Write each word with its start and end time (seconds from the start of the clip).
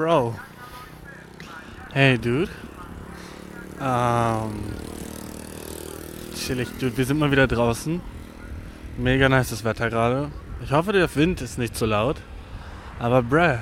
Bro. 0.00 0.34
Hey, 1.92 2.16
Dude. 2.16 2.48
Ähm. 3.82 4.50
Chillig, 6.34 6.68
Dude. 6.78 6.96
Wir 6.96 7.04
sind 7.04 7.18
mal 7.18 7.30
wieder 7.30 7.46
draußen. 7.46 8.00
Mega 8.96 9.28
nice 9.28 9.50
das 9.50 9.62
Wetter 9.62 9.90
gerade. 9.90 10.30
Ich 10.64 10.72
hoffe, 10.72 10.94
der 10.94 11.14
Wind 11.16 11.42
ist 11.42 11.58
nicht 11.58 11.76
zu 11.76 11.84
laut. 11.84 12.16
Aber, 12.98 13.22
bruh, 13.22 13.58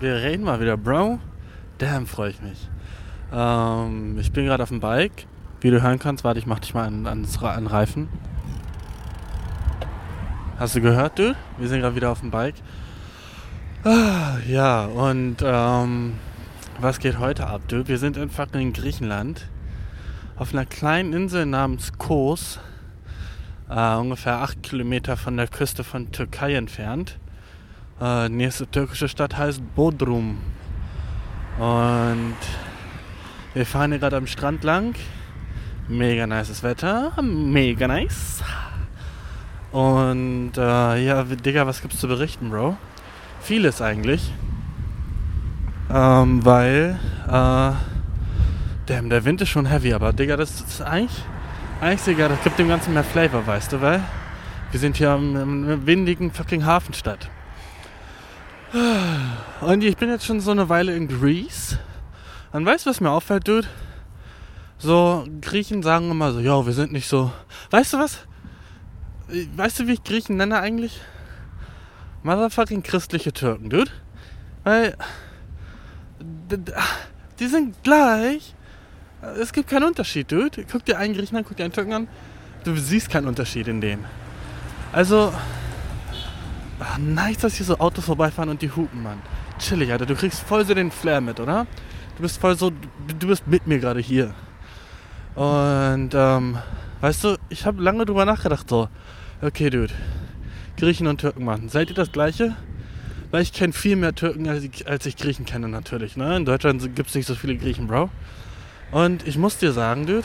wir 0.00 0.14
reden 0.22 0.44
mal 0.44 0.58
wieder, 0.58 0.78
Bro. 0.78 1.18
Damn, 1.76 2.06
freue 2.06 2.30
ich 2.30 2.40
mich. 2.40 2.70
Ähm, 3.30 4.16
ich 4.18 4.32
bin 4.32 4.46
gerade 4.46 4.62
auf 4.62 4.70
dem 4.70 4.80
Bike. 4.80 5.26
Wie 5.60 5.70
du 5.70 5.82
hören 5.82 5.98
kannst, 5.98 6.24
warte, 6.24 6.38
ich 6.38 6.46
mach 6.46 6.60
dich 6.60 6.72
mal 6.72 6.86
an, 6.86 7.06
ans, 7.06 7.42
an 7.42 7.66
Reifen. 7.66 8.08
Hast 10.58 10.76
du 10.76 10.80
gehört, 10.80 11.18
du? 11.18 11.36
Wir 11.58 11.68
sind 11.68 11.82
gerade 11.82 11.94
wieder 11.94 12.08
auf 12.08 12.20
dem 12.20 12.30
Bike. 12.30 12.54
Ah, 13.86 14.38
ja, 14.48 14.86
und 14.86 15.36
ähm, 15.44 16.14
was 16.80 17.00
geht 17.00 17.18
heute 17.18 17.46
ab, 17.46 17.60
du? 17.68 17.86
Wir 17.86 17.98
sind 17.98 18.16
in 18.16 18.30
fucking 18.30 18.72
Griechenland. 18.72 19.46
Auf 20.36 20.54
einer 20.54 20.64
kleinen 20.64 21.12
Insel 21.12 21.44
namens 21.44 21.92
Kos. 21.98 22.60
Äh, 23.68 23.96
ungefähr 23.96 24.38
8 24.38 24.62
Kilometer 24.62 25.18
von 25.18 25.36
der 25.36 25.48
Küste 25.48 25.84
von 25.84 26.10
Türkei 26.12 26.54
entfernt. 26.54 27.18
Äh, 28.00 28.30
nächste 28.30 28.66
türkische 28.66 29.06
Stadt 29.06 29.36
heißt 29.36 29.60
Bodrum. 29.74 30.38
Und 31.58 32.36
wir 33.52 33.66
fahren 33.66 33.90
hier 33.90 34.00
gerade 34.00 34.16
am 34.16 34.26
Strand 34.26 34.64
lang. 34.64 34.94
Mega 35.88 36.26
nices 36.26 36.62
Wetter. 36.62 37.12
Mega 37.20 37.86
nice. 37.86 38.42
Und 39.72 40.52
äh, 40.56 41.04
ja, 41.04 41.22
Digga, 41.24 41.66
was 41.66 41.82
gibt's 41.82 42.00
zu 42.00 42.08
berichten, 42.08 42.48
Bro? 42.48 42.78
Vieles 43.44 43.82
eigentlich. 43.82 44.32
Ähm, 45.90 46.42
weil, 46.46 46.98
äh, 47.26 47.72
damn, 48.86 49.10
der 49.10 49.26
Wind 49.26 49.42
ist 49.42 49.50
schon 49.50 49.66
heavy, 49.66 49.92
aber 49.92 50.14
Digga, 50.14 50.38
das 50.38 50.62
ist 50.62 50.80
eigentlich, 50.80 51.22
eigentlich, 51.82 52.04
Digga, 52.04 52.28
das 52.28 52.42
gibt 52.42 52.58
dem 52.58 52.68
Ganzen 52.68 52.94
mehr 52.94 53.04
Flavor, 53.04 53.46
weißt 53.46 53.72
du, 53.72 53.82
weil 53.82 54.00
wir 54.70 54.80
sind 54.80 54.96
hier 54.96 55.14
in 55.14 55.36
einer 55.36 55.86
windigen 55.86 56.32
fucking 56.32 56.64
Hafenstadt. 56.64 57.28
Und 59.60 59.84
ich 59.84 59.98
bin 59.98 60.08
jetzt 60.08 60.24
schon 60.24 60.40
so 60.40 60.50
eine 60.50 60.70
Weile 60.70 60.96
in 60.96 61.06
Greece. 61.06 61.76
Und 62.52 62.64
weißt 62.64 62.86
du, 62.86 62.90
was 62.90 63.02
mir 63.02 63.10
auffällt, 63.10 63.46
Dude? 63.46 63.68
So, 64.78 65.26
Griechen 65.42 65.82
sagen 65.82 66.10
immer 66.10 66.32
so, 66.32 66.40
ja, 66.40 66.64
wir 66.64 66.72
sind 66.72 66.92
nicht 66.92 67.08
so. 67.08 67.30
Weißt 67.70 67.92
du 67.92 67.98
was? 67.98 68.20
Weißt 69.54 69.80
du, 69.80 69.86
wie 69.86 69.92
ich 69.92 70.02
Griechen 70.02 70.38
nenne 70.38 70.58
eigentlich? 70.60 70.98
Motherfucking 72.24 72.82
christliche 72.82 73.32
Türken, 73.32 73.70
dude. 73.70 73.90
Weil. 74.64 74.96
Die 77.38 77.46
sind 77.46 77.80
gleich. 77.84 78.54
Es 79.40 79.52
gibt 79.52 79.70
keinen 79.70 79.84
Unterschied, 79.84 80.30
dude. 80.32 80.64
Guck 80.70 80.84
dir 80.84 80.98
einen 80.98 81.14
Griechen 81.14 81.36
an, 81.36 81.44
guck 81.44 81.56
dir 81.56 81.64
einen 81.64 81.72
Türken 81.72 81.92
an. 81.92 82.08
Du 82.64 82.74
siehst 82.76 83.08
keinen 83.10 83.28
Unterschied 83.28 83.68
in 83.68 83.80
denen. 83.80 84.04
Also. 84.92 85.32
Ach, 86.80 86.98
nice, 86.98 87.38
dass 87.38 87.54
hier 87.54 87.66
so 87.66 87.78
Autos 87.78 88.04
vorbeifahren 88.04 88.48
und 88.48 88.60
die 88.60 88.70
hupen, 88.70 89.02
Mann. 89.02 89.22
Chillig, 89.60 89.92
Alter. 89.92 90.06
Du 90.06 90.16
kriegst 90.16 90.40
voll 90.40 90.66
so 90.66 90.74
den 90.74 90.90
Flair 90.90 91.20
mit, 91.20 91.38
oder? 91.38 91.66
Du 92.16 92.22
bist 92.22 92.40
voll 92.40 92.58
so. 92.58 92.72
Du 93.18 93.28
bist 93.28 93.46
mit 93.46 93.68
mir 93.68 93.78
gerade 93.78 94.00
hier. 94.00 94.34
Und, 95.36 96.10
ähm. 96.14 96.58
Weißt 97.04 97.22
du, 97.22 97.36
ich 97.50 97.66
habe 97.66 97.82
lange 97.82 98.06
drüber 98.06 98.24
nachgedacht, 98.24 98.66
so, 98.70 98.88
okay, 99.42 99.68
Dude, 99.68 99.92
Griechen 100.76 101.06
und 101.06 101.20
Türken 101.20 101.44
machen. 101.44 101.68
Seid 101.68 101.88
ihr 101.88 101.94
das 101.94 102.12
Gleiche? 102.12 102.56
Weil 103.30 103.42
ich 103.42 103.52
kenne 103.52 103.72
viel 103.72 103.96
mehr 103.96 104.14
Türken, 104.14 104.48
als 104.48 104.62
ich, 104.62 104.88
als 104.88 105.06
ich 105.06 105.16
Griechen 105.16 105.44
kenne, 105.44 105.68
natürlich. 105.68 106.16
Ne? 106.16 106.36
In 106.36 106.44
Deutschland 106.44 106.94
gibt 106.94 107.08
es 107.08 107.14
nicht 107.14 107.26
so 107.26 107.34
viele 107.34 107.56
Griechen, 107.56 107.86
Bro. 107.86 108.10
Und 108.92 109.26
ich 109.26 109.36
muss 109.38 109.58
dir 109.58 109.72
sagen, 109.72 110.06
Dude, 110.06 110.24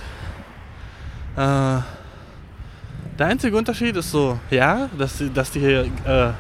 äh, 1.36 1.82
der 3.18 3.28
einzige 3.28 3.58
Unterschied 3.58 3.96
ist 3.96 4.12
so, 4.12 4.40
ja, 4.50 4.90
dass, 4.98 5.18
die, 5.18 5.34
dass 5.34 5.52
die 5.52 5.60
hier 5.60 5.86
äh, 6.06 6.32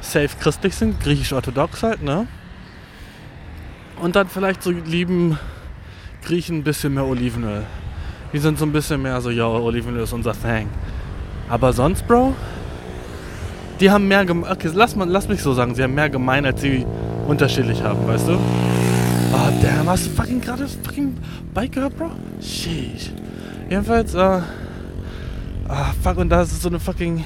safe 0.00 0.30
christlich 0.38 0.74
sind, 0.74 1.00
griechisch-orthodox 1.00 1.82
halt, 1.82 2.02
ne? 2.02 2.26
Und 4.00 4.16
dann 4.16 4.28
vielleicht 4.28 4.62
so 4.62 4.70
lieben 4.70 5.38
Griechen 6.24 6.58
ein 6.58 6.62
bisschen 6.62 6.94
mehr 6.94 7.06
Olivenöl. 7.06 7.64
Die 8.32 8.38
sind 8.38 8.58
so 8.58 8.64
ein 8.64 8.72
bisschen 8.72 9.02
mehr 9.02 9.20
so, 9.20 9.30
ja, 9.30 9.46
Olivenöl 9.46 10.02
ist 10.02 10.12
unser 10.12 10.32
Thing. 10.32 10.68
Aber 11.48 11.72
sonst, 11.72 12.06
Bro, 12.06 12.34
die 13.80 13.90
haben 13.90 14.08
mehr 14.08 14.24
gemein. 14.24 14.50
Okay, 14.52 14.70
lass, 14.74 14.94
lass 14.96 15.28
mich 15.28 15.42
so 15.42 15.52
sagen, 15.54 15.74
sie 15.74 15.82
haben 15.82 15.94
mehr 15.94 16.10
gemein, 16.10 16.44
als 16.46 16.60
sie 16.60 16.86
unterschiedlich 17.26 17.82
haben, 17.82 18.06
weißt 18.06 18.28
du? 18.28 18.32
Oh, 18.34 19.50
damn, 19.62 19.88
hast 19.88 20.06
du 20.06 20.10
fucking 20.10 20.40
gerade 20.40 20.62
das 20.62 20.76
fucking 20.84 21.16
Bike 21.54 21.72
gehört, 21.72 21.96
Bro? 21.96 22.10
Sheesh. 22.40 23.10
Jedenfalls, 23.68 24.14
äh. 24.14 24.40
Ah, 25.68 25.92
fuck, 26.02 26.18
und 26.18 26.28
da 26.28 26.42
ist 26.42 26.60
so 26.60 26.68
eine 26.68 26.78
fucking. 26.78 27.24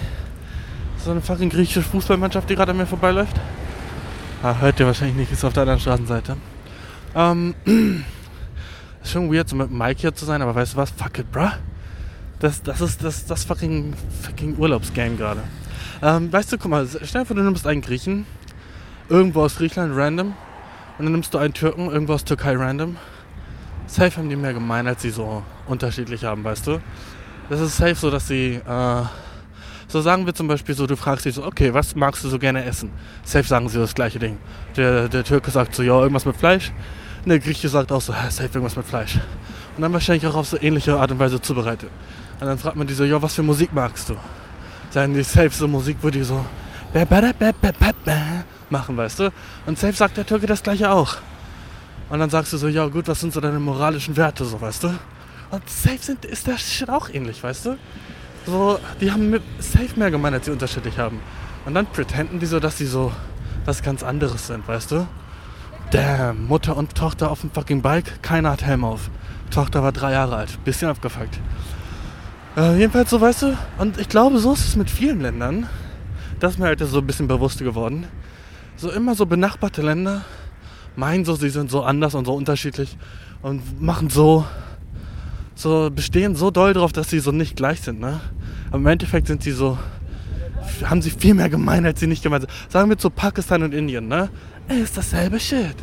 So 1.05 1.11
eine 1.11 1.21
fucking 1.21 1.51
griechische 1.51 1.83
Fußballmannschaft, 1.83 2.49
die 2.51 2.57
gerade 2.57 2.73
an 2.73 2.79
mir 2.79 2.87
vorbeiläuft. 2.87 3.37
Ah, 4.43 4.57
hört 4.61 4.79
ihr 4.81 4.87
wahrscheinlich 4.87 5.17
nicht, 5.17 5.33
ist 5.33 5.45
auf 5.45 5.53
der 5.53 5.63
anderen 5.63 5.81
Straßenseite. 5.81 6.37
Ähm. 7.15 7.55
Ist 9.03 9.13
schon 9.13 9.33
weird, 9.33 9.49
so 9.49 9.55
mit 9.55 9.71
Mike 9.71 10.01
hier 10.01 10.13
zu 10.13 10.25
sein, 10.25 10.43
aber 10.43 10.53
weißt 10.57 10.73
du 10.73 10.79
was? 10.79 10.91
Fuck 10.91 11.21
it, 11.21 11.31
bruh. 11.31 11.53
Das, 12.41 12.61
das 12.61 12.81
ist 12.81 13.05
das, 13.05 13.25
das 13.25 13.45
fucking, 13.45 13.95
fucking 14.23 14.57
Urlaubsgame 14.59 15.15
gerade. 15.15 15.43
Ähm, 16.03 16.33
weißt 16.33 16.53
du, 16.53 16.59
guck 16.59 16.71
mal, 16.71 16.87
stell 16.87 17.23
dir 17.23 17.27
vor, 17.27 17.37
du 17.37 17.43
nimmst 17.43 17.67
einen 17.67 17.81
Griechen, 17.81 18.27
irgendwo 19.09 19.43
aus 19.43 19.57
Griechenland, 19.57 19.97
random, 19.97 20.35
und 20.99 21.05
dann 21.05 21.13
nimmst 21.13 21.33
du 21.33 21.39
einen 21.39 21.55
Türken, 21.55 21.91
irgendwo 21.91 22.15
aus 22.15 22.25
Türkei, 22.25 22.57
random. 22.57 22.97
Safe 23.87 24.17
haben 24.17 24.29
die 24.29 24.37
mehr 24.37 24.53
gemein, 24.53 24.87
als 24.87 25.03
sie 25.03 25.11
so 25.11 25.43
unterschiedlich 25.67 26.25
haben, 26.25 26.43
weißt 26.43 26.67
du? 26.67 26.81
Das 27.49 27.61
ist 27.61 27.77
safe 27.77 27.95
so, 27.95 28.11
dass 28.11 28.27
sie, 28.27 28.55
äh, 28.55 29.03
so 29.89 30.01
sagen 30.01 30.27
wir 30.27 30.35
zum 30.35 30.49
Beispiel 30.49 30.75
so, 30.75 30.87
du 30.87 30.97
fragst 30.97 31.25
dich 31.25 31.35
so, 31.35 31.45
okay, 31.45 31.73
was 31.73 31.95
magst 31.95 32.25
du 32.25 32.29
so 32.29 32.39
gerne 32.39 32.65
essen? 32.65 32.91
Safe 33.23 33.47
sagen 33.47 33.69
sie 33.69 33.79
das 33.79 33.95
gleiche 33.95 34.19
Ding. 34.19 34.39
Der, 34.77 35.09
der 35.09 35.23
Türke 35.23 35.51
sagt 35.51 35.75
so, 35.75 35.83
ja, 35.83 36.01
irgendwas 36.01 36.25
mit 36.25 36.37
Fleisch. 36.37 36.73
Und 37.25 37.31
der 37.31 37.39
Grieche 37.39 37.69
sagt 37.69 37.93
auch 37.93 38.01
so, 38.01 38.13
safe 38.13 38.51
irgendwas 38.53 38.77
mit 38.77 38.87
Fleisch. 38.87 39.19
Und 39.77 39.83
dann 39.83 39.93
wahrscheinlich 39.93 40.27
auch 40.27 40.35
auf 40.35 40.49
so 40.49 40.59
ähnliche 40.61 40.99
Art 40.99 41.11
und 41.13 41.19
Weise 41.19 41.41
zubereitet. 41.41 41.91
Und 42.41 42.47
dann 42.47 42.59
fragt 42.59 42.77
man 42.77 42.87
die 42.87 42.95
so, 42.95 43.05
ja, 43.05 43.21
was 43.23 43.35
für 43.35 43.43
Musik 43.43 43.73
magst 43.73 44.09
du? 44.09 44.17
Sagen 44.91 45.15
die 45.15 45.23
safe 45.23 45.51
so 45.51 45.69
Musik, 45.69 45.99
wo 46.03 46.11
die 46.11 46.23
so 46.23 46.45
machen, 48.71 48.97
weißt 48.97 49.19
du? 49.21 49.33
Und 49.67 49.79
safe 49.79 49.93
sagt 49.93 50.17
der 50.17 50.27
Türke 50.27 50.47
das 50.47 50.63
gleiche 50.63 50.91
auch. 50.91 51.17
Und 52.09 52.21
dann 52.21 52.31
sagst 52.31 52.53
du 52.53 52.57
so, 52.57 52.69
ja 52.69 52.87
gut, 52.87 53.09
was 53.09 53.21
sind 53.21 53.33
so 53.33 53.41
deine 53.41 53.59
moralischen 53.59 54.17
Werte, 54.17 54.45
so, 54.45 54.61
weißt 54.61 54.85
du? 54.85 54.89
Und 55.51 55.69
safe 55.69 55.99
sind, 56.01 56.25
ist 56.25 56.47
der 56.47 56.59
Shit 56.59 56.89
auch 56.89 57.09
ähnlich, 57.09 57.43
weißt 57.43 57.67
du? 57.67 57.79
So, 58.47 58.79
die 59.01 59.11
haben 59.11 59.31
mit 59.31 59.43
safe 59.59 59.91
mehr 59.97 60.11
gemeint, 60.11 60.35
als 60.35 60.47
sie 60.47 60.53
unterschiedlich 60.53 60.99
haben. 60.99 61.21
Und 61.65 61.75
dann 61.75 61.87
pretenden 61.87 62.39
die 62.39 62.47
so, 62.47 62.61
dass 62.61 62.79
sie 62.79 62.87
so 62.87 63.13
was 63.65 63.83
ganz 63.83 64.03
anderes 64.05 64.47
sind, 64.47 64.67
weißt 64.67 64.93
du? 64.93 65.07
Damn, 65.91 66.47
Mutter 66.47 66.77
und 66.77 66.95
Tochter 66.95 67.31
auf 67.31 67.41
dem 67.41 67.51
fucking 67.51 67.83
Bike, 67.83 68.23
keiner 68.23 68.53
hat 68.53 68.63
Helm 68.65 68.85
auf. 68.85 69.11
Tochter 69.51 69.83
war 69.83 69.93
drei 69.93 70.13
Jahre 70.13 70.37
alt, 70.37 70.65
bisschen 70.65 70.89
abgefuckt. 70.89 71.39
Äh, 72.57 72.79
jedenfalls 72.79 73.11
so, 73.11 73.21
weißt 73.21 73.43
du, 73.43 73.59
und 73.79 73.99
ich 73.99 74.09
glaube, 74.09 74.39
so 74.39 74.55
ist 74.55 74.67
es 74.67 74.77
mit 74.77 74.91
vielen 74.91 75.21
Ländern. 75.21 75.69
Das 76.41 76.53
ist 76.53 76.59
mir 76.59 76.67
halt 76.67 76.81
so 76.81 76.99
ein 76.99 77.07
bisschen 77.07 77.29
bewusster 77.29 77.65
geworden. 77.65 78.07
So 78.77 78.91
immer 78.91 79.15
so 79.15 79.27
benachbarte 79.27 79.83
Länder 79.83 80.25
meinen 80.97 81.27
so, 81.27 81.35
sie 81.35 81.51
sind 81.51 81.71
so 81.71 81.83
anders 81.83 82.15
und 82.15 82.25
so 82.25 82.35
unterschiedlich 82.35 82.97
und 83.43 83.83
machen 83.83 84.09
so, 84.09 84.47
so, 85.55 85.91
bestehen 85.95 86.35
so 86.35 86.51
doll 86.51 86.73
drauf, 86.73 86.93
dass 86.93 87.11
sie 87.11 87.21
so 87.21 87.31
nicht 87.31 87.57
gleich 87.57 87.83
sind, 87.83 88.01
ne? 88.01 88.21
Aber 88.69 88.79
im 88.79 88.87
Endeffekt 88.87 89.27
sind 89.27 89.43
sie 89.43 89.53
so, 89.53 89.79
haben 90.85 91.03
sie 91.03 91.11
viel 91.11 91.35
mehr 91.35 91.51
gemein, 91.51 91.85
als 91.85 92.01
sie 92.01 92.07
nicht 92.07 92.23
gemeint 92.23 92.43
sind. 92.43 92.73
Sagen 92.73 92.89
wir 92.89 92.97
zu 92.97 93.11
Pakistan 93.11 93.63
und 93.63 93.75
Indien, 93.75 94.09
ne? 94.09 94.31
Ey, 94.69 94.81
ist 94.81 94.97
dasselbe 94.97 95.39
Shit. 95.39 95.77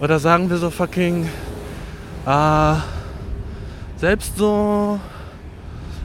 Oder 0.00 0.20
sagen 0.20 0.48
wir 0.48 0.58
so 0.58 0.70
fucking, 0.70 1.28
äh, 2.26 2.74
selbst 3.96 4.36
so, 4.36 5.00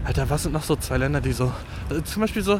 Alter, 0.03 0.30
was 0.30 0.44
sind 0.44 0.53
noch 0.53 0.63
so 0.63 0.75
zwei 0.75 0.98
Länder, 0.98 1.21
die 1.21 1.31
so, 1.31 1.51
also 1.89 2.01
zum 2.01 2.21
Beispiel 2.21 2.42
so, 2.42 2.59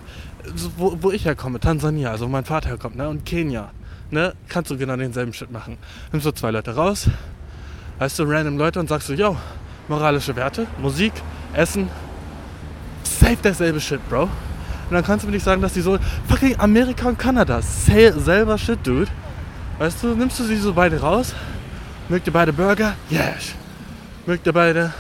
so 0.56 0.72
wo, 0.78 0.98
wo, 1.02 1.12
ich 1.12 1.26
herkomme, 1.26 1.60
Tansania, 1.60 2.12
also 2.12 2.26
wo 2.26 2.30
mein 2.30 2.46
Vater 2.46 2.70
herkommt, 2.70 2.96
ne, 2.96 3.10
und 3.10 3.26
Kenia, 3.26 3.72
ne, 4.12 4.34
kannst 4.48 4.70
du 4.70 4.78
genau 4.78 4.96
denselben 4.96 5.34
Shit 5.34 5.52
machen. 5.52 5.78
Nimmst 6.12 6.26
so 6.26 6.32
zwei 6.32 6.52
Leute 6.52 6.76
raus, 6.76 7.10
weißt 7.98 8.20
du, 8.20 8.24
random 8.24 8.58
Leute 8.58 8.80
und 8.80 8.90
sagst 8.90 9.08
so, 9.08 9.14
yo, 9.14 9.36
moralische 9.88 10.36
Werte, 10.36 10.68
Musik, 10.80 11.14
Essen, 11.54 11.90
safe 13.04 13.38
derselbe 13.38 13.80
Shit, 13.80 14.08
Bro. 14.08 14.24
Und 14.24 14.30
dann 14.96 15.04
kannst 15.04 15.24
du 15.24 15.28
mir 15.28 15.34
nicht 15.34 15.44
sagen, 15.46 15.64
dass 15.64 15.74
die 15.74 15.82
so, 15.82 15.98
fucking 16.28 16.60
Amerika 16.60 17.08
und 17.08 17.18
Kanada, 17.18 17.62
selber 17.62 18.58
Shit, 18.60 18.86
Dude. 18.86 19.10
Weißt 19.80 20.04
du, 20.04 20.14
nimmst 20.14 20.40
du 20.40 20.44
sie 20.44 20.58
so 20.58 20.74
beide 20.74 21.02
raus, 21.02 21.34
mögt 22.08 22.28
ihr 22.28 22.34
beide 22.34 22.54
Burger? 22.54 22.94
Yes. 23.10 23.56
Mögt 24.28 24.46
ihr 24.46 24.54
beide 24.54 24.94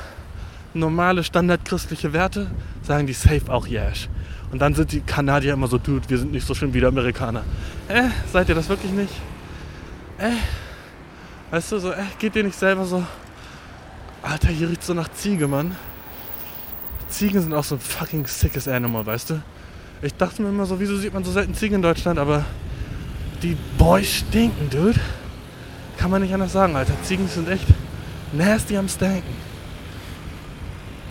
normale, 0.73 1.23
standardchristliche 1.23 2.13
Werte? 2.13 2.50
Sagen 2.83 3.07
die 3.07 3.13
safe 3.13 3.50
auch 3.50 3.68
yes. 3.68 4.09
Und 4.51 4.59
dann 4.59 4.75
sind 4.75 4.91
die 4.91 5.01
Kanadier 5.01 5.53
immer 5.53 5.68
so, 5.68 5.77
Dude, 5.77 6.09
wir 6.09 6.18
sind 6.18 6.31
nicht 6.31 6.45
so 6.45 6.53
schön 6.53 6.73
wie 6.73 6.79
die 6.79 6.85
Amerikaner. 6.85 7.44
Äh, 7.88 8.09
seid 8.31 8.50
ihr 8.50 8.56
das 8.56 8.68
wirklich 8.69 8.91
nicht? 8.91 9.13
Äh. 10.18 10.31
Weißt 11.51 11.71
du, 11.71 11.79
so, 11.79 11.91
ey, 11.91 12.06
geht 12.19 12.35
dir 12.35 12.44
nicht 12.44 12.57
selber 12.57 12.85
so. 12.85 13.03
Alter, 14.21 14.50
hier 14.50 14.69
riecht 14.69 14.83
so 14.83 14.94
nach 14.94 15.12
Ziege, 15.12 15.47
Mann. 15.47 15.75
Ziegen 17.09 17.41
sind 17.41 17.53
auch 17.53 17.63
so 17.63 17.75
ein 17.75 17.81
fucking 17.81 18.25
sickes 18.25 18.67
Animal, 18.67 19.06
weißt 19.06 19.31
du? 19.31 19.41
Ich 20.01 20.13
dachte 20.15 20.41
mir 20.41 20.50
immer 20.50 20.65
so, 20.65 20.79
wieso 20.79 20.95
sieht 20.97 21.13
man 21.13 21.24
so 21.24 21.31
selten 21.31 21.53
Ziegen 21.53 21.75
in 21.75 21.81
Deutschland, 21.81 22.19
aber 22.19 22.45
die 23.44 23.57
Boys 23.77 24.09
stinken, 24.09 24.69
dude. 24.69 25.00
Kann 25.97 26.09
man 26.09 26.21
nicht 26.21 26.33
anders 26.33 26.53
sagen, 26.53 26.75
Alter. 26.75 26.94
Ziegen 27.03 27.27
sind 27.27 27.50
echt 27.50 27.67
nasty 28.31 28.77
am 28.77 28.88
Stanken. 28.88 29.50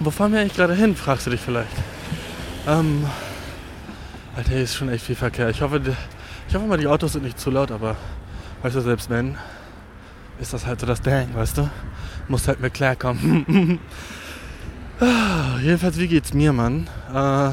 Wo 0.03 0.11
fahren 0.11 0.33
wir 0.33 0.41
eigentlich 0.41 0.57
gerade 0.57 0.75
hin, 0.75 0.97
fragst 0.97 1.27
du 1.27 1.31
dich 1.31 1.43
vielleicht. 1.43 1.77
Ähm, 2.67 3.05
Alter, 4.35 4.53
hier 4.53 4.63
ist 4.63 4.75
schon 4.75 4.89
echt 4.89 5.05
viel 5.05 5.15
Verkehr. 5.15 5.51
Ich 5.51 5.61
hoffe, 5.61 5.79
ich 6.49 6.55
hoffe 6.55 6.67
mal, 6.67 6.79
die 6.79 6.87
Autos 6.87 7.13
sind 7.13 7.25
nicht 7.25 7.39
zu 7.39 7.51
laut, 7.51 7.71
aber 7.71 7.97
weißt 8.63 8.77
du, 8.77 8.81
selbst 8.81 9.11
wenn, 9.11 9.37
ist 10.41 10.55
das 10.55 10.65
halt 10.65 10.81
so 10.81 10.87
das 10.87 11.03
Ding, 11.03 11.35
weißt 11.35 11.59
du? 11.59 11.71
Muss 12.29 12.49
halt 12.49 12.61
mit 12.61 12.75
klarkommen. 12.75 13.79
Ah, 15.03 15.59
jedenfalls, 15.63 15.99
wie 15.99 16.09
geht's 16.09 16.35
mir, 16.35 16.53
Mann? 16.53 16.87
Äh, 17.11 17.53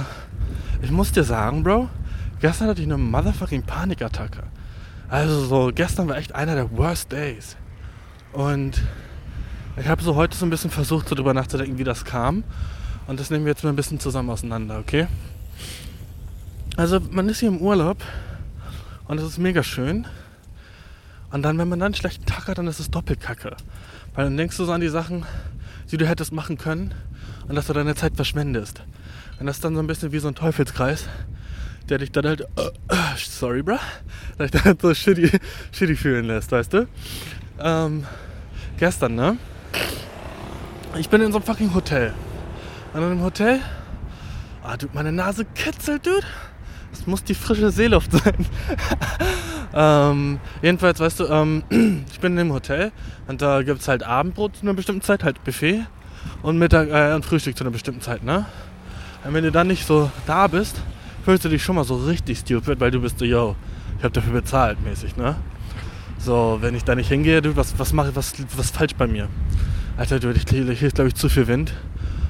ich 0.83 0.91
muss 0.91 1.13
dir 1.13 1.23
sagen, 1.23 1.63
Bro, 1.63 1.87
gestern 2.41 2.67
hatte 2.67 2.81
ich 2.81 2.87
eine 2.87 2.97
motherfucking 2.97 3.63
Panikattacke. 3.63 4.43
Also 5.07 5.45
so, 5.45 5.71
gestern 5.73 6.09
war 6.09 6.17
echt 6.17 6.35
einer 6.35 6.55
der 6.55 6.69
worst 6.77 7.13
days. 7.13 7.55
Und 8.33 8.81
ich 9.79 9.87
habe 9.87 10.01
so 10.01 10.15
heute 10.15 10.35
so 10.35 10.45
ein 10.45 10.49
bisschen 10.49 10.71
versucht, 10.71 11.07
so 11.07 11.15
drüber 11.15 11.33
nachzudenken, 11.33 11.77
wie 11.77 11.83
das 11.83 12.03
kam. 12.03 12.43
Und 13.05 13.19
das 13.19 13.29
nehmen 13.29 13.45
wir 13.45 13.51
jetzt 13.51 13.63
mal 13.63 13.69
ein 13.69 13.75
bisschen 13.75 13.99
zusammen 13.99 14.29
auseinander, 14.29 14.79
okay? 14.79 15.07
Also 16.75 16.99
man 17.11 17.29
ist 17.29 17.39
hier 17.39 17.49
im 17.49 17.59
Urlaub 17.59 17.97
und 19.07 19.19
es 19.19 19.23
ist 19.23 19.37
mega 19.37 19.63
schön. 19.63 20.05
Und 21.31 21.43
dann, 21.43 21.57
wenn 21.57 21.67
man 21.69 21.79
dann 21.79 21.87
einen 21.87 21.95
schlechten 21.95 22.25
Tag 22.25 22.47
hat, 22.47 22.57
dann 22.57 22.67
ist 22.67 22.79
es 22.79 22.89
doppelt 22.89 23.21
kacke. 23.21 23.55
Weil 24.13 24.25
dann 24.25 24.37
denkst 24.37 24.57
du 24.57 24.65
so 24.65 24.71
an 24.71 24.81
die 24.81 24.89
Sachen, 24.89 25.25
die 25.91 25.97
du 25.97 26.07
hättest 26.07 26.33
machen 26.33 26.57
können 26.57 26.93
und 27.47 27.55
dass 27.55 27.67
du 27.67 27.73
deine 27.73 27.95
Zeit 27.95 28.15
verschwendest. 28.15 28.81
Und 29.39 29.45
das 29.45 29.57
ist 29.57 29.63
dann 29.63 29.75
so 29.75 29.79
ein 29.79 29.87
bisschen 29.87 30.11
wie 30.11 30.19
so 30.19 30.27
ein 30.27 30.35
Teufelskreis, 30.35 31.05
der 31.87 31.99
dich 31.99 32.11
dann 32.11 32.25
halt, 32.25 32.41
äh, 32.41 32.71
sorry, 33.17 33.61
bruh, 33.61 33.77
der 34.37 34.47
dich 34.47 34.51
dann 34.51 34.63
halt 34.63 34.81
so 34.81 34.93
shitty, 34.93 35.31
shitty 35.71 35.95
fühlen 35.95 36.25
lässt, 36.25 36.51
weißt 36.51 36.73
du? 36.73 36.87
Ähm, 37.59 38.05
gestern, 38.77 39.15
ne? 39.15 39.37
Ich 40.97 41.09
bin 41.09 41.21
in 41.21 41.31
so 41.31 41.37
einem 41.37 41.45
fucking 41.45 41.73
Hotel. 41.73 42.13
Und 42.93 43.01
in 43.01 43.11
einem 43.11 43.23
Hotel, 43.23 43.59
ah, 44.63 44.77
du, 44.77 44.87
meine 44.93 45.11
Nase 45.11 45.45
kitzelt, 45.45 46.05
dude. 46.05 46.25
Das 46.91 47.05
muss 47.05 47.23
die 47.23 47.35
frische 47.35 47.69
Seeluft 47.69 48.11
sein. 48.23 48.45
ähm, 49.73 50.39
jedenfalls, 50.61 50.99
weißt 50.99 51.19
du, 51.19 51.25
ähm, 51.25 51.63
ich 52.11 52.19
bin 52.19 52.31
in 52.33 52.37
dem 52.37 52.53
Hotel 52.53 52.91
und 53.27 53.41
da 53.41 53.61
gibt 53.61 53.81
es 53.81 53.87
halt 53.87 54.03
Abendbrot 54.03 54.57
zu 54.57 54.63
einer 54.63 54.73
bestimmten 54.73 55.01
Zeit, 55.01 55.23
halt 55.23 55.43
Buffet 55.43 55.85
und 56.41 56.57
Mittag 56.57 56.89
äh, 56.89 57.13
und 57.13 57.25
Frühstück 57.25 57.57
zu 57.57 57.63
einer 57.63 57.71
bestimmten 57.71 58.01
Zeit, 58.01 58.23
ne? 58.23 58.45
Und 59.23 59.33
wenn 59.33 59.43
du 59.43 59.51
dann 59.51 59.67
nicht 59.67 59.85
so 59.85 60.09
da 60.25 60.47
bist, 60.47 60.81
fühlst 61.25 61.43
du 61.43 61.49
dich 61.49 61.61
schon 61.61 61.75
mal 61.75 61.83
so 61.83 61.97
richtig 61.97 62.39
stupid, 62.39 62.79
weil 62.79 62.91
du 62.91 63.01
bist 63.01 63.19
so, 63.19 63.25
yo, 63.25 63.55
ich 63.97 64.03
habe 64.03 64.13
dafür 64.13 64.33
bezahlt, 64.33 64.81
mäßig, 64.83 65.17
ne? 65.17 65.35
So, 66.19 66.57
wenn 66.61 66.75
ich 66.75 66.83
da 66.83 66.95
nicht 66.95 67.09
hingehe, 67.09 67.41
du, 67.41 67.55
was, 67.55 67.77
was 67.79 67.93
mache 67.93 68.09
ich, 68.09 68.15
was, 68.15 68.33
was 68.55 68.71
falsch 68.71 68.95
bei 68.95 69.07
mir? 69.07 69.27
Alter, 69.97 70.19
du, 70.19 70.33
hier 70.33 70.69
ist, 70.69 70.95
glaube 70.95 71.07
ich, 71.07 71.15
zu 71.15 71.29
viel 71.29 71.47
Wind. 71.47 71.73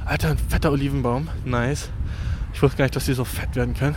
Alter, 0.06 0.30
ein 0.30 0.38
fetter 0.38 0.72
Olivenbaum, 0.72 1.30
nice. 1.46 1.90
Ich 2.54 2.62
wusste 2.62 2.78
gar 2.78 2.86
nicht, 2.86 2.96
dass 2.96 3.06
die 3.06 3.14
so 3.14 3.26
fett 3.26 3.56
werden 3.56 3.74
können. 3.74 3.96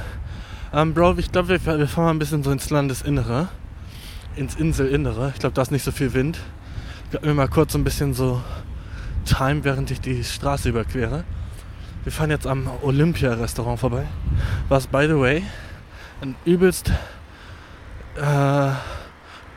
Ähm, 0.73 0.95
Bro, 0.95 1.17
ich 1.19 1.33
glaube, 1.33 1.49
wir, 1.49 1.79
wir, 1.79 1.89
fahren 1.89 2.05
mal 2.05 2.11
ein 2.11 2.19
bisschen 2.19 2.43
so 2.43 2.51
ins 2.51 2.71
Landesinnere. 2.71 3.49
Ins 4.37 4.55
Inselinnere. 4.55 5.33
Ich 5.35 5.41
glaube, 5.41 5.55
da 5.55 5.63
ist 5.63 5.71
nicht 5.71 5.85
so 5.85 5.93
viel 5.93 6.15
Wind. 6.15 6.39
Gib 7.11 7.25
mir 7.25 7.35
mal 7.35 7.49
kurz 7.49 7.73
so 7.73 7.79
ein 7.79 7.85
bisschen 7.85 8.15
so 8.15 8.41
Time, 9.25 9.65
während 9.65 9.91
ich 9.91 10.01
die 10.01 10.23
Straße 10.23 10.69
überquere. 10.69 11.25
Wir 12.05 12.13
fahren 12.13 12.31
jetzt 12.31 12.47
am 12.47 12.71
Olympia-Restaurant 12.83 13.81
vorbei. 13.81 14.07
Was, 14.69 14.87
by 14.87 15.07
the 15.07 15.19
way, 15.19 15.43
ein 16.23 16.35
übelst 16.45 16.91
äh, 18.17 18.71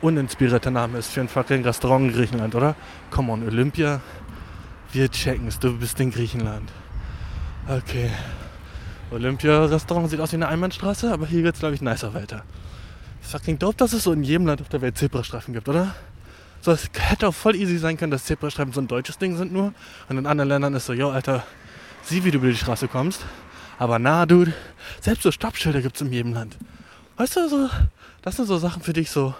uninspirierter 0.04 0.70
Name 0.70 0.98
ist 0.98 1.12
für 1.12 1.22
ein 1.22 1.28
fucking 1.28 1.64
Restaurant 1.64 2.08
in 2.08 2.12
Griechenland, 2.12 2.54
oder? 2.54 2.76
Come 3.10 3.32
on, 3.32 3.42
Olympia. 3.42 4.00
Wir 4.92 5.10
checken 5.10 5.48
es, 5.48 5.58
du 5.58 5.76
bist 5.76 5.98
in 5.98 6.10
Griechenland. 6.10 6.70
Okay. 7.66 8.10
Olympia-Restaurant 9.10 10.10
sieht 10.10 10.20
aus 10.20 10.32
wie 10.32 10.36
eine 10.36 10.48
Einbahnstraße, 10.48 11.10
aber 11.10 11.26
hier 11.26 11.42
geht 11.42 11.54
es, 11.54 11.60
glaube 11.60 11.74
ich, 11.74 11.80
nicer 11.80 12.12
weiter. 12.12 12.44
Fucking 13.22 13.58
dope, 13.58 13.76
dass 13.76 13.94
es 13.94 14.04
so 14.04 14.12
in 14.12 14.22
jedem 14.22 14.46
Land 14.46 14.60
auf 14.60 14.68
der 14.68 14.82
Welt 14.82 14.98
Zebrastreifen 14.98 15.54
gibt, 15.54 15.68
oder? 15.68 15.94
So, 16.60 16.72
es 16.72 16.90
hätte 16.98 17.28
auch 17.28 17.34
voll 17.34 17.56
easy 17.56 17.78
sein 17.78 17.96
können, 17.96 18.10
dass 18.10 18.24
Zebrastreifen 18.24 18.74
so 18.74 18.80
ein 18.80 18.88
deutsches 18.88 19.16
Ding 19.16 19.36
sind 19.36 19.52
nur. 19.52 19.72
Und 20.08 20.18
in 20.18 20.26
anderen 20.26 20.48
Ländern 20.48 20.74
ist 20.74 20.84
so, 20.84 20.92
yo, 20.92 21.10
Alter, 21.10 21.44
sieh, 22.02 22.24
wie 22.24 22.30
du 22.30 22.38
über 22.38 22.48
die 22.48 22.56
Straße 22.56 22.88
kommst. 22.88 23.24
Aber 23.78 23.98
na, 23.98 24.26
Dude, 24.26 24.52
selbst 25.00 25.22
so 25.22 25.30
Stoppschilder 25.30 25.80
gibt 25.80 25.96
es 25.96 26.02
in 26.02 26.12
jedem 26.12 26.34
Land. 26.34 26.56
Weißt 27.16 27.36
du, 27.36 27.48
so, 27.48 27.70
das 28.22 28.36
sind 28.36 28.46
so 28.46 28.58
Sachen 28.58 28.82
für 28.82 28.92
dich 28.92 29.10
so. 29.10 29.34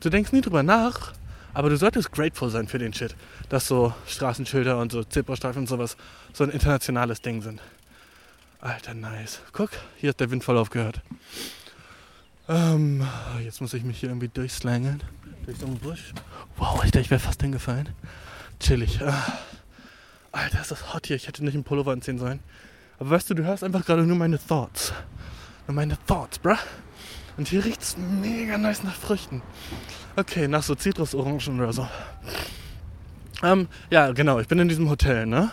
Du 0.00 0.10
denkst 0.10 0.32
nie 0.32 0.40
drüber 0.40 0.62
nach, 0.62 1.12
aber 1.54 1.70
du 1.70 1.76
solltest 1.76 2.12
grateful 2.12 2.50
sein 2.50 2.68
für 2.68 2.78
den 2.78 2.92
Shit, 2.92 3.16
dass 3.48 3.66
so 3.66 3.94
Straßenschilder 4.06 4.78
und 4.78 4.92
so 4.92 5.02
Zebrastreifen 5.04 5.62
und 5.62 5.66
sowas 5.66 5.96
so 6.32 6.44
ein 6.44 6.50
internationales 6.50 7.22
Ding 7.22 7.40
sind. 7.42 7.60
Alter, 8.60 8.94
nice. 8.94 9.40
Guck, 9.52 9.70
hier 9.96 10.10
hat 10.10 10.20
der 10.20 10.30
Wind 10.30 10.44
voll 10.44 10.58
aufgehört. 10.58 11.00
Ähm, 12.48 13.06
jetzt 13.42 13.60
muss 13.60 13.74
ich 13.74 13.84
mich 13.84 14.00
hier 14.00 14.10
irgendwie 14.10 14.28
durchslangeln. 14.28 15.02
Durch 15.46 15.58
so 15.58 15.66
einen 15.66 15.78
Busch. 15.78 16.12
Wow, 16.56 16.84
ich 16.84 16.90
dachte, 16.90 17.00
ich 17.00 17.10
wäre 17.10 17.20
fast 17.20 17.40
hingefallen. 17.42 17.88
Chillig. 18.60 19.00
Ah. 19.02 19.38
Alter, 20.32 20.60
ist 20.60 20.70
das 20.70 20.92
hot 20.92 21.06
hier. 21.06 21.16
Ich 21.16 21.26
hätte 21.26 21.44
nicht 21.44 21.54
einen 21.54 21.64
Pullover 21.64 21.92
anziehen 21.92 22.18
sollen. 22.18 22.40
Aber 22.98 23.10
weißt 23.10 23.30
du, 23.30 23.34
du 23.34 23.44
hörst 23.44 23.64
einfach 23.64 23.84
gerade 23.84 24.02
nur 24.02 24.16
meine 24.16 24.38
Thoughts. 24.38 24.92
Nur 25.66 25.74
meine 25.74 25.96
Thoughts, 26.06 26.38
bruh. 26.38 26.56
Und 27.36 27.48
hier 27.48 27.64
riecht 27.64 27.82
es 27.82 27.96
mega 27.98 28.56
nice 28.56 28.82
nach 28.82 28.94
Früchten. 28.94 29.42
Okay, 30.16 30.48
nach 30.48 30.62
so 30.62 30.74
Zitrusorangen 30.74 31.60
oder 31.60 31.72
so. 31.72 31.88
Ähm, 33.42 33.68
ja, 33.90 34.12
genau, 34.12 34.40
ich 34.40 34.48
bin 34.48 34.58
in 34.58 34.68
diesem 34.68 34.88
Hotel, 34.88 35.26
ne? 35.26 35.50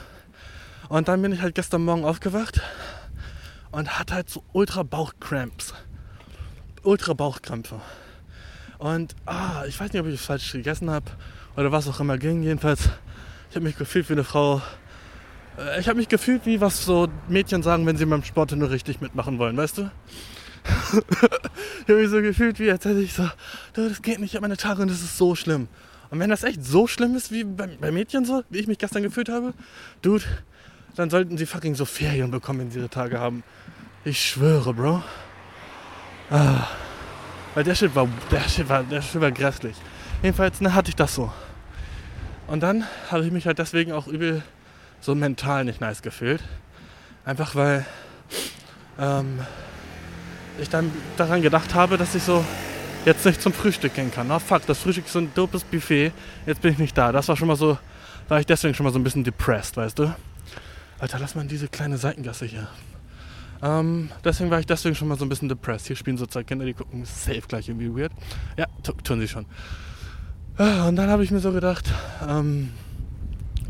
Und 0.87 1.07
dann 1.07 1.21
bin 1.21 1.33
ich 1.33 1.41
halt 1.41 1.55
gestern 1.55 1.83
Morgen 1.83 2.05
aufgewacht 2.05 2.61
und 3.71 3.99
hatte 3.99 4.13
halt 4.13 4.29
so 4.29 4.43
ultra 4.53 4.83
Bauchcramps. 4.83 5.73
Ultra 6.83 7.13
Bauchkrämpfe. 7.13 7.81
Und 8.77 9.15
ah, 9.25 9.63
ich 9.67 9.79
weiß 9.79 9.91
nicht, 9.91 10.01
ob 10.01 10.07
ich 10.07 10.19
falsch 10.19 10.51
gegessen 10.51 10.89
habe 10.89 11.05
oder 11.55 11.71
was 11.71 11.87
auch 11.87 11.99
immer 11.99 12.17
ging. 12.17 12.43
Jedenfalls, 12.43 12.89
ich 13.49 13.55
habe 13.55 13.65
mich 13.65 13.77
gefühlt 13.77 14.09
wie 14.09 14.13
eine 14.13 14.23
Frau. 14.23 14.61
Äh, 15.57 15.79
ich 15.79 15.87
habe 15.87 15.97
mich 15.97 16.09
gefühlt 16.09 16.45
wie 16.45 16.61
was 16.61 16.85
so 16.85 17.07
Mädchen 17.27 17.63
sagen, 17.63 17.85
wenn 17.85 17.97
sie 17.97 18.05
beim 18.05 18.23
Sport 18.23 18.51
nur 18.53 18.69
richtig 18.69 19.01
mitmachen 19.01 19.39
wollen, 19.39 19.57
weißt 19.57 19.79
du? 19.79 19.91
Ich 20.63 21.89
habe 21.89 22.01
mich 22.01 22.09
so 22.09 22.21
gefühlt, 22.21 22.59
wie 22.59 22.71
als 22.71 22.85
hätte 22.85 23.01
ich 23.01 23.13
so, 23.13 23.29
das 23.73 24.01
geht 24.01 24.19
nicht, 24.19 24.31
ich 24.31 24.35
habe 24.35 24.43
meine 24.43 24.57
Tage 24.57 24.81
und 24.81 24.89
das 24.89 25.01
ist 25.01 25.17
so 25.17 25.35
schlimm. 25.35 25.67
Und 26.09 26.19
wenn 26.19 26.29
das 26.29 26.43
echt 26.43 26.63
so 26.63 26.87
schlimm 26.87 27.15
ist 27.15 27.31
wie 27.31 27.43
bei, 27.43 27.67
bei 27.79 27.91
Mädchen 27.91 28.23
so, 28.23 28.43
wie 28.49 28.59
ich 28.59 28.67
mich 28.67 28.77
gestern 28.77 29.03
gefühlt 29.03 29.29
habe, 29.29 29.53
Dude, 30.01 30.23
dann 30.95 31.09
sollten 31.09 31.37
sie 31.37 31.45
fucking 31.45 31.75
so 31.75 31.85
Ferien 31.85 32.31
bekommen, 32.31 32.59
wenn 32.59 32.71
sie 32.71 32.79
ihre 32.79 32.89
Tage 32.89 33.19
haben. 33.19 33.43
Ich 34.05 34.21
schwöre, 34.21 34.73
Bro. 34.73 35.03
Ah. 36.29 36.67
Weil 37.55 37.63
der 37.63 37.75
Shit 37.75 37.95
war, 37.95 38.07
der 38.31 38.41
Shit 38.41 38.69
war, 38.69 38.83
der 38.83 39.01
Shit 39.01 39.21
war 39.21 39.31
grässlich. 39.31 39.75
Jedenfalls, 40.21 40.61
ne, 40.61 40.73
hatte 40.73 40.89
ich 40.89 40.95
das 40.95 41.15
so. 41.15 41.31
Und 42.47 42.61
dann 42.61 42.85
habe 43.09 43.25
ich 43.25 43.31
mich 43.31 43.47
halt 43.47 43.59
deswegen 43.59 43.91
auch 43.91 44.07
übel 44.07 44.43
so 45.01 45.15
mental 45.15 45.65
nicht 45.65 45.81
nice 45.81 46.01
gefühlt. 46.01 46.43
Einfach 47.25 47.55
weil 47.55 47.85
ähm, 48.99 49.39
ich 50.59 50.69
dann 50.69 50.91
daran 51.17 51.41
gedacht 51.41 51.73
habe, 51.73 51.97
dass 51.97 52.15
ich 52.15 52.23
so 52.23 52.43
jetzt 53.05 53.25
nicht 53.25 53.41
zum 53.41 53.53
Frühstück 53.53 53.95
gehen 53.95 54.11
kann. 54.11 54.31
Oh 54.31 54.39
fuck, 54.39 54.65
das 54.65 54.79
Frühstück 54.79 55.05
ist 55.05 55.13
so 55.13 55.19
ein 55.19 55.31
dopes 55.33 55.63
Buffet. 55.63 56.11
Jetzt 56.45 56.61
bin 56.61 56.73
ich 56.73 56.79
nicht 56.79 56.97
da. 56.97 57.11
Das 57.11 57.27
war 57.27 57.35
schon 57.35 57.47
mal 57.47 57.55
so, 57.55 57.77
war 58.27 58.39
ich 58.39 58.45
deswegen 58.45 58.73
schon 58.73 58.85
mal 58.85 58.93
so 58.93 58.99
ein 58.99 59.03
bisschen 59.03 59.23
depressed, 59.23 59.77
weißt 59.77 59.99
du? 59.99 60.13
Alter, 60.99 61.19
lass 61.19 61.35
mal 61.35 61.41
in 61.41 61.47
diese 61.47 61.67
kleine 61.67 61.97
Seitengasse 61.97 62.45
hier. 62.45 62.67
Ähm, 63.61 64.09
deswegen 64.23 64.49
war 64.51 64.59
ich 64.59 64.65
deswegen 64.65 64.95
schon 64.95 65.07
mal 65.07 65.17
so 65.17 65.25
ein 65.25 65.29
bisschen 65.29 65.49
depressed. 65.49 65.87
Hier 65.87 65.95
spielen 65.95 66.17
so 66.17 66.25
zwei 66.25 66.43
Kinder, 66.43 66.65
die 66.65 66.73
gucken 66.73 67.05
safe 67.05 67.43
gleich 67.47 67.67
irgendwie 67.69 67.93
weird. 67.93 68.11
Ja, 68.57 68.67
tun 69.03 69.19
sie 69.19 69.27
schon. 69.27 69.45
Ah, 70.57 70.87
und 70.87 70.95
dann 70.95 71.09
habe 71.09 71.23
ich 71.23 71.31
mir 71.31 71.39
so 71.39 71.51
gedacht, 71.51 71.91
ähm, 72.27 72.71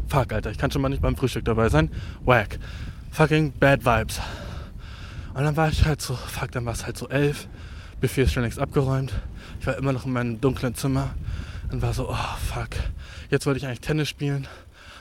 fuck, 0.08 0.34
Alter, 0.34 0.52
ich 0.52 0.58
kann 0.58 0.70
schon 0.70 0.82
mal 0.82 0.90
nicht 0.90 1.02
beim 1.02 1.16
Frühstück 1.16 1.46
dabei 1.46 1.70
sein. 1.70 1.90
Whack. 2.26 2.60
Fucking 3.12 3.54
bad 3.60 3.86
vibes. 3.86 4.20
Und 5.34 5.44
dann 5.44 5.58
war 5.58 5.70
ich 5.70 5.86
halt 5.86 6.02
so, 6.02 6.16
fuck, 6.16 6.52
dann 6.52 6.66
war 6.66 6.74
es 6.74 6.86
halt 6.86 6.98
so 6.98 7.10
elf. 7.10 7.48
Buffet 8.02 8.24
ist 8.24 8.34
schon 8.34 8.44
längst 8.44 8.60
abgeräumt. 8.60 9.14
Ich 9.60 9.68
war 9.68 9.78
immer 9.78 9.94
noch 9.94 10.06
in 10.06 10.14
meinem 10.14 10.40
dunklen 10.40 10.76
Zimmer. 10.76 11.16
Und 11.72 11.82
war 11.82 11.94
so, 11.94 12.10
oh 12.10 12.38
fuck. 12.54 12.70
Jetzt 13.30 13.46
wollte 13.46 13.58
ich 13.58 13.66
eigentlich 13.66 13.82
Tennis 13.82 14.10
spielen. 14.10 14.48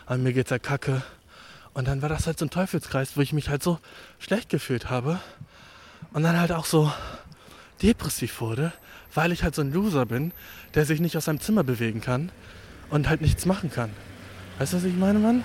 Aber 0.06 0.16
mir 0.16 0.32
geht's 0.32 0.50
ja 0.50 0.58
kacke. 0.58 1.02
Und 1.74 1.86
dann 1.88 2.00
war 2.00 2.08
das 2.08 2.26
halt 2.26 2.38
so 2.38 2.46
ein 2.46 2.50
Teufelskreis, 2.50 3.16
wo 3.16 3.20
ich 3.20 3.32
mich 3.32 3.48
halt 3.48 3.62
so 3.62 3.78
schlecht 4.18 4.48
gefühlt 4.48 4.88
habe. 4.88 5.20
Und 6.12 6.22
dann 6.22 6.38
halt 6.38 6.52
auch 6.52 6.64
so 6.64 6.90
depressiv 7.82 8.40
wurde, 8.40 8.72
weil 9.14 9.32
ich 9.32 9.42
halt 9.42 9.54
so 9.54 9.62
ein 9.62 9.72
Loser 9.72 10.06
bin, 10.06 10.32
der 10.74 10.86
sich 10.86 11.00
nicht 11.00 11.16
aus 11.16 11.26
seinem 11.26 11.40
Zimmer 11.40 11.64
bewegen 11.64 12.00
kann 12.00 12.30
und 12.90 13.08
halt 13.08 13.20
nichts 13.20 13.44
machen 13.46 13.70
kann. 13.70 13.90
Weißt 14.58 14.72
du, 14.72 14.76
was 14.78 14.84
ich 14.84 14.94
meine, 14.94 15.18
Mann? 15.18 15.44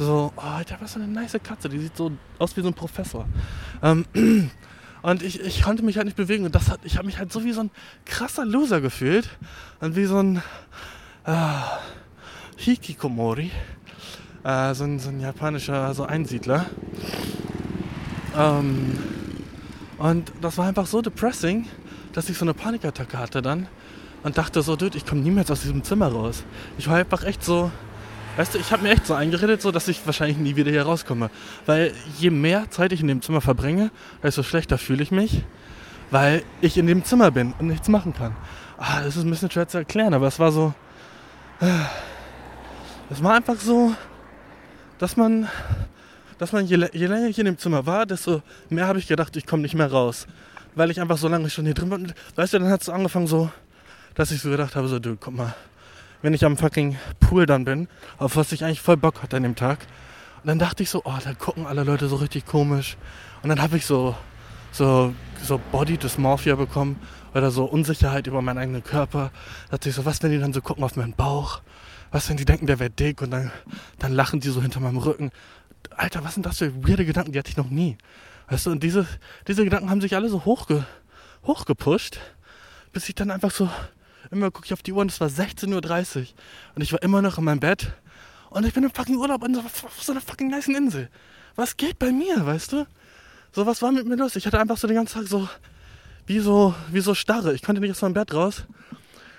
So, 0.00 0.32
oh, 0.34 0.40
Alter, 0.40 0.78
was 0.80 0.94
für 0.94 1.00
eine 1.00 1.12
nice 1.12 1.36
Katze, 1.42 1.68
die 1.68 1.78
sieht 1.78 1.94
so 1.94 2.10
aus 2.38 2.56
wie 2.56 2.62
so 2.62 2.68
ein 2.68 2.72
Professor. 2.74 3.26
Ähm, 3.82 4.06
und 5.02 5.22
ich, 5.22 5.38
ich 5.42 5.60
konnte 5.60 5.82
mich 5.82 5.98
halt 5.98 6.06
nicht 6.06 6.16
bewegen 6.16 6.46
und 6.46 6.54
das 6.54 6.70
hat, 6.70 6.80
ich 6.84 6.96
habe 6.96 7.04
mich 7.04 7.18
halt 7.18 7.30
so 7.30 7.44
wie 7.44 7.52
so 7.52 7.64
ein 7.64 7.70
krasser 8.06 8.46
Loser 8.46 8.80
gefühlt 8.80 9.28
und 9.80 9.96
wie 9.96 10.06
so 10.06 10.16
ein 10.16 10.42
äh, 11.26 11.60
Hikikomori, 12.56 13.50
äh, 14.42 14.72
so, 14.72 14.84
ein, 14.84 15.00
so 15.00 15.10
ein 15.10 15.20
japanischer 15.20 15.92
so 15.92 16.04
Einsiedler. 16.04 16.64
Ähm, 18.34 18.98
und 19.98 20.32
das 20.40 20.56
war 20.56 20.66
einfach 20.66 20.86
so 20.86 21.02
depressing, 21.02 21.66
dass 22.14 22.30
ich 22.30 22.38
so 22.38 22.46
eine 22.46 22.54
Panikattacke 22.54 23.18
hatte 23.18 23.42
dann 23.42 23.68
und 24.22 24.38
dachte 24.38 24.62
so, 24.62 24.76
Dude, 24.76 24.96
ich 24.96 25.04
komme 25.04 25.20
niemals 25.20 25.50
aus 25.50 25.60
diesem 25.60 25.84
Zimmer 25.84 26.08
raus. 26.08 26.44
Ich 26.78 26.88
war 26.88 26.96
einfach 26.96 27.22
echt 27.22 27.44
so, 27.44 27.70
weißt 28.36 28.54
du, 28.54 28.58
ich 28.58 28.72
habe 28.72 28.82
mir 28.82 28.90
echt 28.90 29.06
so 29.06 29.14
eingeredet, 29.14 29.62
so 29.62 29.70
dass 29.70 29.88
ich 29.88 30.04
wahrscheinlich 30.06 30.38
nie 30.38 30.56
wieder 30.56 30.70
hier 30.70 30.82
rauskomme. 30.82 31.30
Weil 31.66 31.92
je 32.18 32.30
mehr 32.30 32.70
Zeit 32.70 32.92
ich 32.92 33.00
in 33.00 33.08
dem 33.08 33.22
Zimmer 33.22 33.40
verbringe, 33.40 33.90
desto 34.22 34.42
schlechter 34.42 34.78
fühle 34.78 35.02
ich 35.02 35.10
mich, 35.10 35.44
weil 36.10 36.42
ich 36.60 36.76
in 36.78 36.86
dem 36.86 37.04
Zimmer 37.04 37.30
bin 37.30 37.54
und 37.58 37.66
nichts 37.66 37.88
machen 37.88 38.14
kann. 38.14 38.36
Ah, 38.78 39.02
das 39.02 39.16
ist 39.16 39.24
ein 39.24 39.30
bisschen 39.30 39.50
schwer 39.50 39.68
zu 39.68 39.78
erklären, 39.78 40.14
aber 40.14 40.26
es 40.26 40.38
war 40.38 40.52
so, 40.52 40.72
es 43.10 43.22
war 43.22 43.34
einfach 43.34 43.56
so, 43.56 43.94
dass 44.98 45.16
man, 45.16 45.48
dass 46.38 46.52
man 46.52 46.66
je, 46.66 46.76
je 46.92 47.06
länger 47.06 47.28
ich 47.28 47.38
in 47.38 47.44
dem 47.44 47.58
Zimmer 47.58 47.84
war, 47.84 48.06
desto 48.06 48.42
mehr 48.68 48.86
habe 48.86 48.98
ich 48.98 49.06
gedacht, 49.06 49.36
ich 49.36 49.46
komme 49.46 49.62
nicht 49.62 49.74
mehr 49.74 49.90
raus. 49.90 50.26
Weil 50.74 50.90
ich 50.90 51.00
einfach 51.00 51.18
so 51.18 51.26
lange 51.26 51.50
schon 51.50 51.64
hier 51.64 51.74
drin 51.74 51.90
war. 51.90 51.98
Weißt 52.36 52.52
du, 52.52 52.58
dann 52.60 52.70
hat 52.70 52.80
es 52.80 52.86
so 52.86 52.92
angefangen 52.92 53.26
so, 53.26 53.50
dass 54.14 54.30
ich 54.30 54.40
so 54.40 54.50
gedacht 54.50 54.76
habe, 54.76 54.88
so, 54.88 54.98
du, 54.98 55.16
guck 55.16 55.34
mal, 55.34 55.54
wenn 56.22 56.34
ich 56.34 56.44
am 56.44 56.56
fucking 56.56 56.96
Pool 57.18 57.46
dann 57.46 57.64
bin, 57.64 57.88
auf 58.18 58.36
was 58.36 58.52
ich 58.52 58.64
eigentlich 58.64 58.80
voll 58.80 58.96
Bock 58.96 59.22
hatte 59.22 59.36
an 59.36 59.42
dem 59.42 59.56
Tag. 59.56 59.86
Und 60.42 60.48
dann 60.48 60.58
dachte 60.58 60.82
ich 60.82 60.90
so, 60.90 61.02
oh, 61.04 61.18
da 61.22 61.34
gucken 61.34 61.66
alle 61.66 61.84
Leute 61.84 62.08
so 62.08 62.16
richtig 62.16 62.46
komisch. 62.46 62.96
Und 63.42 63.48
dann 63.48 63.60
habe 63.60 63.76
ich 63.76 63.86
so, 63.86 64.14
so, 64.72 65.14
so 65.42 65.60
Body 65.72 65.98
Dysmorphia 65.98 66.54
bekommen 66.54 66.98
oder 67.34 67.50
so 67.50 67.64
Unsicherheit 67.64 68.26
über 68.26 68.42
meinen 68.42 68.58
eigenen 68.58 68.82
Körper. 68.82 69.30
Da 69.66 69.76
dachte 69.76 69.90
ich 69.90 69.94
so, 69.94 70.04
was, 70.04 70.22
wenn 70.22 70.30
die 70.30 70.38
dann 70.38 70.52
so 70.52 70.62
gucken 70.62 70.84
auf 70.84 70.96
meinen 70.96 71.14
Bauch? 71.14 71.60
Was, 72.10 72.28
wenn 72.28 72.36
die 72.36 72.44
denken, 72.44 72.66
der 72.66 72.78
wäre 72.78 72.90
dick 72.90 73.22
und 73.22 73.30
dann, 73.30 73.50
dann 73.98 74.12
lachen 74.12 74.40
die 74.40 74.48
so 74.48 74.60
hinter 74.62 74.80
meinem 74.80 74.98
Rücken? 74.98 75.30
Alter, 75.96 76.24
was 76.24 76.34
sind 76.34 76.46
das 76.46 76.58
für 76.58 76.86
weirde 76.86 77.04
Gedanken? 77.04 77.32
Die 77.32 77.38
hatte 77.38 77.50
ich 77.50 77.56
noch 77.56 77.70
nie. 77.70 77.96
Weißt 78.48 78.66
du, 78.66 78.70
und 78.70 78.82
diese, 78.82 79.06
diese 79.46 79.64
Gedanken 79.64 79.90
haben 79.90 80.00
sich 80.00 80.16
alle 80.16 80.28
so 80.28 80.44
hochge, 80.44 80.84
hochgepusht, 81.44 82.18
bis 82.92 83.08
ich 83.08 83.14
dann 83.14 83.30
einfach 83.30 83.52
so 83.52 83.70
Immer 84.30 84.50
gucke 84.50 84.66
ich 84.66 84.72
auf 84.72 84.82
die 84.82 84.92
Uhr 84.92 85.00
und 85.00 85.10
es 85.10 85.20
war 85.20 85.28
16.30 85.28 86.18
Uhr. 86.18 86.26
Und 86.74 86.82
ich 86.82 86.92
war 86.92 87.02
immer 87.02 87.20
noch 87.22 87.38
in 87.38 87.44
meinem 87.44 87.60
Bett. 87.60 87.92
Und 88.50 88.66
ich 88.66 88.74
bin 88.74 88.84
im 88.84 88.90
fucking 88.90 89.16
Urlaub 89.16 89.42
an 89.42 89.54
so, 89.54 89.62
so 90.00 90.12
einer 90.12 90.20
fucking 90.20 90.48
nice 90.48 90.68
Insel. 90.68 91.08
Was 91.56 91.76
geht 91.76 91.98
bei 91.98 92.12
mir, 92.12 92.44
weißt 92.44 92.72
du? 92.72 92.86
So, 93.52 93.66
was 93.66 93.82
war 93.82 93.90
mit 93.90 94.06
mir 94.06 94.16
los? 94.16 94.36
Ich 94.36 94.46
hatte 94.46 94.60
einfach 94.60 94.76
so 94.76 94.86
den 94.86 94.96
ganzen 94.96 95.18
Tag 95.20 95.28
so, 95.28 95.48
wie 96.26 96.38
so, 96.38 96.74
wie 96.90 97.00
so 97.00 97.14
starre. 97.14 97.54
Ich 97.54 97.62
konnte 97.62 97.80
nicht 97.80 97.90
aus 97.90 98.02
meinem 98.02 98.14
Bett 98.14 98.32
raus. 98.32 98.64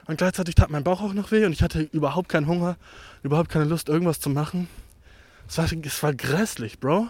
Und 0.05 0.17
gleichzeitig 0.17 0.55
tat 0.55 0.69
mein 0.69 0.83
Bauch 0.83 1.01
auch 1.01 1.13
noch 1.13 1.31
weh 1.31 1.45
und 1.45 1.53
ich 1.53 1.61
hatte 1.61 1.81
überhaupt 1.81 2.27
keinen 2.27 2.47
Hunger, 2.47 2.75
überhaupt 3.23 3.49
keine 3.49 3.65
Lust, 3.65 3.87
irgendwas 3.87 4.19
zu 4.19 4.29
machen. 4.29 4.67
Es 5.47 5.57
war, 5.57 5.65
es 5.71 6.03
war 6.03 6.13
grässlich, 6.13 6.79
Bro. 6.79 7.07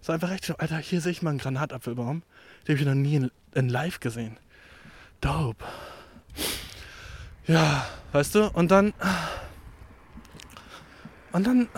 Es 0.00 0.08
war 0.08 0.14
einfach 0.14 0.30
echt, 0.30 0.60
Alter, 0.60 0.78
hier 0.78 1.00
sehe 1.00 1.12
ich 1.12 1.22
mal 1.22 1.30
einen 1.30 1.38
Granatapfelbaum. 1.38 2.22
Den 2.66 2.74
habe 2.74 2.80
ich 2.80 2.86
noch 2.86 2.94
nie 2.94 3.16
in, 3.16 3.30
in 3.54 3.68
live 3.68 3.98
gesehen. 3.98 4.36
Dope. 5.20 5.64
Ja, 7.48 7.86
weißt 8.12 8.34
du, 8.34 8.50
und 8.50 8.70
dann. 8.70 8.92
Und 11.32 11.46
dann. 11.46 11.68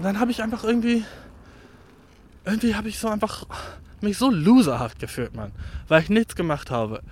Dann 0.00 0.18
habe 0.18 0.32
ich 0.32 0.42
einfach 0.42 0.64
irgendwie. 0.64 1.04
Irgendwie 2.44 2.74
habe 2.74 2.88
ich 2.88 2.98
so 2.98 3.08
einfach 3.08 3.46
mich 4.00 4.18
so 4.18 4.30
loserhaft 4.30 4.98
gefühlt, 4.98 5.34
Mann. 5.34 5.52
Weil 5.88 6.02
ich 6.02 6.10
nichts 6.10 6.36
gemacht 6.36 6.70
habe. 6.70 7.02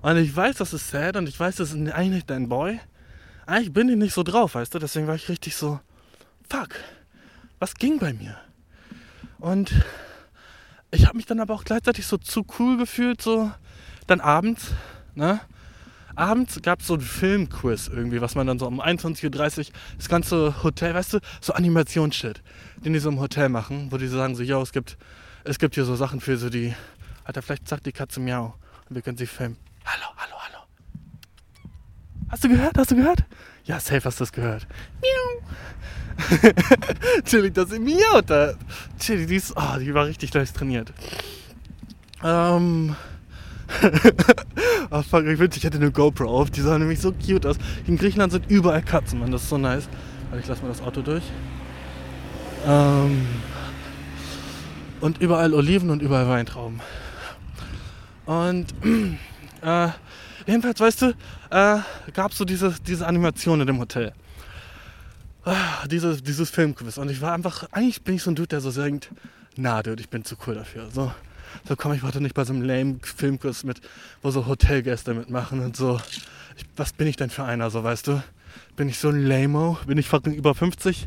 Und 0.00 0.16
ich 0.16 0.34
weiß, 0.34 0.56
das 0.56 0.72
ist 0.72 0.90
sad 0.90 1.16
und 1.16 1.28
ich 1.28 1.38
weiß, 1.38 1.56
das 1.56 1.72
ist 1.72 1.92
eigentlich 1.92 2.24
dein 2.24 2.48
Boy. 2.48 2.80
Eigentlich 3.46 3.72
bin 3.72 3.88
ich 3.88 3.96
nicht 3.96 4.14
so 4.14 4.24
drauf, 4.24 4.56
weißt 4.56 4.74
du? 4.74 4.78
Deswegen 4.80 5.06
war 5.06 5.14
ich 5.14 5.28
richtig 5.28 5.54
so. 5.54 5.78
Fuck. 6.48 6.70
Was 7.60 7.74
ging 7.74 8.00
bei 8.00 8.12
mir? 8.12 8.36
Und 9.38 9.72
ich 10.90 11.06
habe 11.06 11.16
mich 11.16 11.26
dann 11.26 11.38
aber 11.38 11.54
auch 11.54 11.64
gleichzeitig 11.64 12.06
so 12.06 12.16
zu 12.16 12.44
cool 12.58 12.76
gefühlt, 12.76 13.22
so 13.22 13.52
dann 14.06 14.20
abends, 14.20 14.72
ne? 15.14 15.40
Abends 16.14 16.60
gab 16.62 16.80
es 16.80 16.86
so 16.86 16.94
einen 16.94 17.02
Filmquiz 17.02 17.88
irgendwie, 17.88 18.20
was 18.20 18.34
man 18.34 18.46
dann 18.46 18.58
so 18.58 18.66
um 18.66 18.80
21.30 18.80 19.58
Uhr, 19.58 19.64
das 19.96 20.08
ganze 20.08 20.62
Hotel, 20.62 20.94
weißt 20.94 21.14
du, 21.14 21.18
so 21.40 21.52
Animationsshit, 21.52 22.42
den 22.84 22.92
die 22.92 22.98
so 22.98 23.08
im 23.08 23.20
Hotel 23.20 23.48
machen, 23.48 23.88
wo 23.90 23.98
die 23.98 24.06
so 24.06 24.16
sagen 24.16 24.34
so, 24.34 24.42
yo, 24.42 24.60
es 24.62 24.72
gibt, 24.72 24.96
es 25.44 25.58
gibt 25.58 25.74
hier 25.74 25.84
so 25.84 25.96
Sachen 25.96 26.20
für 26.20 26.36
so 26.36 26.50
die, 26.50 26.74
Alter, 27.24 27.42
vielleicht 27.42 27.68
sagt 27.68 27.86
die 27.86 27.92
Katze 27.92 28.20
Miau 28.20 28.54
und 28.88 28.96
wir 28.96 29.02
können 29.02 29.18
sie 29.18 29.26
filmen. 29.26 29.56
Hallo, 29.84 30.12
hallo, 30.16 30.34
hallo. 30.38 30.64
Hast 32.28 32.44
du 32.44 32.48
gehört? 32.48 32.76
Hast 32.76 32.90
du 32.90 32.96
gehört? 32.96 33.24
Ja, 33.64 33.78
safe 33.78 34.04
hast 34.04 34.18
du 34.20 34.22
das 34.24 34.32
gehört. 34.32 34.66
Miau. 35.00 35.42
Chili, 37.24 37.50
dass 37.50 37.70
sie 37.70 37.78
miaut. 37.78 38.26
Chili, 38.98 39.26
die 39.26 39.36
ist, 39.36 39.54
oh, 39.56 39.78
die 39.78 39.92
war 39.94 40.06
richtig 40.06 40.32
leicht 40.34 40.54
trainiert. 40.54 40.92
Ähm, 42.22 42.96
Ach 44.90 45.04
fuck, 45.04 45.24
ich 45.24 45.38
wünschte, 45.38 45.58
ich 45.58 45.64
hätte 45.64 45.78
eine 45.78 45.90
GoPro 45.90 46.26
auf. 46.26 46.50
Die 46.50 46.60
sah 46.60 46.78
nämlich 46.78 47.00
so 47.00 47.12
cute 47.12 47.46
aus. 47.46 47.56
In 47.86 47.96
Griechenland 47.96 48.32
sind 48.32 48.50
überall 48.50 48.82
Katzen, 48.82 49.18
Mann. 49.18 49.32
Das 49.32 49.42
ist 49.42 49.48
so 49.48 49.58
nice. 49.58 49.88
Warte, 50.30 50.42
ich 50.42 50.48
lasse 50.48 50.62
mal 50.62 50.68
das 50.68 50.82
Auto 50.82 51.02
durch. 51.02 51.24
Ähm 52.66 53.26
und 55.00 55.20
überall 55.20 55.52
Oliven 55.52 55.90
und 55.90 56.00
überall 56.00 56.28
Weintrauben. 56.28 56.80
Und 58.24 58.66
äh, 59.62 59.88
jedenfalls, 60.46 60.80
weißt 60.80 61.02
du, 61.02 61.06
äh, 61.50 61.78
gab 62.12 62.30
es 62.30 62.38
so 62.38 62.44
diese, 62.44 62.74
diese 62.86 63.06
Animation 63.06 63.60
in 63.60 63.66
dem 63.66 63.78
Hotel. 63.78 64.12
Ah, 65.44 65.86
dieses, 65.90 66.22
dieses 66.22 66.50
Filmquiz. 66.50 66.98
Und 66.98 67.10
ich 67.10 67.20
war 67.20 67.32
einfach, 67.32 67.66
eigentlich 67.72 68.02
bin 68.02 68.14
ich 68.14 68.22
so 68.22 68.30
ein 68.30 68.36
Dude, 68.36 68.48
der 68.48 68.60
so 68.60 68.70
denkt, 68.70 69.10
na, 69.56 69.82
Dude, 69.82 70.00
ich 70.00 70.08
bin 70.08 70.24
zu 70.24 70.36
cool 70.46 70.54
dafür. 70.54 70.88
So, 70.90 71.12
so 71.68 71.76
komm, 71.76 71.92
ich 71.92 72.02
wollte 72.02 72.20
nicht 72.20 72.34
bei 72.34 72.44
so 72.44 72.52
einem 72.52 72.62
lame 72.62 72.98
Filmkurs 73.02 73.64
mit, 73.64 73.80
wo 74.22 74.30
so 74.30 74.46
Hotelgäste 74.46 75.14
mitmachen 75.14 75.60
und 75.60 75.76
so. 75.76 76.00
Ich, 76.56 76.64
was 76.76 76.92
bin 76.92 77.06
ich 77.06 77.16
denn 77.16 77.30
für 77.30 77.44
einer, 77.44 77.70
so 77.70 77.82
weißt 77.82 78.08
du? 78.08 78.22
Bin 78.76 78.88
ich 78.88 78.98
so 78.98 79.08
ein 79.08 79.26
Lamo? 79.26 79.78
Bin 79.86 79.98
ich 79.98 80.08
fucking 80.08 80.34
über 80.34 80.54
50? 80.54 81.06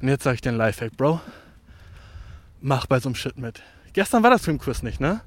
Und 0.00 0.08
jetzt 0.08 0.24
sage 0.24 0.36
ich 0.36 0.40
dir 0.40 0.50
einen 0.50 0.58
Lifehack, 0.58 0.96
Bro. 0.96 1.20
Mach 2.60 2.86
bei 2.86 3.00
so 3.00 3.08
einem 3.08 3.16
Shit 3.16 3.38
mit. 3.38 3.62
Gestern 3.92 4.22
war 4.22 4.30
das 4.30 4.44
Filmkurs 4.44 4.82
nicht, 4.82 5.00
ne? 5.00 5.20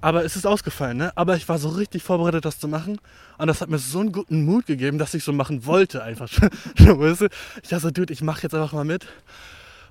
Aber 0.00 0.24
es 0.24 0.36
ist 0.36 0.46
ausgefallen, 0.46 0.98
ne? 0.98 1.12
Aber 1.16 1.36
ich 1.36 1.48
war 1.48 1.58
so 1.58 1.68
richtig 1.68 2.02
vorbereitet, 2.02 2.44
das 2.44 2.58
zu 2.58 2.68
machen. 2.68 2.98
Und 3.38 3.46
das 3.46 3.60
hat 3.60 3.68
mir 3.68 3.78
so 3.78 4.00
einen 4.00 4.12
guten 4.12 4.44
Mut 4.44 4.66
gegeben, 4.66 4.98
dass 4.98 5.14
ich 5.14 5.24
so 5.24 5.32
machen 5.32 5.66
wollte, 5.66 6.02
einfach. 6.02 6.28
Ich 6.78 7.68
dachte 7.68 7.80
so, 7.80 7.90
Dude, 7.90 8.12
ich 8.12 8.22
mach 8.22 8.42
jetzt 8.42 8.54
einfach 8.54 8.72
mal 8.72 8.84
mit. 8.84 9.06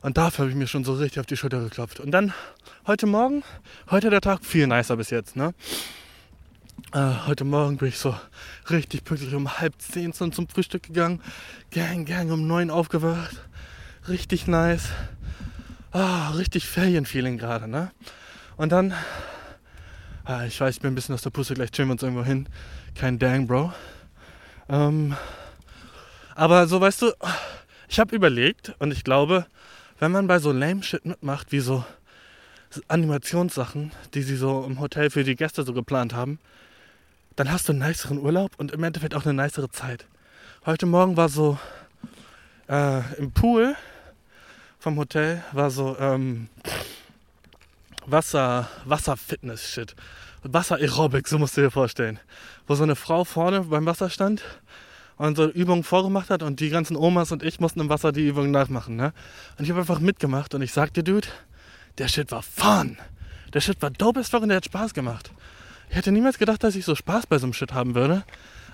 Und 0.05 0.17
dafür 0.17 0.43
habe 0.43 0.51
ich 0.51 0.55
mir 0.55 0.67
schon 0.67 0.83
so 0.83 0.93
richtig 0.93 1.19
auf 1.19 1.25
die 1.25 1.35
Schulter 1.35 1.59
geklopft. 1.61 1.99
Und 1.99 2.11
dann 2.11 2.31
heute 2.85 3.07
Morgen, 3.07 3.41
heute 3.89 4.11
der 4.11 4.21
Tag 4.21 4.45
viel 4.45 4.67
nicer 4.67 4.97
bis 4.97 5.09
jetzt, 5.09 5.35
ne? 5.35 5.55
Äh, 6.93 7.25
heute 7.25 7.43
Morgen 7.43 7.77
bin 7.77 7.87
ich 7.87 7.97
so 7.97 8.15
richtig 8.69 9.03
pünktlich 9.03 9.33
um 9.33 9.57
halb 9.57 9.73
zehn 9.79 10.13
zum 10.13 10.31
Frühstück 10.47 10.83
gegangen. 10.83 11.23
Gang, 11.71 12.07
gang, 12.07 12.31
um 12.31 12.45
neun 12.45 12.69
aufgewacht. 12.69 13.35
Richtig 14.07 14.45
nice. 14.45 14.89
Ah, 15.91 16.29
richtig 16.37 16.67
Ferienfeeling 16.67 17.39
gerade, 17.39 17.67
ne? 17.67 17.89
Und 18.57 18.71
dann, 18.71 18.93
ah, 20.23 20.45
ich 20.45 20.61
weiß, 20.61 20.75
ich 20.75 20.81
bin 20.83 20.91
ein 20.91 20.95
bisschen 20.95 21.15
aus 21.15 21.23
der 21.23 21.31
Pusse, 21.31 21.55
gleich 21.55 21.71
chillen 21.71 21.87
wir 21.87 21.93
uns 21.93 22.03
irgendwo 22.03 22.23
hin. 22.23 22.47
Kein 22.93 23.17
Dang, 23.17 23.47
Bro. 23.47 23.73
Ähm, 24.69 25.15
aber 26.35 26.67
so, 26.67 26.79
weißt 26.79 27.01
du, 27.01 27.11
ich 27.89 27.99
habe 27.99 28.15
überlegt 28.15 28.75
und 28.77 28.91
ich 28.91 29.03
glaube, 29.03 29.47
wenn 29.99 30.11
man 30.11 30.27
bei 30.27 30.39
so 30.39 30.51
lame 30.51 30.83
Shit 30.83 31.05
mitmacht, 31.05 31.51
wie 31.51 31.59
so 31.59 31.85
Animationssachen, 32.87 33.91
die 34.13 34.21
sie 34.21 34.35
so 34.35 34.63
im 34.63 34.79
Hotel 34.79 35.09
für 35.09 35.23
die 35.23 35.35
Gäste 35.35 35.63
so 35.63 35.73
geplant 35.73 36.13
haben, 36.13 36.39
dann 37.35 37.51
hast 37.51 37.67
du 37.67 37.73
einen 37.73 37.87
niceren 37.87 38.17
Urlaub 38.17 38.51
und 38.57 38.71
im 38.71 38.83
Endeffekt 38.83 39.15
auch 39.15 39.25
eine 39.25 39.41
nicere 39.41 39.69
Zeit. 39.69 40.05
Heute 40.65 40.85
Morgen 40.85 41.15
war 41.15 41.29
so 41.29 41.57
äh, 42.67 43.01
im 43.17 43.31
Pool 43.31 43.75
vom 44.79 44.97
Hotel 44.97 45.43
war 45.51 45.71
so 45.71 45.97
ähm, 45.99 46.47
Wasser, 48.05 48.69
Wasser-Fitness-Shit. 48.85 49.95
Wasser-Aerobic, 50.43 51.27
so 51.27 51.39
musst 51.39 51.57
du 51.57 51.61
dir 51.61 51.71
vorstellen. 51.71 52.19
Wo 52.67 52.75
so 52.75 52.83
eine 52.83 52.95
Frau 52.95 53.23
vorne 53.23 53.61
beim 53.61 53.87
Wasser 53.87 54.11
stand 54.11 54.43
und 55.17 55.37
so 55.37 55.49
Übungen 55.49 55.83
vorgemacht 55.83 56.29
hat 56.29 56.43
und 56.43 56.59
die 56.59 56.69
ganzen 56.69 56.95
Omas 56.95 57.31
und 57.31 57.43
ich 57.43 57.59
mussten 57.59 57.79
im 57.79 57.89
Wasser 57.89 58.11
die 58.11 58.27
Übungen 58.27 58.51
nachmachen. 58.51 58.95
Ne? 58.95 59.13
Und 59.57 59.65
ich 59.65 59.71
habe 59.71 59.81
einfach 59.81 59.99
mitgemacht 59.99 60.53
und 60.53 60.61
ich 60.61 60.73
sagte, 60.73 61.03
Dude, 61.03 61.27
der 61.97 62.07
Shit 62.07 62.31
war 62.31 62.43
fun. 62.43 62.97
Der 63.53 63.61
Shit 63.61 63.81
war 63.81 63.89
dope 63.89 64.19
as 64.19 64.29
fuck 64.29 64.41
und 64.41 64.49
der 64.49 64.57
hat 64.57 64.65
Spaß 64.65 64.93
gemacht. 64.93 65.31
Ich 65.89 65.95
hätte 65.95 66.11
niemals 66.11 66.37
gedacht, 66.37 66.63
dass 66.63 66.75
ich 66.75 66.83
so 66.83 66.95
Spaß 66.95 67.27
bei 67.27 67.37
so 67.37 67.45
einem 67.45 67.53
Shit 67.53 67.73
haben 67.73 67.95
würde. 67.95 68.23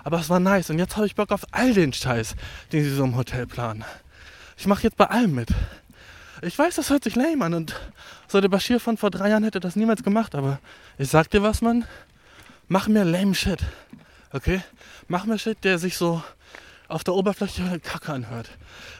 Aber 0.02 0.18
es 0.18 0.28
war 0.28 0.40
nice. 0.40 0.70
Und 0.70 0.78
jetzt 0.78 0.96
habe 0.96 1.06
ich 1.06 1.14
Bock 1.14 1.30
auf 1.30 1.44
all 1.52 1.74
den 1.74 1.92
Scheiß, 1.92 2.34
den 2.72 2.82
sie 2.82 2.90
so 2.90 3.04
im 3.04 3.16
Hotel 3.16 3.46
planen. 3.46 3.84
Ich 4.56 4.66
mache 4.66 4.82
jetzt 4.82 4.96
bei 4.96 5.06
allem 5.06 5.34
mit. 5.34 5.50
Ich 6.40 6.58
weiß, 6.58 6.74
das 6.74 6.90
hört 6.90 7.04
sich 7.04 7.14
lame 7.14 7.44
an 7.44 7.54
und 7.54 7.80
so 8.26 8.40
der 8.40 8.48
Bashir 8.48 8.80
von 8.80 8.96
vor 8.96 9.10
drei 9.10 9.28
Jahren 9.28 9.44
hätte 9.44 9.60
das 9.60 9.76
niemals 9.76 10.02
gemacht, 10.02 10.34
aber 10.34 10.58
ich 10.98 11.08
sag 11.08 11.30
dir 11.30 11.42
was, 11.42 11.62
Mann. 11.62 11.84
Mach 12.66 12.88
mir 12.88 13.04
lame 13.04 13.34
Shit. 13.34 13.60
Okay? 14.32 14.62
Mach 15.08 15.24
mir 15.24 15.38
Shit, 15.38 15.62
der 15.64 15.78
sich 15.78 15.96
so 15.96 16.22
auf 16.88 17.04
der 17.04 17.14
Oberfläche 17.14 17.80
Kacke 17.80 18.12
anhört. 18.12 18.50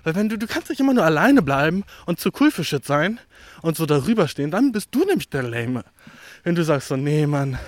Weil 0.05 0.15
wenn 0.15 0.29
du, 0.29 0.39
du 0.39 0.47
kannst 0.47 0.71
nicht 0.71 0.81
immer 0.81 0.95
nur 0.95 1.05
alleine 1.05 1.43
bleiben 1.43 1.85
und 2.07 2.19
zu 2.19 2.31
cool 2.41 2.51
für 2.51 2.65
Shit 2.65 2.85
sein 2.85 3.21
und 3.61 3.77
so 3.77 3.87
darüber 3.87 4.29
stehen, 4.29 4.51
dann 4.51 4.73
bist 4.73 4.89
du 4.93 5.05
nämlich 5.05 5.29
der 5.29 5.43
Lame. 5.43 5.85
Wenn 6.43 6.55
du 6.55 6.65
sagst 6.65 6.89
so, 6.89 6.97
nee, 6.97 7.27
Mann, 7.27 7.59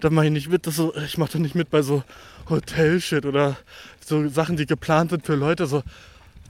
da 0.00 0.10
mach 0.10 0.22
ich 0.22 0.30
nicht 0.30 0.48
mit, 0.48 0.66
das 0.66 0.76
so, 0.76 0.94
ich 0.96 1.18
mach 1.18 1.28
doch 1.28 1.38
nicht 1.38 1.54
mit 1.54 1.70
bei 1.70 1.82
so 1.82 2.02
Hotel-Shit 2.48 3.26
oder 3.26 3.56
so 4.04 4.28
Sachen, 4.28 4.56
die 4.56 4.66
geplant 4.66 5.10
sind 5.10 5.24
für 5.24 5.34
Leute, 5.34 5.66
so, 5.66 5.82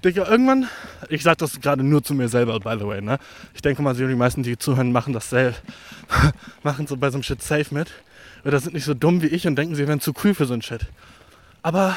Digga, 0.04 0.26
irgendwann, 0.26 0.66
ich 1.10 1.22
sag 1.22 1.36
das 1.38 1.60
gerade 1.60 1.82
nur 1.82 2.02
zu 2.02 2.14
mir 2.14 2.28
selber, 2.28 2.58
by 2.58 2.76
the 2.78 2.86
way, 2.86 3.02
ne? 3.02 3.18
Ich 3.54 3.60
denke 3.60 3.82
mal, 3.82 3.94
die 3.94 4.02
meisten, 4.14 4.42
die 4.42 4.56
zuhören, 4.56 4.92
machen 4.92 5.12
das 5.12 5.28
selbst, 5.28 5.62
machen 6.62 6.86
so 6.86 6.96
bei 6.96 7.10
so 7.10 7.16
einem 7.16 7.22
Shit 7.22 7.42
safe 7.42 7.74
mit. 7.74 7.92
Oder 8.44 8.60
sind 8.60 8.74
nicht 8.74 8.84
so 8.84 8.94
dumm 8.94 9.22
wie 9.22 9.26
ich 9.26 9.46
und 9.46 9.56
denken, 9.56 9.74
sie 9.74 9.86
wären 9.86 10.00
zu 10.00 10.12
cool 10.24 10.34
für 10.34 10.46
so 10.46 10.54
ein 10.54 10.62
Shit. 10.62 10.86
Aber 11.62 11.96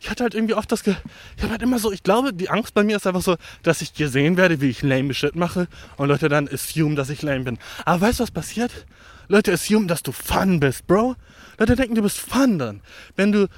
ich 0.00 0.10
hatte 0.10 0.22
halt 0.22 0.34
irgendwie 0.34 0.54
oft 0.54 0.70
das, 0.70 0.84
Ge 0.84 0.94
ich 1.36 1.42
habe 1.42 1.52
halt 1.52 1.62
immer 1.62 1.78
so, 1.78 1.90
ich 1.90 2.02
glaube, 2.02 2.34
die 2.34 2.50
Angst 2.50 2.74
bei 2.74 2.84
mir 2.84 2.96
ist 2.96 3.06
einfach 3.06 3.22
so, 3.22 3.36
dass 3.62 3.80
ich 3.80 3.94
gesehen 3.94 4.36
werde, 4.36 4.60
wie 4.60 4.68
ich 4.68 4.82
lame 4.82 5.14
Shit 5.14 5.34
mache 5.34 5.66
und 5.96 6.08
Leute 6.08 6.28
dann 6.28 6.46
assume, 6.46 6.94
dass 6.94 7.08
ich 7.08 7.22
lame 7.22 7.44
bin. 7.44 7.58
Aber 7.86 8.02
weißt 8.02 8.20
du, 8.20 8.24
was 8.24 8.30
passiert? 8.30 8.86
Leute 9.28 9.52
assume, 9.52 9.86
dass 9.86 10.02
du 10.02 10.12
fun 10.12 10.60
bist, 10.60 10.86
Bro. 10.86 11.16
Leute 11.58 11.76
denken, 11.76 11.94
du 11.94 12.02
bist 12.02 12.20
fun 12.20 12.58
dann. 12.58 12.82
Wenn 13.16 13.32
du, 13.32 13.48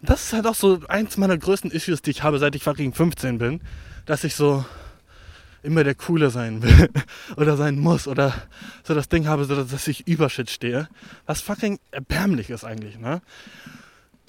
das 0.00 0.24
ist 0.24 0.32
halt 0.32 0.46
auch 0.46 0.54
so 0.54 0.80
eins 0.88 1.18
meiner 1.18 1.36
größten 1.36 1.70
Issues, 1.70 2.00
die 2.00 2.10
ich 2.10 2.22
habe, 2.22 2.38
seit 2.38 2.54
ich 2.54 2.62
fucking 2.62 2.94
15 2.94 3.36
bin, 3.36 3.60
dass 4.06 4.24
ich 4.24 4.34
so 4.34 4.64
immer 5.62 5.84
der 5.84 5.94
Coole 5.94 6.30
sein 6.30 6.62
will 6.62 6.88
oder 7.36 7.56
sein 7.56 7.78
muss 7.78 8.06
oder 8.06 8.34
so 8.84 8.94
das 8.94 9.08
Ding 9.08 9.26
habe, 9.26 9.44
so 9.44 9.62
dass 9.62 9.88
ich 9.88 10.06
über 10.06 10.30
Shit 10.30 10.50
stehe, 10.50 10.88
was 11.26 11.40
fucking 11.40 11.78
erbärmlich 11.90 12.50
ist 12.50 12.64
eigentlich, 12.64 12.98
ne? 12.98 13.20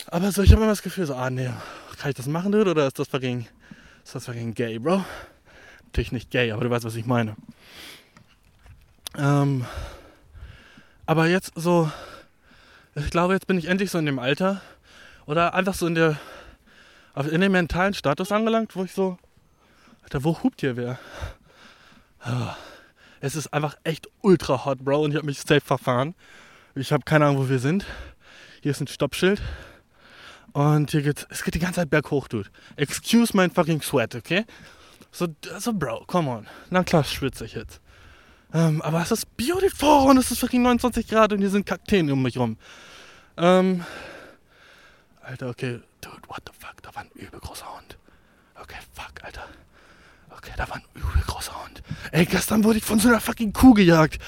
Aber 0.08 0.32
so, 0.32 0.42
ich 0.42 0.52
habe 0.52 0.62
immer 0.62 0.72
das 0.72 0.82
Gefühl, 0.82 1.06
so, 1.06 1.16
ah 1.16 1.30
nee, 1.30 1.50
kann 1.98 2.10
ich 2.10 2.16
das 2.16 2.28
machen, 2.28 2.52
dude? 2.52 2.72
Oder 2.72 2.88
ist 2.88 2.98
das 2.98 3.10
fucking, 3.10 3.48
ist 4.04 4.16
das 4.16 4.26
fucking 4.26 4.54
gay, 4.54 4.80
Bro? 4.80 5.04
Natürlich 5.86 6.12
nicht 6.12 6.32
gay, 6.32 6.52
aber 6.52 6.64
du 6.64 6.70
weißt, 6.70 6.86
was 6.86 6.96
ich 6.96 7.06
meine. 7.06 7.36
Ähm, 9.18 9.66
aber 11.06 11.28
jetzt 11.28 11.52
so, 11.56 11.92
ich 12.96 13.10
glaube, 13.10 13.34
jetzt 13.34 13.48
bin 13.48 13.58
ich 13.58 13.66
endlich 13.66 13.92
so 13.92 13.98
in 13.98 14.06
dem 14.06 14.20
Alter 14.20 14.62
oder 15.26 15.54
einfach 15.54 15.74
so 15.74 15.86
in 15.88 15.96
der, 15.96 16.18
in 17.30 17.42
dem 17.42 17.52
mentalen 17.52 17.94
Status 17.94 18.32
angelangt, 18.32 18.76
wo 18.76 18.84
ich 18.84 18.94
so, 18.94 19.18
Alter, 20.12 20.24
wo 20.24 20.42
hupt 20.42 20.62
hier 20.62 20.76
wer? 20.76 20.98
Es 23.22 23.36
ist 23.36 23.54
einfach 23.54 23.78
echt 23.84 24.08
ultra 24.22 24.66
hot, 24.66 24.80
Bro, 24.80 25.04
und 25.04 25.12
ich 25.12 25.18
habe 25.18 25.28
mich 25.28 25.40
safe 25.40 25.62
verfahren. 25.62 26.16
Ich 26.74 26.92
habe 26.92 27.04
keine 27.04 27.26
Ahnung, 27.26 27.38
wo 27.38 27.50
wir 27.50 27.60
sind. 27.60 27.86
Hier 28.64 28.72
ist 28.72 28.82
ein 28.82 28.88
Stoppschild. 28.88 29.40
Und 30.54 30.90
hier 30.90 31.04
geht 31.04 31.28
es 31.30 31.44
geht 31.44 31.54
die 31.54 31.60
ganze 31.60 31.82
Zeit 31.82 31.92
berghoch, 31.92 32.28
Dude. 32.28 32.50
Excuse 32.76 33.38
my 33.38 33.52
fucking 33.52 33.84
sweat, 33.84 34.16
okay? 34.16 34.46
So, 35.12 35.28
so 35.60 35.74
Bro, 35.74 36.06
come 36.08 36.28
on. 36.28 36.48
Na 36.72 36.84
klar 36.84 37.04
schwitze 37.04 37.46
ich 37.46 37.54
jetzt. 37.54 37.80
Ähm, 38.52 38.82
aber 38.82 39.04
es 39.04 39.12
ist 39.12 39.38
beautiful 39.38 40.10
und 40.10 40.18
es 40.18 40.32
ist 40.32 40.40
fucking 40.40 40.64
29 40.64 41.08
Grad 41.08 41.34
und 41.34 41.40
hier 41.40 41.52
sind 41.52 41.68
Kakteen 41.68 42.10
um 42.10 42.24
mich 42.24 42.36
rum. 42.36 42.58
Ähm, 43.38 43.86
Alter, 45.22 45.50
okay. 45.50 45.82
Dude, 46.02 46.28
what 46.30 46.42
the 46.48 46.54
fuck? 46.58 46.82
Da 46.82 46.96
war 46.96 47.04
ein 47.04 47.12
übel 47.14 47.40
großer 47.40 47.72
Hund. 47.76 47.96
Okay, 48.56 48.80
fuck, 48.96 49.24
Alter. 49.24 49.48
Okay, 50.42 50.54
da 50.56 50.70
war 50.70 50.78
ein 50.78 50.84
übel 50.96 51.22
großer 51.28 51.52
Hund. 51.64 51.84
Ey, 52.14 52.26
gestern 52.26 52.64
wurde 52.64 52.78
ich 52.78 52.86
von 52.86 52.98
so 52.98 53.10
einer 53.10 53.20
fucking 53.20 53.52
Kuh 53.52 53.74
gejagt. 53.74 54.20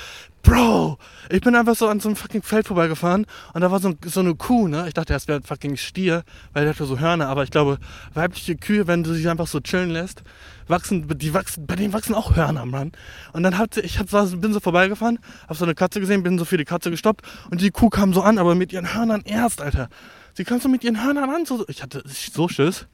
Bro, 0.43 0.97
ich 1.30 1.39
bin 1.39 1.56
einfach 1.56 1.76
so 1.76 1.88
an 1.88 2.02
so 2.02 2.10
einem 2.10 2.17
fucking 2.17 2.41
Feld 2.41 2.67
vorbeigefahren 2.67 3.26
und 3.54 3.62
da 3.62 3.71
war 3.71 3.80
so, 3.80 3.93
so 4.06 4.19
eine 4.19 4.36
Kuh, 4.36 4.67
ne? 4.67 4.89
Ich 4.89 4.93
dachte, 4.93 5.13
das 5.13 5.30
wäre 5.30 5.39
ein 5.39 5.43
fucking 5.43 5.78
Stier, 5.78 6.24
weil 6.52 6.65
der 6.65 6.74
hatte 6.74 6.84
so 6.84 7.00
Hörner, 7.00 7.30
aber 7.30 7.43
ich 7.43 7.52
glaube, 7.52 7.78
weibliche 8.13 8.58
Kühe, 8.58 8.88
wenn 8.88 9.04
du 9.04 9.13
sie 9.13 9.30
einfach 9.30 9.47
so 9.47 9.62
chillen 9.62 9.91
lässt, 9.91 10.24
wachsen, 10.67 11.08
die 11.17 11.34
wachsen, 11.34 11.65
bei 11.65 11.78
denen 11.78 11.93
wachsen 11.93 12.13
auch 12.13 12.36
Hörner, 12.36 12.65
Mann. 12.65 12.91
Und 13.32 13.43
dann 13.43 13.58
hat 13.58 13.76
sie, 13.76 13.82
ich 13.82 14.00
hab, 14.00 14.08
bin 14.10 14.52
so 14.52 14.60
vorbeigefahren, 14.60 15.19
hab 15.47 15.56
so 15.56 15.63
eine 15.63 15.76
Katze 15.76 16.02
gesehen, 16.02 16.24
bin 16.24 16.38
so 16.38 16.43
für 16.43 16.58
die 16.58 16.65
Katze 16.65 16.91
gestoppt 16.91 17.26
und 17.52 17.62
die 17.62 17.71
Kuh 17.71 17.89
kam 17.89 18.13
so 18.13 18.21
an, 18.21 18.38
aber 18.38 18.54
mit 18.56 18.74
ihren 18.74 18.93
Hörnern 18.93 19.21
erst, 19.24 19.62
Alter. 19.62 19.88
Sie 20.34 20.43
kam 20.43 20.60
so 20.60 20.67
mit 20.67 20.84
ihren 20.84 21.02
Hörnern 21.02 21.30
an, 21.30 21.45
so, 21.45 21.65
ich 21.69 21.82
hatte 21.82 22.04
so 22.06 22.50
Schiss. 22.50 22.88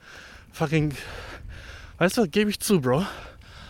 Fucking, 0.51 0.93
weißt 1.97 2.17
du, 2.17 2.27
gebe 2.27 2.49
ich 2.49 2.59
zu, 2.59 2.81
Bro. 2.81 3.05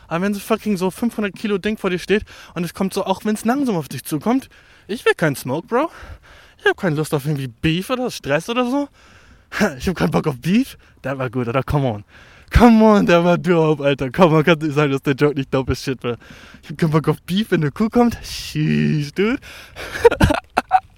Aber 0.08 0.24
wenn 0.24 0.34
so 0.34 0.40
fucking 0.40 0.78
so 0.78 0.90
500 0.90 1.36
Kilo 1.36 1.58
Ding 1.58 1.78
vor 1.78 1.90
dir 1.90 2.00
steht 2.00 2.24
und 2.54 2.64
es 2.64 2.74
kommt 2.74 2.94
so, 2.94 3.06
auch 3.06 3.26
wenn 3.26 3.36
es 3.36 3.46
langsam 3.46 3.76
auf 3.76 3.90
dich 3.90 4.04
zukommt, 4.04 4.50
ich 4.88 5.06
will 5.06 5.14
keinen 5.16 5.36
Smoke, 5.36 5.68
Bro. 5.68 5.92
Ich 6.60 6.66
habe 6.66 6.76
keine 6.76 6.96
Lust 6.96 7.14
auf 7.14 7.26
irgendwie 7.26 7.48
Beef 7.48 7.90
oder 7.90 8.10
Stress 8.10 8.50
oder 8.50 8.70
so. 8.70 8.90
Ich 9.78 9.88
habe 9.88 9.94
keinen 9.94 10.12
Bock 10.12 10.28
auf 10.28 10.40
Beef. 10.40 10.78
Der 11.04 11.18
war 11.18 11.30
gut, 11.30 11.48
oder? 11.48 11.64
Come 11.64 11.88
on. 11.88 12.04
Come 12.54 12.84
on, 12.84 13.06
der 13.06 13.24
war 13.24 13.38
dope, 13.38 13.84
Alter. 13.84 14.10
Come 14.12 14.38
on, 14.38 14.44
kann 14.44 14.60
nicht 14.60 14.74
sein, 14.74 14.92
dass 14.92 15.02
der 15.02 15.16
Joke 15.16 15.36
nicht 15.36 15.54
dope 15.54 15.74
ist, 15.74 15.84
shit, 15.84 16.00
bro. 16.00 16.16
Ich 16.64 16.70
hab 16.70 16.78
keinen 16.78 16.92
Bock 16.92 17.08
auf 17.10 17.22
Beef, 17.24 17.52
wenn 17.52 17.62
eine 17.62 17.72
Kuh 17.72 17.90
kommt. 17.90 18.18
Sheesh, 18.24 19.12
dude. 19.14 19.40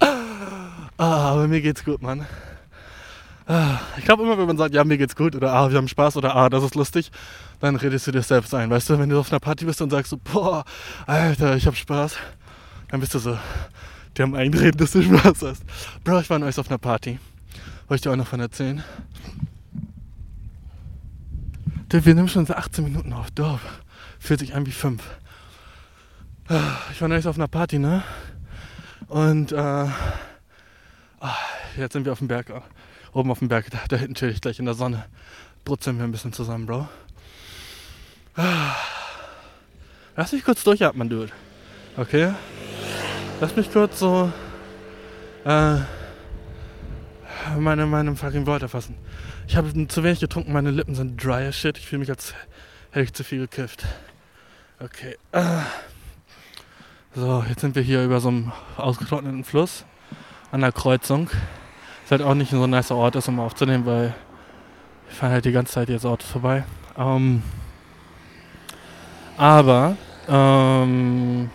ah, 0.00 1.32
aber 1.32 1.48
mir 1.48 1.60
geht's 1.60 1.84
gut, 1.84 2.02
Mann. 2.02 2.26
Ah, 3.46 3.80
ich 3.96 4.04
glaube 4.04 4.22
immer, 4.22 4.38
wenn 4.38 4.46
man 4.46 4.56
sagt, 4.56 4.74
ja, 4.74 4.84
mir 4.84 4.98
geht's 4.98 5.16
gut 5.16 5.34
oder 5.34 5.52
ah, 5.52 5.70
wir 5.70 5.76
haben 5.76 5.88
Spaß 5.88 6.16
oder 6.16 6.36
ah, 6.36 6.48
das 6.48 6.62
ist 6.62 6.74
lustig, 6.74 7.10
dann 7.60 7.76
redest 7.76 8.06
du 8.06 8.12
dir 8.12 8.22
selbst 8.22 8.54
ein. 8.54 8.70
Weißt 8.70 8.88
du, 8.90 8.98
wenn 8.98 9.08
du 9.08 9.18
auf 9.18 9.32
einer 9.32 9.40
Party 9.40 9.64
bist 9.64 9.82
und 9.82 9.90
sagst 9.90 10.10
so, 10.10 10.18
boah, 10.18 10.64
Alter, 11.06 11.56
ich 11.56 11.66
hab 11.66 11.76
Spaß, 11.76 12.16
dann 12.88 13.00
bist 13.00 13.14
du 13.14 13.18
so, 13.18 13.36
die 14.16 14.22
haben 14.22 14.34
einreden, 14.34 14.78
dass 14.78 14.92
du 14.92 15.02
Spaß 15.02 15.42
hast. 15.42 15.64
Bro, 16.04 16.20
ich 16.20 16.30
war 16.30 16.38
neulich 16.38 16.58
auf 16.58 16.68
einer 16.68 16.78
Party. 16.78 17.18
Wollte 17.88 17.94
ich 17.96 18.00
dir 18.02 18.12
auch 18.12 18.16
noch 18.16 18.26
von 18.26 18.40
erzählen? 18.40 18.84
Wir 21.90 22.14
nehmen 22.14 22.28
schon 22.28 22.46
so 22.46 22.54
18 22.54 22.84
Minuten 22.84 23.12
auf. 23.12 23.32
Doch, 23.32 23.58
fühlt 24.20 24.38
sich 24.38 24.54
an 24.54 24.64
wie 24.64 24.70
5. 24.70 25.02
Ah, 26.48 26.78
ich 26.92 27.00
war 27.00 27.08
neulich 27.08 27.26
auf 27.26 27.36
einer 27.36 27.48
Party, 27.48 27.80
ne? 27.80 28.04
Und 29.08 29.50
äh, 29.50 29.56
ah, 29.56 29.90
jetzt 31.76 31.94
sind 31.94 32.04
wir 32.04 32.12
auf 32.12 32.18
dem 32.18 32.28
Berg 32.28 32.52
oben 33.12 33.30
auf 33.30 33.40
dem 33.40 33.48
Berg, 33.48 33.70
da, 33.70 33.78
da 33.88 33.96
hinten 33.96 34.14
chill 34.14 34.30
ich 34.30 34.40
gleich 34.40 34.58
in 34.58 34.64
der 34.64 34.74
Sonne. 34.74 35.04
Brutzeln 35.64 35.98
wir 35.98 36.04
ein 36.04 36.12
bisschen 36.12 36.32
zusammen, 36.32 36.66
Bro. 36.66 36.88
Lass 40.16 40.32
mich 40.32 40.44
kurz 40.44 40.64
durchatmen, 40.64 41.08
Dude. 41.08 41.32
Okay? 41.96 42.32
Lass 43.40 43.56
mich 43.56 43.72
kurz 43.72 43.98
so 43.98 44.32
äh, 45.44 45.76
meine, 47.58 47.86
meine 47.86 48.14
fucking 48.16 48.46
Worte 48.46 48.68
fassen. 48.68 48.94
Ich 49.48 49.56
habe 49.56 49.88
zu 49.88 50.04
wenig 50.04 50.20
getrunken, 50.20 50.52
meine 50.52 50.70
Lippen 50.70 50.94
sind 50.94 51.22
dry 51.22 51.46
as 51.46 51.56
shit. 51.56 51.78
Ich 51.78 51.86
fühle 51.86 52.00
mich, 52.00 52.10
als 52.10 52.34
hätte 52.90 53.04
ich 53.04 53.12
zu 53.12 53.24
viel 53.24 53.40
gekifft. 53.40 53.84
Okay. 54.78 55.16
Äh. 55.32 55.60
So, 57.14 57.44
jetzt 57.48 57.60
sind 57.60 57.74
wir 57.74 57.82
hier 57.82 58.04
über 58.04 58.20
so 58.20 58.28
einem 58.28 58.52
ausgetrockneten 58.76 59.44
Fluss 59.44 59.84
an 60.52 60.60
der 60.60 60.72
Kreuzung 60.72 61.28
halt 62.10 62.22
auch 62.22 62.34
nicht 62.34 62.50
so 62.50 62.62
ein 62.62 62.70
nicer 62.70 62.96
Ort 62.96 63.16
ist, 63.16 63.28
um 63.28 63.40
aufzunehmen, 63.40 63.86
weil 63.86 64.14
wir 65.08 65.16
fahren 65.16 65.32
halt 65.32 65.44
die 65.44 65.52
ganze 65.52 65.72
Zeit 65.72 65.88
jetzt 65.88 66.06
Autos 66.06 66.30
vorbei. 66.30 66.64
Ähm, 66.96 67.42
aber, 69.36 69.96
ähm, 70.28 71.50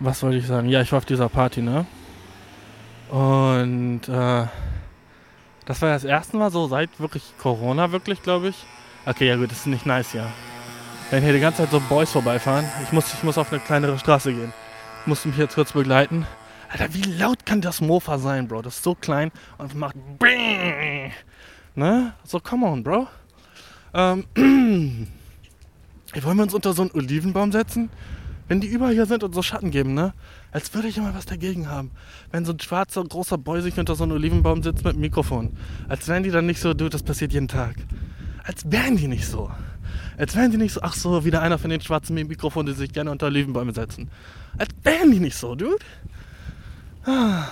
was 0.00 0.22
wollte 0.22 0.38
ich 0.38 0.46
sagen? 0.46 0.68
Ja, 0.68 0.80
ich 0.80 0.90
war 0.92 0.98
auf 0.98 1.04
dieser 1.04 1.28
Party, 1.28 1.62
ne? 1.62 1.86
Und 3.10 4.08
äh, 4.08 4.46
das 5.66 5.82
war 5.82 5.90
das 5.90 6.04
erste 6.04 6.36
Mal 6.36 6.50
so 6.50 6.66
seit 6.66 6.98
wirklich 6.98 7.34
Corona, 7.38 7.92
wirklich, 7.92 8.22
glaube 8.22 8.48
ich. 8.48 8.56
Okay, 9.04 9.28
ja 9.28 9.36
gut, 9.36 9.50
das 9.50 9.58
ist 9.58 9.66
nicht 9.66 9.86
nice, 9.86 10.12
ja. 10.14 10.26
Wenn 11.10 11.22
hier 11.22 11.32
die 11.32 11.40
ganze 11.40 11.58
Zeit 11.62 11.70
so 11.70 11.80
Boys 11.80 12.10
vorbeifahren, 12.10 12.64
ich 12.84 12.92
muss, 12.92 13.12
ich 13.12 13.22
muss 13.22 13.36
auf 13.36 13.52
eine 13.52 13.60
kleinere 13.60 13.98
Straße 13.98 14.32
gehen. 14.32 14.52
Ich 15.02 15.06
musste 15.06 15.28
mich 15.28 15.36
jetzt 15.36 15.54
kurz 15.54 15.72
begleiten. 15.72 16.26
Alter, 16.72 16.94
wie 16.94 17.02
laut 17.02 17.44
kann 17.44 17.60
das 17.60 17.82
Mofa 17.82 18.18
sein, 18.18 18.48
Bro? 18.48 18.62
Das 18.62 18.76
ist 18.76 18.84
so 18.84 18.94
klein 18.94 19.30
und 19.58 19.74
macht. 19.74 19.94
Ne? 21.74 22.14
So, 22.24 22.40
come 22.40 22.66
on, 22.66 22.82
Bro. 22.82 23.08
Ähm, 23.92 24.24
wollen 26.22 26.36
wir 26.36 26.42
uns 26.42 26.54
unter 26.54 26.72
so 26.72 26.80
einen 26.80 26.92
Olivenbaum 26.92 27.52
setzen? 27.52 27.90
Wenn 28.48 28.62
die 28.62 28.68
überall 28.68 28.94
hier 28.94 29.04
sind 29.04 29.22
und 29.22 29.34
so 29.34 29.42
Schatten 29.42 29.70
geben, 29.70 29.92
ne? 29.92 30.14
Als 30.50 30.72
würde 30.72 30.88
ich 30.88 30.96
immer 30.96 31.14
was 31.14 31.26
dagegen 31.26 31.68
haben. 31.68 31.90
Wenn 32.30 32.46
so 32.46 32.52
ein 32.52 32.60
schwarzer, 32.60 33.04
großer 33.04 33.36
Boy 33.36 33.60
sich 33.60 33.78
unter 33.78 33.94
so 33.94 34.04
einen 34.04 34.12
Olivenbaum 34.12 34.62
sitzt 34.62 34.82
mit 34.82 34.94
dem 34.94 35.00
Mikrofon. 35.00 35.54
Als 35.88 36.08
wären 36.08 36.22
die 36.22 36.30
dann 36.30 36.46
nicht 36.46 36.60
so, 36.60 36.72
du, 36.72 36.88
das 36.88 37.02
passiert 37.02 37.34
jeden 37.34 37.48
Tag. 37.48 37.76
Als 38.44 38.70
wären 38.70 38.96
die 38.96 39.08
nicht 39.08 39.26
so. 39.26 39.50
Als 40.16 40.34
wären 40.36 40.50
die 40.50 40.56
nicht 40.56 40.72
so, 40.72 40.80
ach 40.82 40.94
so, 40.94 41.24
wieder 41.26 41.42
einer 41.42 41.58
von 41.58 41.68
den 41.68 41.82
schwarzen 41.82 42.14
Mikrofonen, 42.14 42.72
die 42.72 42.78
sich 42.78 42.92
gerne 42.92 43.10
unter 43.10 43.26
Olivenbäume 43.26 43.74
setzen. 43.74 44.10
Als 44.56 44.70
wären 44.82 45.10
die 45.12 45.20
nicht 45.20 45.36
so, 45.36 45.54
dude. 45.54 45.76
Ah. 47.04 47.48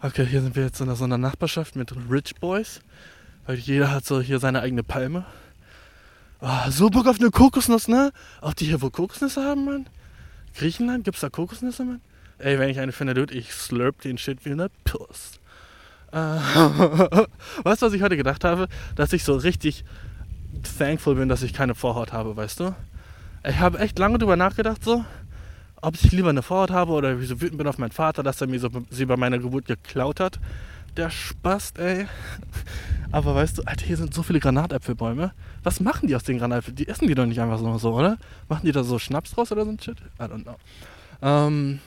Okay, 0.00 0.26
hier 0.26 0.42
sind 0.42 0.54
wir 0.54 0.64
jetzt 0.64 0.80
in 0.80 0.94
so 0.94 1.04
einer 1.04 1.16
Nachbarschaft 1.16 1.76
mit 1.76 1.94
Rich 2.10 2.34
Boys. 2.40 2.80
Weil 3.46 3.56
jeder 3.56 3.90
hat 3.90 4.04
so 4.04 4.20
hier 4.20 4.38
seine 4.38 4.60
eigene 4.60 4.82
Palme. 4.82 5.24
Oh, 6.40 6.70
so 6.70 6.90
Bock 6.90 7.06
auf 7.06 7.18
eine 7.20 7.30
Kokosnuss, 7.30 7.88
ne? 7.88 8.12
Auch 8.40 8.52
die 8.52 8.66
hier 8.66 8.82
wohl 8.82 8.90
Kokosnüsse 8.90 9.42
haben, 9.42 9.64
Mann? 9.64 9.86
Griechenland? 10.54 11.04
Gibt's 11.04 11.20
da 11.20 11.30
Kokosnüsse, 11.30 11.84
Mann? 11.84 12.00
Ey, 12.38 12.58
wenn 12.58 12.68
ich 12.68 12.80
eine 12.80 12.92
finde, 12.92 13.14
dude, 13.14 13.32
ich 13.32 13.52
slurp 13.52 14.00
den 14.02 14.18
Shit 14.18 14.44
wie 14.44 14.50
eine 14.50 14.68
Puss. 14.84 15.40
Äh, 16.10 16.16
weißt 17.64 17.82
du, 17.82 17.86
was 17.86 17.92
ich 17.92 18.02
heute 18.02 18.16
gedacht 18.16 18.44
habe? 18.44 18.68
Dass 18.96 19.12
ich 19.12 19.24
so 19.24 19.36
richtig 19.36 19.84
thankful 20.78 21.14
bin, 21.14 21.28
dass 21.28 21.42
ich 21.42 21.54
keine 21.54 21.74
Vorhaut 21.74 22.12
habe, 22.12 22.36
weißt 22.36 22.60
du? 22.60 22.74
Ich 23.48 23.58
habe 23.58 23.78
echt 23.78 23.98
lange 23.98 24.18
drüber 24.18 24.36
nachgedacht, 24.36 24.84
so, 24.84 25.04
ob 25.82 25.96
ich 25.96 26.10
lieber 26.12 26.30
eine 26.30 26.42
Vorhaut 26.42 26.70
habe 26.70 26.92
oder 26.92 27.20
wie 27.20 27.26
so 27.26 27.40
wütend 27.40 27.58
bin 27.58 27.66
auf 27.66 27.76
meinen 27.76 27.90
Vater, 27.90 28.22
dass 28.22 28.40
er 28.40 28.46
mir 28.46 28.60
so, 28.60 28.70
sie 28.88 29.04
bei 29.04 29.16
meiner 29.16 29.38
Geburt 29.38 29.66
geklaut 29.66 30.20
hat. 30.20 30.38
Der 30.96 31.10
Spast, 31.10 31.78
ey. 31.78 32.06
Aber 33.12 33.34
weißt 33.34 33.58
du, 33.58 33.62
Alter, 33.64 33.84
hier 33.84 33.96
sind 33.96 34.14
so 34.14 34.22
viele 34.22 34.40
Granatäpfelbäume. 34.40 35.32
Was 35.62 35.80
machen 35.80 36.06
die 36.06 36.16
aus 36.16 36.22
den 36.22 36.38
Granatäpfeln? 36.38 36.76
Die 36.76 36.88
essen 36.88 37.08
die 37.08 37.14
doch 37.14 37.26
nicht 37.26 37.40
einfach 37.40 37.58
so, 37.78 37.94
oder? 37.94 38.16
Machen 38.48 38.64
die 38.64 38.72
da 38.72 38.84
so 38.84 38.98
Schnaps 38.98 39.32
draus 39.32 39.52
oder 39.52 39.64
so 39.64 39.70
ein 39.70 39.78
Shit? 39.78 39.98
I 40.18 40.22
don't 40.22 40.44
know. 40.44 40.56
Ähm, 41.20 41.80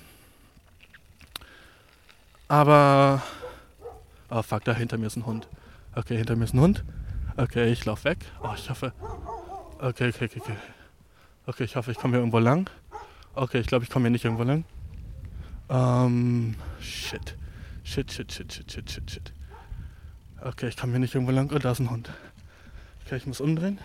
aber. 2.48 3.22
Oh 4.30 4.42
fuck, 4.42 4.64
da 4.66 4.74
hinter 4.74 4.98
mir 4.98 5.08
ist 5.08 5.16
ein 5.16 5.26
Hund. 5.26 5.48
Okay, 5.96 6.18
hinter 6.18 6.36
mir 6.36 6.46
ist 6.46 6.54
ein 6.54 6.60
Hund. 6.60 6.84
Okay, 7.38 7.72
ich 7.72 7.86
lauf 7.86 8.04
weg. 8.04 8.20
Oh, 8.44 8.54
ich 8.56 8.70
hoffe. 8.70 8.94
Okay, 9.80 10.10
okay, 10.10 10.26
okay, 10.26 10.42
okay. 10.42 10.56
Okay, 11.48 11.64
ich 11.64 11.76
hoffe, 11.76 11.92
ich 11.92 11.98
komme 11.98 12.14
hier 12.14 12.20
irgendwo 12.20 12.40
lang. 12.40 12.70
Okay, 13.36 13.60
ich 13.60 13.68
glaube, 13.68 13.84
ich 13.84 13.90
komme 13.90 14.04
hier 14.04 14.12
nicht 14.12 14.24
irgendwo 14.24 14.44
lang. 14.44 14.64
Ähm, 15.70 16.56
shit. 16.80 17.36
Shit, 17.84 18.12
shit, 18.12 18.32
shit, 18.32 18.54
shit, 18.54 18.72
shit, 18.72 18.90
shit, 18.90 19.12
shit. 19.12 19.34
Okay, 20.42 20.70
ich 20.70 20.78
komme 20.78 20.94
hier 20.94 21.00
nicht 21.00 21.14
irgendwo 21.16 21.34
lang. 21.34 21.52
Oh, 21.54 21.60
da 21.60 21.72
ist 21.72 21.80
ein 21.80 21.90
Hund. 21.90 22.10
Okay, 23.06 23.18
ich 23.18 23.28
muss 23.28 23.42
umdrehen. 23.42 23.80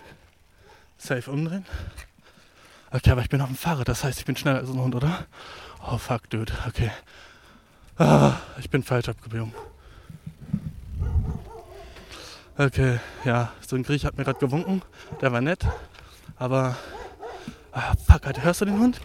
Safe 0.97 1.29
umdrehen. 1.29 1.65
Okay, 2.91 3.11
aber 3.11 3.21
ich 3.21 3.29
bin 3.29 3.41
auf 3.41 3.47
dem 3.47 3.57
Fahrrad, 3.57 3.89
das 3.89 4.03
heißt, 4.03 4.19
ich 4.19 4.25
bin 4.25 4.37
schneller 4.37 4.59
als 4.59 4.69
ein 4.69 4.79
Hund, 4.79 4.95
oder? 4.95 5.25
Oh, 5.85 5.97
fuck, 5.97 6.29
dude. 6.29 6.53
Okay. 6.67 6.91
Ah, 7.97 8.37
ich 8.57 8.69
bin 8.69 8.83
falsch 8.83 9.09
abgebogen. 9.09 9.53
Okay, 12.57 12.99
ja, 13.25 13.51
so 13.67 13.75
ein 13.75 13.83
Griech 13.83 14.05
hat 14.05 14.17
mir 14.17 14.23
gerade 14.23 14.39
gewunken. 14.39 14.81
Der 15.19 15.31
war 15.31 15.41
nett. 15.41 15.65
Aber, 16.37 16.77
ah, 17.71 17.95
fuck, 17.95 18.27
Alter, 18.27 18.43
hörst 18.43 18.61
du 18.61 18.65
den 18.65 18.79
Hund? 18.79 19.01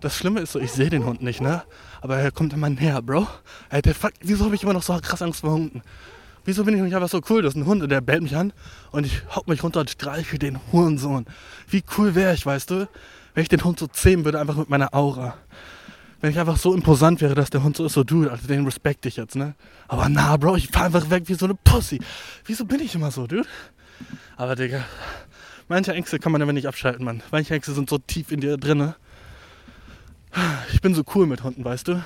Das 0.00 0.16
Schlimme 0.16 0.40
ist 0.40 0.52
so, 0.52 0.58
ich 0.58 0.72
sehe 0.72 0.90
den 0.90 1.04
Hund 1.04 1.22
nicht, 1.22 1.40
ne? 1.40 1.62
Aber 2.00 2.16
er 2.18 2.30
kommt 2.30 2.52
immer 2.52 2.70
näher, 2.70 3.02
Bro. 3.02 3.26
Alter, 3.68 3.94
fuck, 3.94 4.12
wieso 4.22 4.46
habe 4.46 4.54
ich 4.54 4.62
immer 4.62 4.72
noch 4.72 4.82
so 4.82 4.98
krass 5.00 5.20
Angst 5.20 5.40
vor 5.40 5.52
Hunden? 5.52 5.82
Wieso 6.44 6.64
bin 6.64 6.74
ich 6.74 6.82
nicht 6.82 6.94
einfach 6.94 7.10
so 7.10 7.20
cool? 7.28 7.42
Das 7.42 7.54
ist 7.54 7.60
ein 7.60 7.66
Hund 7.66 7.82
und 7.82 7.90
der 7.90 8.00
bellt 8.00 8.22
mich 8.22 8.34
an 8.34 8.52
und 8.92 9.04
ich 9.04 9.22
hock 9.34 9.46
mich 9.46 9.62
runter 9.62 9.80
und 9.80 9.90
streiche 9.90 10.38
den 10.38 10.58
Hurensohn. 10.72 11.26
Wie 11.68 11.82
cool 11.98 12.14
wäre 12.14 12.32
ich, 12.32 12.46
weißt 12.46 12.70
du? 12.70 12.88
Wenn 13.34 13.42
ich 13.42 13.48
den 13.48 13.62
Hund 13.62 13.78
so 13.78 13.86
zähmen 13.86 14.24
würde, 14.24 14.40
einfach 14.40 14.56
mit 14.56 14.70
meiner 14.70 14.94
Aura 14.94 15.34
wenn 16.20 16.30
ich 16.30 16.38
einfach 16.38 16.56
so 16.56 16.74
imposant 16.74 17.20
wäre, 17.20 17.34
dass 17.34 17.50
der 17.50 17.62
Hund 17.62 17.76
so 17.76 17.86
ist, 17.86 17.94
so 17.94 18.04
du, 18.04 18.28
also 18.28 18.46
den 18.46 18.64
respekte 18.64 19.08
ich 19.08 19.16
jetzt, 19.16 19.36
ne? 19.36 19.54
Aber 19.88 20.08
na, 20.08 20.36
Bro, 20.36 20.56
ich 20.56 20.68
fahr 20.68 20.84
einfach 20.84 21.08
weg 21.10 21.24
wie 21.26 21.34
so 21.34 21.46
eine 21.46 21.54
Pussy. 21.54 22.00
Wieso 22.44 22.64
bin 22.66 22.80
ich 22.80 22.94
immer 22.94 23.10
so, 23.10 23.26
dude? 23.26 23.48
Aber, 24.36 24.54
Digga, 24.54 24.84
manche 25.68 25.92
Ängste 25.92 26.18
kann 26.18 26.32
man 26.32 26.42
aber 26.42 26.52
nicht 26.52 26.68
abschalten, 26.68 27.04
Mann. 27.04 27.22
Manche 27.30 27.54
Ängste 27.54 27.72
sind 27.72 27.88
so 27.88 27.98
tief 27.98 28.32
in 28.32 28.40
dir 28.40 28.56
drinne. 28.58 28.96
Ich 30.72 30.80
bin 30.80 30.94
so 30.94 31.02
cool 31.14 31.26
mit 31.26 31.42
Hunden, 31.42 31.64
weißt 31.64 31.88
du? 31.88 32.04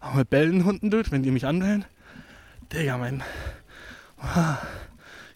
Auch 0.00 0.14
mit 0.14 0.30
bellenden 0.30 0.64
Hunden, 0.64 0.90
dude, 0.90 1.10
wenn 1.10 1.22
die 1.22 1.30
mich 1.30 1.46
anbellen. 1.46 1.84
Digga, 2.72 2.98
mein. 2.98 3.22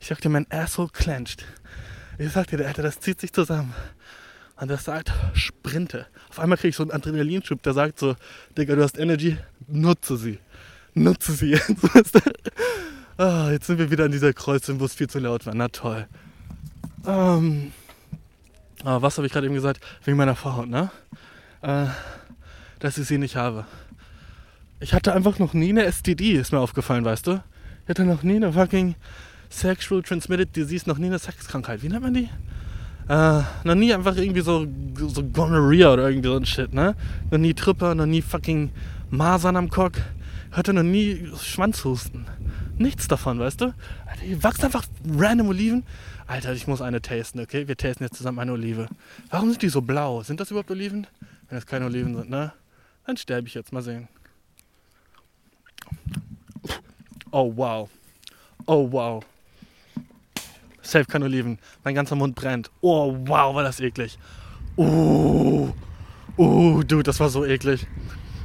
Ich 0.01 0.09
sag 0.09 0.21
dir, 0.21 0.29
mein 0.29 0.47
Asshole 0.51 0.89
clenched. 0.93 1.45
Ich 2.19 2.33
sag 2.33 2.49
dir, 2.49 2.67
Alter, 2.67 2.83
das 2.83 3.01
zieht 3.01 3.21
sich 3.21 3.33
zusammen. 3.33 3.75
Und 4.57 4.69
das 4.69 4.85
sagt, 4.85 5.13
sprinte. 5.33 6.07
Auf 6.29 6.39
einmal 6.39 6.59
kriege 6.59 6.69
ich 6.69 6.77
so 6.77 6.83
einen 6.83 6.93
Adrenalinschub, 6.93 7.63
der 7.63 7.73
sagt 7.73 7.99
so, 7.99 8.17
Digga, 8.59 8.75
du 8.75 8.83
hast 8.83 8.99
Energy, 8.99 9.39
nutze 9.67 10.17
sie. 10.17 10.39
Nutze 10.95 11.33
sie 11.33 11.53
jetzt. 11.53 11.71
ah, 13.17 13.51
jetzt 13.51 13.67
sind 13.67 13.79
wir 13.79 13.91
wieder 13.91 14.05
an 14.05 14.13
dieser 14.13 14.33
Kreuzung, 14.33 14.81
wo 14.81 14.85
es 14.85 14.95
viel 14.95 15.09
zu 15.09 15.19
laut 15.19 15.47
war. 15.47 15.55
Na 15.55 15.69
toll. 15.69 16.07
Ähm, 17.07 17.73
ah, 18.85 19.01
was 19.01 19.17
habe 19.17 19.27
ich 19.27 19.33
gerade 19.33 19.47
eben 19.47 19.55
gesagt? 19.55 19.81
Wegen 20.05 20.17
meiner 20.17 20.37
Vorhaut, 20.37 20.69
ne? 20.69 20.91
Äh, 21.63 21.87
dass 22.79 22.99
ich 22.99 23.07
sie 23.07 23.19
nicht 23.19 23.37
habe. 23.37 23.67
Ich 24.81 24.95
hatte 24.95 25.13
einfach 25.13 25.39
noch 25.39 25.53
nie 25.53 25.69
eine 25.69 25.85
STD, 25.85 26.33
ist 26.33 26.53
mir 26.53 26.59
aufgefallen, 26.59 27.05
weißt 27.05 27.27
du? 27.27 27.43
Ich 27.85 27.91
hatte 27.91 28.05
noch 28.05 28.23
nie 28.23 28.37
eine 28.37 28.53
fucking 28.53 28.95
Sexual 29.51 30.03
Transmitted 30.03 30.57
Disease, 30.57 30.89
noch 30.89 30.97
nie 30.99 31.07
eine 31.07 31.19
Sexkrankheit. 31.19 31.83
Wie 31.83 31.89
nennt 31.89 32.03
man 32.03 32.15
die? 32.15 32.31
Äh, 33.09 33.43
noch 33.65 33.75
nie 33.75 33.93
einfach 33.93 34.17
irgendwie 34.17 34.41
so, 34.41 34.67
so 34.97 35.23
Gonorrhea 35.25 35.93
oder 35.93 36.09
irgendwie 36.09 36.29
so 36.29 36.37
ein 36.37 36.47
Shit, 36.47 36.73
ne? 36.73 36.95
Noch 37.31 37.39
nie 37.39 37.53
Tripper, 37.53 37.95
noch 37.95 38.07
nie 38.07 38.23
fucking 38.23 38.71
Masern 39.11 39.57
am 39.57 39.69
Cock. 39.69 39.95
Hatte 40.53 40.73
noch 40.73 40.83
nie 40.83 41.29
Schwanzhusten. 41.39 42.27
Nichts 42.79 43.09
davon, 43.09 43.39
weißt 43.39 43.61
du? 43.61 43.75
Alter, 44.07 44.23
hier 44.23 44.43
wachsen 44.43 44.65
einfach 44.65 44.85
random 45.19 45.49
Oliven. 45.49 45.83
Alter, 46.27 46.55
ich 46.55 46.67
muss 46.67 46.81
eine 46.81 47.03
tasten, 47.03 47.41
okay? 47.41 47.69
Wir 47.69 47.77
tasten 47.77 48.05
jetzt 48.05 48.17
zusammen 48.17 48.39
eine 48.39 48.53
Olive. 48.53 48.87
Warum 49.31 49.51
sind 49.51 49.63
die 49.63 49.69
so 49.69 49.83
blau? 49.83 50.23
Sind 50.23 50.41
das 50.41 50.51
überhaupt 50.51 50.71
Oliven? 50.71 51.07
Wenn 51.51 51.57
das 51.59 51.67
keine 51.67 51.87
Oliven 51.87 52.15
sind, 52.15 52.31
ne? 52.31 52.53
Dann 53.05 53.17
sterbe 53.17 53.49
ich 53.49 53.55
jetzt. 53.55 53.73
Mal 53.73 53.83
sehen. 53.83 54.09
Oh, 57.33 57.53
wow. 57.57 57.91
Oh, 58.67 58.91
wow. 58.91 59.25
Safe 60.81 61.05
keine 61.05 61.25
Oliven. 61.25 61.59
Mein 61.83 61.97
ganzer 61.97 62.15
Mund 62.15 62.37
brennt. 62.37 62.71
Oh, 62.81 63.17
wow, 63.27 63.55
war 63.55 63.65
das 63.65 63.81
eklig. 63.81 64.17
Oh, 64.77 65.73
oh, 66.37 66.83
dude, 66.83 67.03
das 67.03 67.19
war 67.19 67.29
so 67.29 67.45
eklig. 67.45 67.87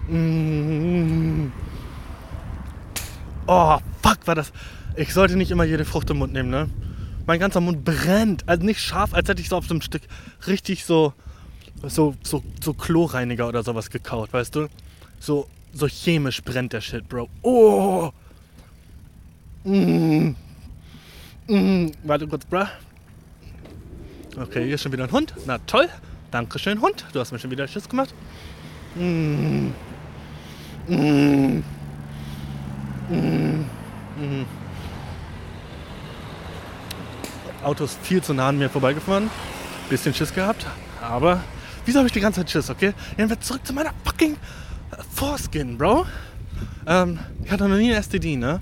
Mm. 0.07 1.51
Oh, 3.45 3.77
fuck, 4.01 4.25
war 4.25 4.35
das. 4.35 4.51
Ich 4.95 5.13
sollte 5.13 5.35
nicht 5.37 5.51
immer 5.51 5.63
jede 5.63 5.85
Frucht 5.85 6.09
im 6.09 6.17
Mund 6.17 6.33
nehmen, 6.33 6.49
ne? 6.49 6.69
Mein 7.27 7.39
ganzer 7.39 7.61
Mund 7.61 7.85
brennt. 7.85 8.47
Also 8.47 8.65
nicht 8.65 8.81
scharf, 8.81 9.13
als 9.13 9.29
hätte 9.29 9.41
ich 9.41 9.49
so 9.49 9.57
auf 9.57 9.67
so 9.67 9.75
einem 9.75 9.81
Stück 9.81 10.03
richtig 10.47 10.85
so, 10.85 11.13
so, 11.83 12.15
so, 12.23 12.43
so 12.63 12.73
Chlorreiniger 12.73 13.47
oder 13.47 13.63
sowas 13.63 13.89
gekaut, 13.89 14.33
weißt 14.33 14.55
du? 14.55 14.67
So, 15.19 15.47
so 15.73 15.87
chemisch 15.87 16.41
brennt 16.43 16.73
der 16.73 16.81
Shit, 16.81 17.07
Bro. 17.07 17.29
Oh! 17.41 18.11
Mm. 19.63 20.35
Mhm, 21.47 21.91
warte 22.03 22.27
kurz, 22.27 22.45
bruh. 22.45 22.65
Okay, 24.37 24.65
hier 24.65 24.75
ist 24.75 24.83
schon 24.83 24.91
wieder 24.91 25.05
ein 25.05 25.11
Hund. 25.11 25.33
Na 25.45 25.57
toll. 25.59 25.89
Dankeschön, 26.31 26.81
Hund. 26.81 27.05
Du 27.13 27.19
hast 27.19 27.31
mir 27.31 27.39
schon 27.39 27.51
wieder 27.51 27.67
Schiss 27.67 27.87
gemacht. 27.87 28.13
Mm. 28.95 29.69
Mm. 30.87 31.63
Mm. 33.09 33.65
Mm. 34.17 34.45
Auto 37.63 37.85
ist 37.85 37.99
viel 38.03 38.21
zu 38.21 38.33
nah 38.33 38.49
an 38.49 38.57
mir 38.57 38.69
vorbeigefahren. 38.69 39.29
Bisschen 39.89 40.13
Schiss 40.13 40.33
gehabt. 40.33 40.65
Aber 41.01 41.43
wieso 41.85 41.99
habe 41.99 42.07
ich 42.07 42.13
die 42.13 42.19
ganze 42.19 42.41
Zeit 42.41 42.49
Schiss, 42.49 42.69
okay? 42.69 42.93
Gehen 43.15 43.29
wir 43.29 43.39
zurück 43.39 43.65
zu 43.65 43.73
meiner 43.73 43.91
fucking 44.03 44.35
Foreskin, 45.13 45.77
Bro. 45.77 46.05
Ähm, 46.87 47.19
ich 47.43 47.51
hatte 47.51 47.67
noch 47.67 47.77
nie 47.77 47.91
eine 47.91 48.01
STD, 48.01 48.35
ne? 48.35 48.61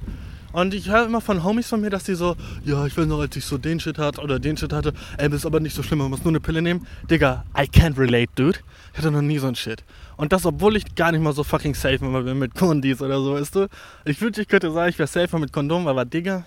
Und 0.54 0.76
ich 0.76 0.88
höre 0.88 1.06
immer 1.06 1.20
von 1.20 1.44
Homies 1.44 1.68
von 1.68 1.82
mir, 1.82 1.90
dass 1.90 2.04
die 2.04 2.14
so, 2.14 2.36
ja, 2.64 2.86
ich 2.86 2.96
will 2.96 3.08
noch, 3.08 3.20
als 3.20 3.36
ich 3.36 3.44
so 3.44 3.58
den 3.58 3.80
Shit 3.80 3.98
hatte 3.98 4.22
oder 4.22 4.38
den 4.40 4.56
Shit 4.56 4.72
hatte, 4.72 4.94
ey, 5.18 5.28
das 5.28 5.40
ist 5.40 5.46
aber 5.48 5.60
nicht 5.60 5.76
so 5.76 5.82
schlimm, 5.82 5.98
man 5.98 6.12
muss 6.12 6.24
nur 6.24 6.32
eine 6.32 6.40
Pille 6.40 6.62
nehmen. 6.62 6.86
Digga, 7.10 7.44
I 7.58 7.64
can't 7.64 7.98
relate, 7.98 8.32
dude. 8.36 8.60
Ich 8.92 9.00
hatte 9.00 9.10
noch 9.10 9.24
nie 9.24 9.40
so 9.40 9.48
ein 9.48 9.56
Shit. 9.56 9.84
Und 10.16 10.32
das, 10.32 10.46
obwohl 10.46 10.76
ich 10.78 10.94
gar 10.94 11.12
nicht 11.12 11.22
mal 11.22 11.34
so 11.34 11.44
fucking 11.44 11.74
safe 11.74 11.98
bin 11.98 12.38
mit 12.38 12.54
Kondis 12.54 13.02
oder 13.02 13.20
so, 13.20 13.34
weißt 13.34 13.56
du? 13.56 13.68
Ich 14.06 14.22
wünschte, 14.22 14.44
ich 14.44 14.48
könnte 14.48 14.72
sagen, 14.72 14.90
ich 14.90 15.00
wäre 15.00 15.08
safer 15.08 15.40
mit 15.40 15.52
Kondom, 15.52 15.88
aber 15.88 16.06
Digga, 16.06 16.46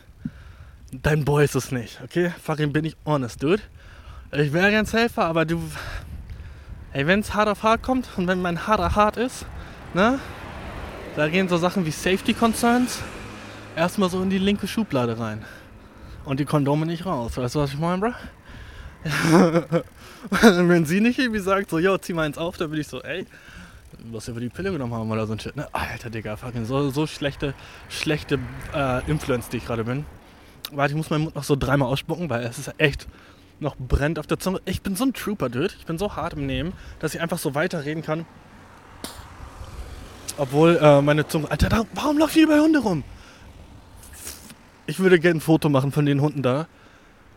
dein 0.92 1.24
Boy 1.24 1.44
ist 1.44 1.56
es 1.56 1.72
nicht, 1.72 2.00
okay? 2.04 2.32
Fucking 2.44 2.72
bin 2.72 2.84
ich 2.84 2.96
honest, 3.04 3.42
dude. 3.42 3.62
Ich 4.30 4.52
wäre 4.52 4.70
gern 4.70 4.86
safer, 4.86 5.24
aber 5.24 5.44
du, 5.44 5.60
ey, 6.96 7.06
wenn 7.06 7.20
es 7.20 7.34
hart 7.34 7.48
auf 7.48 7.62
hart 7.62 7.82
kommt 7.82 8.08
und 8.16 8.26
wenn 8.26 8.40
mein 8.40 8.66
harter 8.66 8.94
hart 8.94 9.18
ist, 9.18 9.44
ne? 9.92 10.18
Da 11.14 11.28
gehen 11.28 11.46
so 11.46 11.58
Sachen 11.58 11.84
wie 11.84 11.90
Safety 11.90 12.32
Concerns 12.32 13.02
erstmal 13.76 14.08
so 14.08 14.22
in 14.22 14.30
die 14.30 14.38
linke 14.38 14.66
Schublade 14.66 15.18
rein. 15.18 15.44
Und 16.24 16.40
die 16.40 16.46
Kondome 16.46 16.86
nicht 16.86 17.04
raus. 17.04 17.36
Weißt 17.36 17.54
du, 17.54 17.60
was 17.60 17.74
ich 17.74 17.78
meine, 17.78 17.98
bro? 17.98 18.12
Wenn 20.30 20.86
sie 20.86 21.00
nicht 21.00 21.18
irgendwie 21.18 21.40
sagt, 21.40 21.68
so, 21.70 21.78
yo, 21.78 21.98
zieh 21.98 22.14
mal 22.14 22.22
eins 22.22 22.38
auf, 22.38 22.56
dann 22.56 22.70
bin 22.70 22.80
ich 22.80 22.88
so, 22.88 23.02
ey, 23.02 23.26
was 24.10 24.26
wir 24.26 24.34
für 24.34 24.40
die 24.40 24.48
Pille 24.48 24.72
genommen 24.72 24.94
haben 24.94 25.10
oder 25.10 25.26
so 25.26 25.34
ein 25.34 25.38
Shit. 25.38 25.54
Ne? 25.54 25.68
Alter, 25.72 26.08
Digga, 26.08 26.36
fucking 26.36 26.64
so, 26.64 26.88
so 26.88 27.06
schlechte, 27.06 27.52
schlechte 27.90 28.38
äh, 28.74 29.08
Influence, 29.08 29.50
die 29.50 29.58
ich 29.58 29.66
gerade 29.66 29.84
bin. 29.84 30.06
Warte, 30.72 30.92
ich 30.92 30.96
muss 30.96 31.10
meinen 31.10 31.24
Mund 31.24 31.36
noch 31.36 31.44
so 31.44 31.56
dreimal 31.56 31.88
ausspucken, 31.88 32.30
weil 32.30 32.44
es 32.44 32.58
ist 32.58 32.72
echt 32.78 33.06
noch 33.60 33.76
brennt 33.76 34.18
auf 34.18 34.26
der 34.26 34.38
Zunge. 34.38 34.60
Ich 34.64 34.82
bin 34.82 34.96
so 34.96 35.04
ein 35.04 35.12
Trooper, 35.12 35.48
Dude. 35.48 35.74
Ich 35.78 35.86
bin 35.86 35.98
so 35.98 36.16
hart 36.16 36.34
im 36.34 36.46
Nehmen, 36.46 36.72
dass 36.98 37.14
ich 37.14 37.20
einfach 37.20 37.38
so 37.38 37.54
weiterreden 37.54 38.02
kann. 38.02 38.26
Obwohl 40.36 40.78
äh, 40.80 41.00
meine 41.00 41.26
Zunge. 41.26 41.50
Alter, 41.50 41.68
da, 41.68 41.84
warum 41.94 42.18
laufen 42.18 42.34
hier 42.34 42.48
bei 42.48 42.60
Hunde 42.60 42.80
rum? 42.80 43.04
Ich 44.86 44.98
würde 44.98 45.18
gerne 45.18 45.38
ein 45.38 45.40
Foto 45.40 45.68
machen 45.68 45.92
von 45.92 46.06
den 46.06 46.20
Hunden 46.20 46.42
da. 46.42 46.66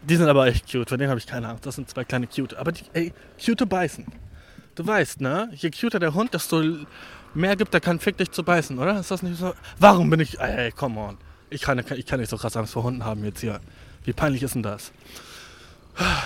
Die 0.01 0.15
sind 0.15 0.27
aber 0.27 0.47
echt 0.47 0.71
cute, 0.71 0.89
von 0.89 0.97
denen 0.97 1.09
habe 1.09 1.19
ich 1.19 1.27
keine 1.27 1.47
Angst. 1.47 1.65
Das 1.65 1.75
sind 1.75 1.89
zwei 1.89 2.03
kleine 2.03 2.27
cute. 2.27 2.55
Aber 2.55 2.71
die, 2.71 2.83
ey, 2.93 3.13
cute 3.43 3.67
beißen. 3.67 4.05
Du 4.75 4.87
weißt, 4.87 5.19
ne? 5.19 5.49
Je 5.55 5.71
cuter 5.71 5.99
der 5.99 6.13
Hund, 6.13 6.33
desto 6.33 6.63
mehr 7.33 7.57
gibt 7.57 7.73
er 7.73 7.81
keinen 7.81 7.99
Fick, 7.99 8.17
dich 8.17 8.31
zu 8.31 8.43
beißen, 8.43 8.79
oder? 8.79 8.97
Ist 8.99 9.11
das 9.11 9.23
nicht 9.23 9.37
so? 9.37 9.53
Warum 9.77 10.09
bin 10.09 10.21
ich. 10.21 10.39
Ey, 10.39 10.71
come 10.71 10.99
on. 10.99 11.17
Ich 11.49 11.61
kann, 11.61 11.79
ich 11.79 12.05
kann 12.05 12.19
nicht 12.19 12.29
so 12.29 12.37
krass 12.37 12.55
Angst 12.55 12.73
vor 12.73 12.83
Hunden 12.83 13.03
haben 13.03 13.25
jetzt 13.25 13.41
hier. 13.41 13.59
Wie 14.05 14.13
peinlich 14.13 14.43
ist 14.43 14.55
denn 14.55 14.63
das? 14.63 14.93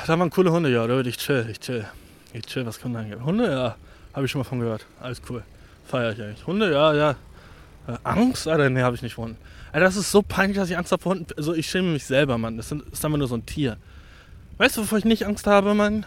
Da 0.05 0.19
waren 0.19 0.29
coole 0.29 0.51
Hunde, 0.51 0.69
ja, 0.69 0.85
Leute. 0.85 1.09
Ich 1.09 1.17
chill, 1.17 1.47
ich 1.49 1.59
chill. 1.59 1.85
Ich 2.31 2.45
chill, 2.45 2.65
was 2.65 2.83
Hunde 2.83 2.99
angeht. 2.99 3.19
Hunde, 3.21 3.51
ja. 3.51 3.75
Habe 4.13 4.25
ich 4.25 4.31
schon 4.31 4.39
mal 4.39 4.45
von 4.45 4.59
gehört. 4.59 4.85
Alles 5.01 5.21
cool. 5.29 5.43
Feier 5.87 6.11
ich 6.11 6.21
eigentlich. 6.21 6.45
Hunde, 6.45 6.71
ja, 6.71 6.93
ja. 6.93 7.11
Äh, 7.87 7.97
Angst? 8.03 8.47
Alter, 8.47 8.69
nee, 8.69 8.81
habe 8.81 8.95
ich 8.95 9.01
nicht 9.01 9.15
vor. 9.15 9.29
Alter, 9.71 9.85
das 9.85 9.95
ist 9.95 10.11
so 10.11 10.21
peinlich, 10.21 10.57
dass 10.57 10.69
ich 10.69 10.77
Angst 10.77 10.91
habe 10.91 11.01
vor 11.01 11.13
Hunden. 11.13 11.27
Also, 11.35 11.55
ich 11.55 11.67
schäme 11.67 11.91
mich 11.91 12.05
selber, 12.05 12.37
Mann. 12.37 12.57
Das 12.57 12.71
ist 12.71 13.03
einfach 13.03 13.17
nur 13.17 13.27
so 13.27 13.35
ein 13.35 13.45
Tier. 13.45 13.77
Weißt 14.57 14.77
du, 14.77 14.81
wovor 14.81 14.99
ich 14.99 15.05
nicht 15.05 15.25
Angst 15.25 15.47
habe, 15.47 15.73
Mann? 15.73 16.05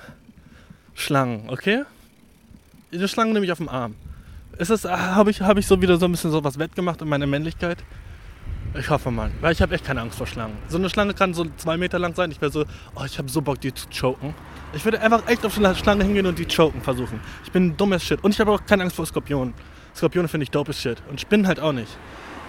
Schlangen, 0.95 1.51
okay? 1.51 1.83
Die 2.93 3.09
Schlange 3.09 3.33
nehme 3.33 3.45
ich 3.45 3.53
auf 3.53 3.59
dem 3.59 3.69
Arm. 3.69 3.97
Ist 4.59 4.71
das, 4.71 4.85
habe 4.85 5.31
ich, 5.31 5.41
hab 5.43 5.59
ich 5.59 5.67
so 5.67 5.83
wieder 5.83 5.97
so 5.97 6.07
ein 6.07 6.13
bisschen 6.13 6.31
so 6.31 6.45
was 6.45 6.59
wettgemacht 6.59 7.03
in 7.03 7.09
meiner 7.09 7.27
Männlichkeit? 7.27 7.79
Ich 8.79 8.91
hoffe 8.91 9.11
mal, 9.11 9.31
weil 9.41 9.53
ich 9.53 9.63
habe 9.63 9.75
echt 9.75 9.85
keine 9.85 10.03
Angst 10.03 10.19
vor 10.19 10.27
Schlangen. 10.27 10.57
So 10.69 10.77
eine 10.77 10.91
Schlange 10.91 11.15
kann 11.15 11.33
so 11.33 11.47
zwei 11.57 11.77
Meter 11.77 11.99
lang 11.99 12.15
sein. 12.15 12.31
Ich 12.31 12.41
wäre 12.41 12.53
so, 12.53 12.65
oh, 12.95 13.05
ich 13.07 13.17
habe 13.17 13.29
so 13.29 13.41
Bock, 13.41 13.61
die 13.61 13.73
zu 13.73 13.87
choken. 13.89 14.35
Ich 14.75 14.85
würde 14.85 15.01
einfach 15.01 15.27
echt 15.29 15.47
auf 15.47 15.57
eine 15.57 15.75
Schlange 15.75 16.05
hingehen 16.05 16.27
und 16.27 16.39
die 16.39 16.47
choken 16.47 16.83
versuchen. 16.83 17.21
Ich 17.45 17.53
bin 17.53 17.69
ein 17.69 17.77
dummes 17.77 18.05
Shit. 18.05 18.23
Und 18.23 18.33
ich 18.33 18.41
habe 18.41 18.51
auch 18.53 18.67
keine 18.67 18.83
Angst 18.83 18.97
vor 18.97 19.07
Skorpionen. 19.07 19.55
Skorpione 19.95 20.29
finde 20.29 20.45
ich 20.45 20.51
dopes 20.51 20.81
Shit. 20.81 21.03
Und 21.09 21.21
Spinnen 21.21 21.47
halt 21.47 21.61
auch 21.61 21.73
nicht. 21.73 21.97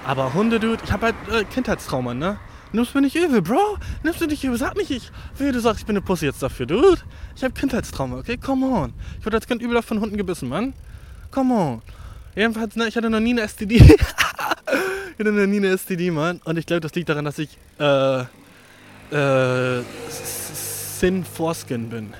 Aber 0.05 0.33
Hunde, 0.33 0.59
Dude, 0.59 0.81
ich 0.83 0.91
habe 0.91 1.07
halt 1.07 1.15
äh, 1.31 1.43
Kindheitstrauma, 1.45 2.13
ne? 2.13 2.37
Nimmst 2.73 2.93
mir 2.93 3.01
nicht 3.01 3.15
übel, 3.15 3.41
Bro. 3.41 3.77
Nimmst 4.03 4.19
du 4.19 4.27
nicht 4.27 4.43
übel. 4.43 4.57
Sag 4.57 4.75
nicht, 4.75 4.91
ich, 4.91 5.11
wie 5.37 5.51
du 5.51 5.59
sagst, 5.61 5.79
ich 5.81 5.85
bin 5.85 5.95
eine 5.95 6.03
Pussy 6.03 6.25
jetzt 6.25 6.43
dafür, 6.43 6.65
Dude. 6.65 6.99
Ich 7.35 7.43
habe 7.43 7.53
Kindheitstrauma, 7.53 8.17
okay? 8.17 8.37
Come 8.37 8.65
on. 8.65 8.93
Ich 9.19 9.25
wurde 9.25 9.37
als 9.37 9.47
Kind 9.47 9.61
übel 9.61 9.81
von 9.81 10.01
Hunden 10.01 10.17
gebissen, 10.17 10.49
Mann. 10.49 10.73
Come 11.31 11.53
on. 11.53 11.81
Jedenfalls, 12.35 12.75
ne, 12.75 12.87
ich 12.87 12.95
hatte 12.97 13.09
noch 13.09 13.19
nie 13.21 13.31
eine 13.31 13.47
STD. 13.47 13.97
ich 15.13 15.19
hatte 15.19 15.31
noch 15.31 15.47
nie 15.47 15.65
STD, 15.65 16.11
Mann. 16.11 16.41
Und 16.43 16.57
ich 16.57 16.65
glaube, 16.65 16.81
das 16.81 16.93
liegt 16.95 17.09
daran, 17.09 17.25
dass 17.25 17.39
ich 17.39 17.57
äh, 17.79 18.21
äh, 19.11 19.83
Sin 20.09 21.23
Foreskin 21.23 21.89
bin. 21.89 22.13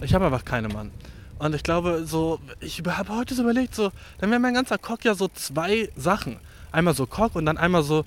Ich 0.00 0.14
habe 0.14 0.26
einfach 0.26 0.44
keine, 0.44 0.68
Mann. 0.68 0.90
Und 1.38 1.54
ich 1.54 1.62
glaube, 1.62 2.04
so, 2.06 2.38
ich 2.60 2.82
habe 2.86 3.16
heute 3.16 3.34
so 3.34 3.42
überlegt, 3.42 3.74
so, 3.74 3.90
dann 4.18 4.30
wäre 4.30 4.40
mein 4.40 4.54
ganzer 4.54 4.78
Cock 4.78 5.04
ja 5.04 5.14
so 5.14 5.28
zwei 5.28 5.90
Sachen. 5.96 6.36
Einmal 6.72 6.94
so 6.94 7.06
Cock 7.06 7.36
und 7.36 7.46
dann 7.46 7.58
einmal 7.58 7.82
so, 7.82 8.04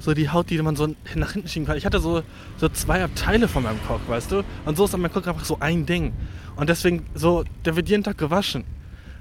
so 0.00 0.14
die 0.14 0.28
Haut, 0.30 0.50
die 0.50 0.60
man 0.60 0.76
so 0.76 0.94
nach 1.14 1.32
hinten 1.32 1.48
schieben 1.48 1.66
kann. 1.66 1.76
Ich 1.76 1.86
hatte 1.86 2.00
so, 2.00 2.22
so 2.58 2.68
zwei 2.68 3.04
Abteile 3.04 3.48
von 3.48 3.62
meinem 3.62 3.82
Cock, 3.86 4.00
weißt 4.08 4.32
du? 4.32 4.44
Und 4.64 4.76
so 4.76 4.84
ist 4.84 4.94
dann 4.94 5.00
mein 5.00 5.12
Cock 5.12 5.26
einfach 5.28 5.44
so 5.44 5.58
ein 5.60 5.86
Ding. 5.86 6.12
Und 6.56 6.68
deswegen, 6.68 7.06
so, 7.14 7.44
der 7.64 7.76
wird 7.76 7.88
jeden 7.88 8.02
Tag 8.02 8.18
gewaschen. 8.18 8.64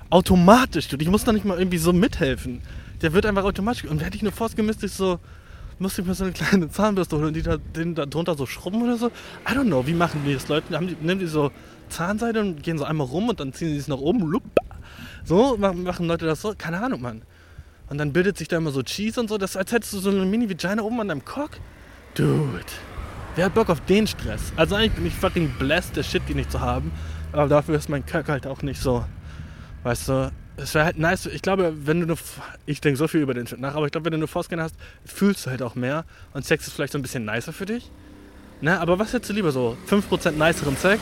Automatisch, 0.09 0.87
du. 0.87 0.97
Ich 0.99 1.07
muss 1.07 1.23
da 1.23 1.31
nicht 1.31 1.45
mal 1.45 1.57
irgendwie 1.57 1.77
so 1.77 1.93
mithelfen 1.93 2.61
der 3.01 3.13
wird 3.13 3.25
einfach 3.25 3.43
automatisch. 3.43 3.85
Und 3.85 4.03
hätte 4.03 4.15
ich 4.15 4.21
eine 4.21 4.31
Force 4.31 4.55
gemisst, 4.55 4.83
ich 4.83 4.91
so, 4.91 5.19
musste 5.79 6.01
ich 6.01 6.07
mir 6.07 6.13
so 6.13 6.23
eine 6.23 6.33
kleine 6.33 6.69
Zahnbürste 6.69 7.15
holen 7.15 7.27
und 7.27 7.35
die 7.35 7.41
da, 7.41 7.57
den 7.57 7.95
da 7.95 8.05
drunter 8.05 8.35
so 8.35 8.45
schrubben 8.45 8.81
oder 8.83 8.97
so. 8.97 9.07
I 9.07 9.53
don't 9.53 9.65
know, 9.65 9.85
wie 9.85 9.93
machen 9.93 10.21
die 10.25 10.33
das 10.33 10.47
Leute? 10.47 10.75
Haben 10.75 10.87
die, 10.87 10.97
nehmen 10.99 11.19
die 11.19 11.27
so 11.27 11.51
Zahnseide 11.89 12.39
und 12.39 12.63
gehen 12.63 12.77
so 12.77 12.83
einmal 12.83 13.07
rum 13.07 13.29
und 13.29 13.39
dann 13.39 13.53
ziehen 13.53 13.69
sie 13.69 13.77
es 13.77 13.87
nach 13.87 13.97
oben. 13.97 14.41
So 15.23 15.57
machen 15.57 16.07
Leute 16.07 16.25
das 16.25 16.41
so. 16.41 16.53
Keine 16.57 16.81
Ahnung, 16.81 17.01
Mann. 17.01 17.21
Und 17.89 17.97
dann 17.97 18.13
bildet 18.13 18.37
sich 18.37 18.47
da 18.47 18.57
immer 18.57 18.71
so 18.71 18.83
Cheese 18.83 19.19
und 19.19 19.27
so. 19.27 19.37
Das 19.37 19.57
als 19.57 19.71
hättest 19.71 19.93
du 19.93 19.99
so 19.99 20.09
eine 20.09 20.25
Mini-Vagina 20.25 20.81
oben 20.81 21.01
an 21.01 21.09
deinem 21.09 21.25
Cock. 21.25 21.51
Dude. 22.15 22.65
Wer 23.35 23.45
hat 23.45 23.53
Bock 23.53 23.69
auf 23.69 23.81
den 23.81 24.07
Stress? 24.07 24.53
Also 24.55 24.75
eigentlich 24.75 24.93
bin 24.93 25.05
ich 25.05 25.13
fucking 25.13 25.49
blessed, 25.57 25.95
der 25.95 26.03
Shit, 26.03 26.21
die 26.27 26.35
nicht 26.35 26.51
zu 26.51 26.59
haben. 26.59 26.91
Aber 27.31 27.47
dafür 27.47 27.75
ist 27.75 27.89
mein 27.89 28.05
Cock 28.05 28.29
halt 28.29 28.47
auch 28.47 28.61
nicht 28.61 28.81
so. 28.81 29.05
Weißt 29.83 30.09
du, 30.09 30.31
es 30.61 30.73
wäre 30.75 30.85
halt 30.85 30.97
nice, 30.97 31.25
ich 31.25 31.41
glaube, 31.41 31.73
wenn 31.85 32.01
du 32.01 32.05
eine, 32.05 32.15
ich 32.65 32.81
denke 32.81 32.97
so 32.97 33.07
viel 33.07 33.21
über 33.21 33.33
den 33.33 33.47
Shit 33.47 33.59
nach, 33.59 33.75
aber 33.75 33.85
ich 33.85 33.91
glaube, 33.91 34.05
wenn 34.05 34.11
du 34.11 34.17
eine 34.17 34.27
Foreskin 34.27 34.61
hast, 34.61 34.75
fühlst 35.05 35.45
du 35.45 35.49
halt 35.49 35.61
auch 35.61 35.75
mehr 35.75 36.05
und 36.33 36.45
Sex 36.45 36.67
ist 36.67 36.73
vielleicht 36.73 36.93
so 36.93 36.99
ein 36.99 37.01
bisschen 37.01 37.25
nicer 37.25 37.53
für 37.53 37.65
dich. 37.65 37.89
Ne, 38.61 38.79
aber 38.79 38.99
was 38.99 39.11
hättest 39.11 39.31
du 39.31 39.33
lieber 39.33 39.51
so? 39.51 39.75
5% 39.89 40.31
niceren 40.31 40.77
Sex 40.77 41.01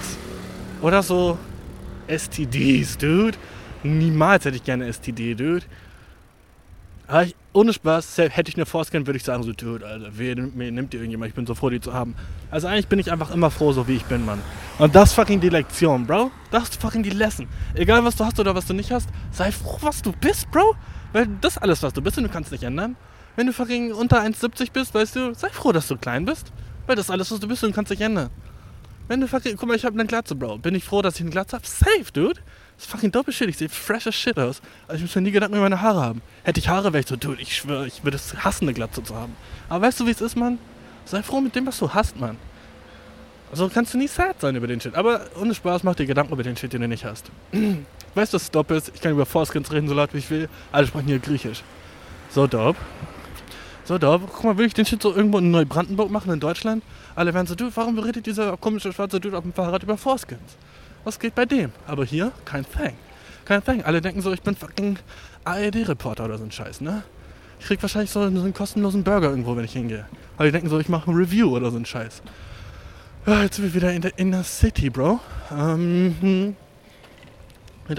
oder 0.82 1.04
so 1.04 1.38
STDs, 2.08 2.98
dude? 2.98 3.38
Niemals 3.84 4.46
hätte 4.46 4.56
ich 4.56 4.64
gerne 4.64 4.92
STD, 4.92 5.36
dude. 5.36 5.66
Aber 7.08 7.24
ich, 7.24 7.36
ohne 7.52 7.74
Spaß, 7.74 8.18
hätte 8.18 8.50
ich 8.50 8.56
eine 8.56 8.66
Foreskin, 8.66 9.08
würde 9.08 9.18
ich 9.18 9.24
sagen, 9.24 9.44
so, 9.44 9.54
dude, 9.54 9.86
Alter, 9.86 10.10
wer 10.12 10.36
nimmt 10.36 10.94
dir 10.94 10.98
irgendjemand? 10.98 11.30
Ich 11.30 11.36
bin 11.36 11.48
so 11.48 11.56
froh, 11.56 11.70
die 11.70 11.80
zu 11.80 11.94
haben. 11.94 12.16
Also 12.52 12.68
eigentlich 12.68 12.88
bin 12.88 13.00
ich 13.00 13.12
einfach 13.12 13.32
immer 13.32 13.50
froh, 13.50 13.72
so 13.72 13.88
wie 13.88 13.96
ich 13.96 14.06
bin, 14.06 14.26
Mann. 14.26 14.40
Und 14.78 14.96
das 14.96 15.10
ist 15.10 15.16
fucking 15.16 15.40
die 15.40 15.50
Lektion, 15.50 16.06
Bro. 16.06 16.32
Das 16.52 16.64
ist 16.64 16.82
fucking 16.82 17.02
die 17.04 17.10
Lesson. 17.10 17.48
Egal, 17.74 18.04
was 18.06 18.16
du 18.16 18.26
hast 18.26 18.40
oder 18.40 18.54
was 18.54 18.68
du 18.68 18.74
nicht 18.74 18.92
hast, 18.92 19.10
sei 19.32 19.52
froh, 19.52 19.78
was 19.82 20.02
du 20.02 20.12
bist, 20.12 20.50
Bro. 20.52 20.76
Weil 21.12 21.28
das 21.42 21.54
ist 21.54 21.62
alles, 21.64 21.82
was 21.82 21.94
du 21.94 22.02
bist 22.02 22.18
und 22.18 22.24
du 22.26 22.30
kannst 22.30 22.52
nicht 22.52 22.64
ändern. 22.64 22.96
Wenn 23.36 23.48
du 23.48 23.54
fucking 23.54 23.94
unter 23.94 24.22
1,70 24.22 24.72
bist, 24.72 24.94
weißt 24.94 25.16
du, 25.16 25.34
sei 25.34 25.50
froh, 25.50 25.72
dass 25.72 25.88
du 25.88 25.98
klein 25.98 26.26
bist. 26.26 26.52
Weil 26.86 26.96
das 26.96 27.06
ist 27.06 27.12
alles, 27.12 27.32
was 27.32 27.40
du 27.40 27.48
bist 27.48 27.64
und 27.64 27.72
du 27.72 27.76
kannst 27.76 27.90
nicht 27.90 28.02
ändern. 28.02 28.30
Wenn 29.08 29.22
du 29.22 29.28
fucking, 29.28 29.58
guck 29.58 29.68
mal, 29.68 29.76
ich 29.76 29.86
habe 29.86 29.96
eine 29.96 30.06
Glatze, 30.06 30.36
Bro. 30.36 30.60
Bin 30.60 30.76
ich 30.76 30.84
froh, 30.84 31.02
dass 31.02 31.16
ich 31.16 31.22
eine 31.22 31.32
Glatze 31.32 31.56
habe? 31.56 31.66
Safe, 31.66 32.12
dude. 32.14 32.40
Das 32.80 32.86
ist 32.86 32.92
fucking. 32.92 33.12
Ich 33.50 33.58
sehe 33.58 33.68
fresh 33.68 34.08
as 34.08 34.16
shit 34.16 34.40
aus. 34.40 34.62
Also 34.88 34.96
ich 34.96 35.02
muss 35.02 35.16
mir 35.16 35.24
nie 35.24 35.32
Gedanken 35.32 35.56
über 35.56 35.64
meine 35.64 35.82
Haare 35.82 36.02
haben. 36.02 36.22
Hätte 36.44 36.62
ich 36.62 36.70
Haare, 36.70 36.94
wäre 36.94 37.02
ich 37.02 37.08
so, 37.08 37.18
dude, 37.18 37.42
ich 37.42 37.54
schwöre, 37.54 37.86
ich 37.86 38.06
würde 38.06 38.16
es 38.16 38.34
hassen, 38.46 38.64
eine 38.64 38.74
Glatze 38.74 39.04
zu 39.04 39.14
haben. 39.16 39.36
Aber 39.68 39.86
weißt 39.86 40.00
du, 40.00 40.06
wie 40.06 40.12
es 40.12 40.22
ist, 40.22 40.38
Mann? 40.38 40.60
Sei 41.04 41.22
froh 41.22 41.42
mit 41.42 41.54
dem, 41.58 41.68
was 41.68 41.78
du 41.78 41.94
hast, 41.94 42.18
Mann. 42.18 42.38
Also 43.52 43.68
kannst 43.68 43.94
du 43.94 43.98
nie 43.98 44.08
sad 44.08 44.40
sein 44.40 44.56
über 44.56 44.66
den 44.66 44.80
Shit. 44.80 44.96
Aber 44.96 45.26
ohne 45.42 45.54
Spaß 45.54 45.84
mach 45.84 45.96
dir 45.96 46.06
Gedanken 46.06 46.32
über 46.32 46.44
den 46.44 46.56
Shit, 46.56 46.72
den 46.72 46.80
du 46.80 46.88
nicht 46.88 47.04
hast. 47.04 47.30
weißt 48.16 48.32
du, 48.32 48.36
was 48.36 48.50
dope 48.50 48.74
ist? 48.76 48.94
Ich 48.96 49.02
kann 49.02 49.12
über 49.12 49.26
Forskins 49.26 49.70
reden, 49.74 49.90
so 49.90 49.94
laut 49.94 50.14
wie 50.14 50.20
ich 50.20 50.30
will. 50.30 50.48
Alle 50.72 50.88
sprechen 50.88 51.08
hier 51.08 51.20
Griechisch. 51.20 51.64
So 52.30 52.48
dope. 52.48 52.80
So 53.84 53.98
dope. 53.98 54.26
Guck 54.34 54.46
mal, 54.46 54.58
will 54.58 54.68
ich 54.68 54.74
den 54.74 54.86
Shit 54.86 55.02
so 55.02 55.14
irgendwo 55.14 55.40
in 55.40 55.52
Neubrandenburg 55.52 56.12
machen, 56.12 56.32
in 56.32 56.40
Deutschland? 56.40 56.82
Alle 57.14 57.34
werden 57.34 57.46
so, 57.46 57.56
du, 57.56 57.70
warum 57.76 58.00
redet 58.00 58.26
dieser 58.26 58.56
komische 58.56 58.94
schwarze 58.94 59.20
Dude 59.20 59.38
auf 59.38 59.44
dem 59.44 59.52
Fahrrad 59.52 59.84
über 59.84 59.98
Forskins? 59.98 60.56
Was 61.04 61.20
geht 61.20 61.36
bei 61.36 61.46
dem? 61.46 61.72
Aber 61.88 62.06
hier 62.06 62.32
kein 62.46 62.66
Thing. 62.66 62.96
Kein 63.46 63.64
Thing. 63.64 63.84
Alle 63.84 64.02
denken 64.02 64.22
so, 64.22 64.32
ich 64.32 64.42
bin 64.42 64.56
fucking 64.56 65.00
ARD-Reporter 65.44 66.26
oder 66.26 66.38
so 66.38 66.44
ein 66.44 66.52
Scheiß, 66.52 66.82
ne? 66.82 67.04
Ich 67.60 67.66
krieg 67.66 67.82
wahrscheinlich 67.82 68.12
so 68.12 68.22
einen, 68.22 68.54
kostenlosen 68.54 69.04
Burger 69.04 69.30
irgendwo, 69.30 69.56
wenn 69.56 69.66
ich 69.66 69.74
hingehe. 69.74 70.06
Weil 70.38 70.48
die 70.48 70.52
denken 70.54 70.70
so, 70.70 70.80
ich 70.80 70.88
mache 70.88 71.12
ein 71.12 71.16
Review 71.16 71.56
oder 71.56 71.72
so 71.72 71.78
ein 71.78 71.86
Scheiß. 71.86 72.22
Ja, 73.26 73.44
jetzt 73.44 73.58
sind 73.58 73.66
wir 73.66 73.74
wieder 73.74 73.92
in 73.92 74.02
der 74.02 74.18
Inner 74.18 74.44
City, 74.44 74.90
Bro. 74.90 75.20
Ähm, 75.52 76.16
hm. 76.22 76.56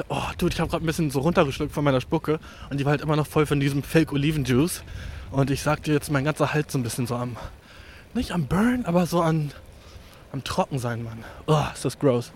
Oh, 0.09 0.23
Dude, 0.39 0.55
ich 0.55 0.61
habe 0.61 0.71
gerade 0.71 0.85
ein 0.85 0.87
bisschen 0.87 1.11
so 1.11 1.21
runtergeschluckt 1.21 1.73
von 1.73 1.85
meiner 1.85 2.01
Spucke 2.01 2.39
und 2.71 2.79
die 2.79 2.85
war 2.85 2.93
halt 2.93 3.01
immer 3.01 3.17
noch 3.17 3.27
voll 3.27 3.45
von 3.45 3.61
diesem 3.61 3.83
Fake 3.83 4.13
Olivenjuice. 4.13 4.83
Und 5.31 5.51
ich 5.51 5.63
sag 5.63 5.83
dir 5.83 5.95
jetzt, 5.95 6.11
mein 6.11 6.25
ganzer 6.25 6.55
Hals 6.55 6.73
so 6.73 6.79
ein 6.79 6.83
bisschen 6.83 7.07
so 7.07 7.17
am, 7.17 7.37
nicht 8.15 8.33
am 8.33 8.47
Burn, 8.47 8.85
aber 8.87 9.07
so 9.07 9.21
an, 9.21 9.53
am 10.33 10.43
Trockensein, 10.43 11.03
Mann. 11.03 11.25
Oh, 11.47 11.65
ist 11.75 11.85
das 11.85 11.99
gross. 11.99 12.33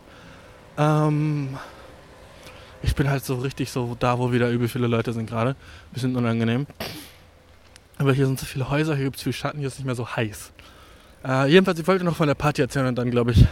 Ähm, 0.77 1.59
ich 2.83 2.95
bin 2.95 3.09
halt 3.09 3.25
so 3.25 3.37
richtig 3.37 3.71
so 3.71 3.97
da, 3.99 4.19
wo 4.19 4.33
wieder 4.33 4.51
übel 4.51 4.69
viele 4.69 4.87
Leute 4.87 5.13
sind 5.13 5.29
gerade. 5.29 5.57
Bisschen 5.93 6.17
unangenehm. 6.17 6.67
Aber 7.99 8.13
hier 8.13 8.27
sind 8.27 8.39
so 8.39 8.47
viele 8.47 8.69
Häuser, 8.71 8.97
hier 8.97 9.05
gibt 9.05 9.17
es 9.17 9.23
viel 9.23 9.33
Schatten, 9.33 9.59
hier 9.59 9.69
ist 9.69 9.79
nicht 9.79 9.87
mehr 9.87 9.95
so 9.95 10.09
heiß. 10.09 10.53
Äh, 11.25 11.51
jedenfalls, 11.51 11.79
ich 11.79 11.87
wollte 11.87 12.05
noch 12.05 12.17
von 12.17 12.27
der 12.27 12.35
Party 12.35 12.61
erzählen 12.61 12.87
und 12.87 12.97
dann, 12.97 13.11
glaube 13.11 13.33
ich, 13.33 13.47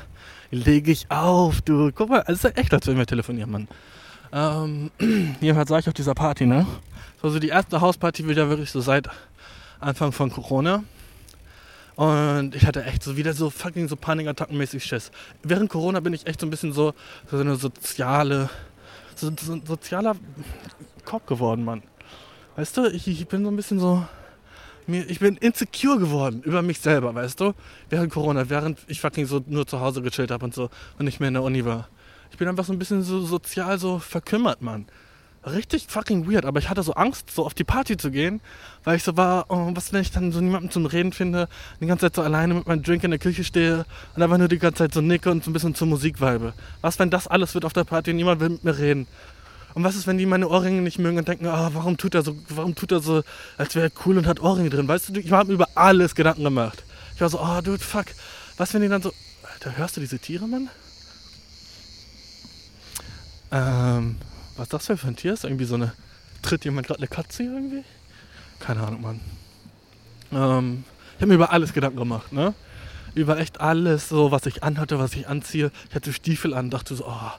lege 0.50 0.90
ich 0.90 1.10
auf, 1.10 1.62
du. 1.62 1.90
Guck 1.94 2.10
mal, 2.10 2.24
es 2.26 2.44
ist 2.44 2.56
echt, 2.56 2.74
als 2.74 2.86
wenn 2.86 2.98
wir 2.98 3.06
telefonieren, 3.06 3.50
Mann. 3.50 3.68
Ähm, 4.32 4.90
jedenfalls 5.40 5.70
war 5.70 5.78
ich 5.78 5.88
auf 5.88 5.94
dieser 5.94 6.14
Party, 6.14 6.46
ne? 6.46 6.66
Das 7.14 7.24
war 7.24 7.30
so 7.30 7.38
die 7.38 7.48
erste 7.48 7.80
Hausparty 7.80 8.28
wieder 8.28 8.48
wirklich 8.48 8.70
so 8.70 8.80
seit 8.80 9.08
Anfang 9.80 10.12
von 10.12 10.30
Corona. 10.30 10.84
Und 11.96 12.54
ich 12.54 12.66
hatte 12.66 12.84
echt 12.84 13.02
so 13.02 13.16
wieder 13.16 13.34
so 13.34 13.50
fucking 13.50 13.88
so 13.88 13.96
Panikattackenmäßig 13.96 14.84
Schiss. 14.84 15.10
Während 15.42 15.70
Corona 15.70 16.00
bin 16.00 16.14
ich 16.14 16.26
echt 16.26 16.40
so 16.40 16.46
ein 16.46 16.50
bisschen 16.50 16.72
so, 16.72 16.94
so 17.30 17.38
eine 17.38 17.56
soziale, 17.56 18.48
so, 19.14 19.30
so 19.38 19.52
ein 19.54 19.66
sozialer 19.66 20.16
Kopf 21.04 21.26
geworden, 21.26 21.64
Mann. 21.64 21.82
Weißt 22.56 22.76
du, 22.76 22.86
ich, 22.86 23.06
ich 23.08 23.28
bin 23.28 23.44
so 23.44 23.50
ein 23.50 23.56
bisschen 23.56 23.78
so, 23.78 24.06
mir, 24.86 25.08
ich 25.08 25.20
bin 25.20 25.36
insecure 25.36 25.98
geworden 25.98 26.42
über 26.42 26.62
mich 26.62 26.80
selber, 26.80 27.14
weißt 27.14 27.40
du? 27.40 27.52
Während 27.90 28.12
Corona, 28.12 28.48
während 28.48 28.78
ich 28.86 29.00
fucking 29.00 29.26
so 29.26 29.42
nur 29.46 29.66
zu 29.66 29.80
Hause 29.80 30.02
gechillt 30.02 30.30
habe 30.30 30.44
und 30.44 30.54
so 30.54 30.70
und 30.98 31.04
nicht 31.04 31.20
mehr 31.20 31.28
in 31.28 31.34
der 31.34 31.42
Uni 31.42 31.64
war. 31.64 31.88
Ich 32.30 32.38
bin 32.38 32.48
einfach 32.48 32.64
so 32.64 32.72
ein 32.72 32.78
bisschen 32.78 33.02
so 33.02 33.20
sozial 33.20 33.78
so 33.78 33.98
verkümmert, 33.98 34.62
Mann 34.62 34.86
richtig 35.44 35.86
fucking 35.88 36.30
weird, 36.30 36.44
aber 36.44 36.58
ich 36.58 36.68
hatte 36.68 36.82
so 36.82 36.94
Angst, 36.94 37.30
so 37.30 37.44
auf 37.44 37.54
die 37.54 37.64
Party 37.64 37.96
zu 37.96 38.10
gehen, 38.10 38.40
weil 38.84 38.96
ich 38.96 39.02
so 39.02 39.16
war, 39.16 39.46
oh, 39.48 39.70
was 39.74 39.92
wenn 39.92 40.02
ich 40.02 40.12
dann 40.12 40.32
so 40.32 40.40
niemanden 40.40 40.70
zum 40.70 40.86
Reden 40.86 41.12
finde, 41.12 41.48
die 41.80 41.86
ganze 41.86 42.06
Zeit 42.06 42.16
so 42.16 42.22
alleine 42.22 42.54
mit 42.54 42.66
meinem 42.66 42.82
Drink 42.82 43.02
in 43.04 43.10
der 43.10 43.18
Küche 43.18 43.44
stehe 43.44 43.84
und 44.14 44.22
einfach 44.22 44.38
nur 44.38 44.48
die 44.48 44.58
ganze 44.58 44.78
Zeit 44.78 44.94
so 44.94 45.00
nicke 45.00 45.30
und 45.30 45.44
so 45.44 45.50
ein 45.50 45.52
bisschen 45.52 45.74
zur 45.74 45.88
Musik 45.88 46.20
weibe. 46.20 46.52
Was 46.80 46.98
wenn 46.98 47.10
das 47.10 47.26
alles 47.26 47.54
wird 47.54 47.64
auf 47.64 47.72
der 47.72 47.84
Party 47.84 48.10
und 48.10 48.16
niemand 48.16 48.40
will 48.40 48.50
mit 48.50 48.64
mir 48.64 48.78
reden? 48.78 49.06
Und 49.74 49.84
was 49.84 49.96
ist, 49.96 50.06
wenn 50.06 50.18
die 50.18 50.26
meine 50.26 50.48
Ohrringe 50.48 50.82
nicht 50.82 50.98
mögen 50.98 51.18
und 51.18 51.26
denken, 51.26 51.46
ah, 51.46 51.70
warum 51.72 51.96
tut 51.96 52.14
er 52.14 52.22
so, 52.22 52.36
warum 52.48 52.74
tut 52.74 52.92
er 52.92 53.00
so, 53.00 53.22
als 53.56 53.74
wäre 53.74 53.86
er 53.86 53.92
cool 54.04 54.18
und 54.18 54.26
hat 54.26 54.40
Ohrringe 54.40 54.70
drin? 54.70 54.86
Weißt 54.86 55.08
du, 55.08 55.18
ich 55.18 55.32
habe 55.32 55.48
mir 55.48 55.54
über 55.54 55.68
alles 55.74 56.14
Gedanken 56.14 56.44
gemacht. 56.44 56.84
Ich 57.14 57.20
war 57.20 57.30
so, 57.30 57.40
oh, 57.40 57.60
dude, 57.62 57.78
fuck. 57.78 58.06
Was, 58.58 58.74
wenn 58.74 58.82
die 58.82 58.88
dann 58.88 59.02
so, 59.02 59.12
Alter, 59.54 59.76
hörst 59.76 59.96
du 59.96 60.00
diese 60.00 60.18
Tiere, 60.18 60.46
Mann? 60.46 60.68
Ähm, 63.50 64.16
was 64.56 64.64
ist 64.64 64.88
das 64.88 65.00
für 65.00 65.08
ein 65.08 65.16
Tier? 65.16 65.32
Ist 65.32 65.44
irgendwie 65.44 65.64
so 65.64 65.74
eine, 65.74 65.92
tritt 66.42 66.64
jemand 66.64 66.86
gerade 66.86 67.00
eine 67.00 67.08
Katze 67.08 67.44
irgendwie? 67.44 67.84
Keine 68.58 68.86
Ahnung, 68.86 69.02
Mann. 69.02 69.20
Ähm, 70.32 70.84
ich 71.16 71.22
habe 71.22 71.26
mir 71.26 71.34
über 71.34 71.52
alles 71.52 71.72
Gedanken 71.72 71.98
gemacht, 71.98 72.32
ne? 72.32 72.54
über 73.14 73.38
echt 73.38 73.60
alles, 73.60 74.08
so 74.08 74.30
was 74.30 74.46
ich 74.46 74.62
anhatte, 74.62 74.98
was 74.98 75.14
ich 75.14 75.28
anziehe. 75.28 75.70
Ich 75.88 75.94
hatte 75.94 76.12
Stiefel 76.12 76.54
an, 76.54 76.70
dachte 76.70 76.94
so, 76.94 77.06
oh, 77.06 77.30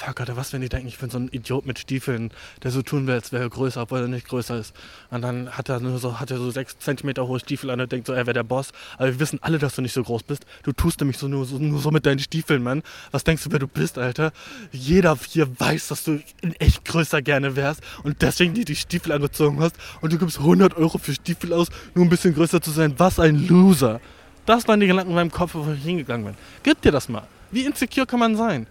fuck, 0.00 0.20
Alter, 0.20 0.36
was, 0.36 0.52
wenn 0.52 0.62
die 0.62 0.68
denken, 0.68 0.88
ich 0.88 0.98
bin 0.98 1.10
so 1.10 1.18
ein 1.18 1.28
Idiot 1.30 1.66
mit 1.66 1.78
Stiefeln, 1.78 2.30
der 2.62 2.70
so 2.70 2.82
tun 2.82 3.06
will, 3.06 3.14
als 3.14 3.32
wäre 3.32 3.44
er 3.44 3.50
größer, 3.50 3.82
obwohl 3.82 4.00
er 4.00 4.08
nicht 4.08 4.26
größer 4.26 4.58
ist. 4.58 4.74
Und 5.10 5.22
dann 5.22 5.50
hat 5.50 5.68
er 5.68 5.80
nur 5.80 5.98
so, 5.98 6.18
hat 6.18 6.30
er 6.30 6.38
so 6.38 6.50
sechs 6.50 6.78
Zentimeter 6.78 7.26
hohe 7.26 7.38
Stiefel 7.38 7.70
an 7.70 7.80
und 7.80 7.92
denkt 7.92 8.06
so, 8.06 8.12
er 8.12 8.26
wäre 8.26 8.34
der 8.34 8.42
Boss. 8.42 8.70
Aber 8.96 9.08
wir 9.08 9.20
wissen 9.20 9.38
alle, 9.42 9.58
dass 9.58 9.74
du 9.74 9.82
nicht 9.82 9.92
so 9.92 10.02
groß 10.02 10.22
bist. 10.22 10.46
Du 10.62 10.72
tust 10.72 11.00
nämlich 11.00 11.18
so 11.18 11.28
nur, 11.28 11.44
so 11.44 11.58
nur 11.58 11.80
so 11.80 11.90
mit 11.90 12.06
deinen 12.06 12.18
Stiefeln, 12.18 12.62
Mann. 12.62 12.82
Was 13.10 13.24
denkst 13.24 13.44
du, 13.44 13.52
wer 13.52 13.58
du 13.58 13.66
bist, 13.66 13.98
Alter? 13.98 14.32
Jeder 14.72 15.18
hier 15.28 15.48
weiß, 15.60 15.88
dass 15.88 16.04
du 16.04 16.20
in 16.40 16.54
echt 16.54 16.84
größer 16.84 17.20
gerne 17.20 17.56
wärst 17.56 17.82
und 18.02 18.22
deswegen 18.22 18.54
dir 18.54 18.64
die 18.64 18.76
Stiefel 18.76 19.12
angezogen 19.12 19.60
hast 19.60 19.76
und 20.00 20.12
du 20.12 20.18
gibst 20.18 20.38
100 20.38 20.76
Euro 20.76 20.98
für 20.98 21.12
Stiefel 21.12 21.52
aus, 21.52 21.68
nur 21.94 22.06
ein 22.06 22.10
bisschen 22.10 22.34
größer 22.34 22.62
zu 22.62 22.70
sein. 22.70 22.94
Was 22.96 23.20
ein 23.20 23.46
Loser. 23.46 24.00
Das 24.46 24.66
waren 24.66 24.80
die 24.80 24.86
Gedanken 24.86 25.10
in 25.10 25.16
meinem 25.16 25.30
Kopf, 25.30 25.54
wo 25.54 25.70
ich 25.70 25.82
hingegangen 25.82 26.24
bin. 26.24 26.34
Gib 26.62 26.80
dir 26.80 26.90
das 26.90 27.08
mal. 27.08 27.26
Wie 27.50 27.66
insecure 27.66 28.06
kann 28.06 28.20
man 28.20 28.36
sein? 28.36 28.66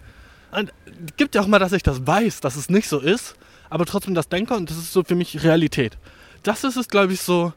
Und 0.52 0.72
gib 1.16 1.32
dir 1.32 1.40
auch 1.40 1.46
mal, 1.46 1.58
dass 1.58 1.72
ich 1.72 1.82
das 1.82 2.06
weiß, 2.06 2.40
dass 2.40 2.56
es 2.56 2.68
nicht 2.68 2.88
so 2.88 2.98
ist, 2.98 3.36
aber 3.68 3.86
trotzdem 3.86 4.14
das 4.14 4.28
denke 4.28 4.54
und 4.54 4.70
das 4.70 4.76
ist 4.76 4.92
so 4.92 5.04
für 5.04 5.14
mich 5.14 5.42
Realität. 5.42 5.96
Das 6.42 6.64
ist 6.64 6.76
es, 6.76 6.88
glaube 6.88 7.12
ich, 7.12 7.20
so, 7.20 7.52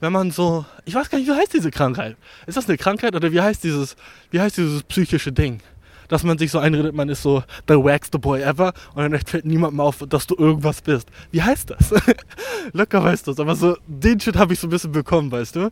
wenn 0.00 0.12
man 0.12 0.30
so, 0.30 0.64
ich 0.84 0.94
weiß 0.94 1.08
gar 1.10 1.18
nicht, 1.18 1.28
wie 1.28 1.34
heißt 1.34 1.54
diese 1.54 1.70
Krankheit? 1.70 2.16
Ist 2.46 2.56
das 2.56 2.68
eine 2.68 2.78
Krankheit 2.78 3.14
oder 3.14 3.30
wie 3.32 3.40
heißt 3.40 3.62
dieses, 3.62 3.96
wie 4.30 4.40
heißt 4.40 4.56
dieses 4.56 4.82
psychische 4.82 5.32
Ding? 5.32 5.60
Dass 6.08 6.24
man 6.24 6.36
sich 6.36 6.50
so 6.50 6.58
einredet, 6.58 6.94
man 6.94 7.08
ist 7.08 7.22
so 7.22 7.42
the 7.68 7.74
wackste 7.74 8.18
boy 8.18 8.42
ever 8.42 8.74
und 8.94 9.10
dann 9.10 9.20
fällt 9.20 9.44
niemandem 9.44 9.80
auf, 9.80 10.04
dass 10.08 10.26
du 10.26 10.34
irgendwas 10.36 10.82
bist. 10.82 11.08
Wie 11.30 11.42
heißt 11.42 11.70
das? 11.70 11.94
Locker 12.72 13.02
weißt 13.02 13.26
du 13.26 13.30
es, 13.30 13.40
aber 13.40 13.54
so 13.54 13.76
den 13.86 14.20
Shit 14.20 14.36
habe 14.36 14.52
ich 14.52 14.60
so 14.60 14.66
ein 14.66 14.70
bisschen 14.70 14.92
bekommen, 14.92 15.30
weißt 15.30 15.56
du? 15.56 15.70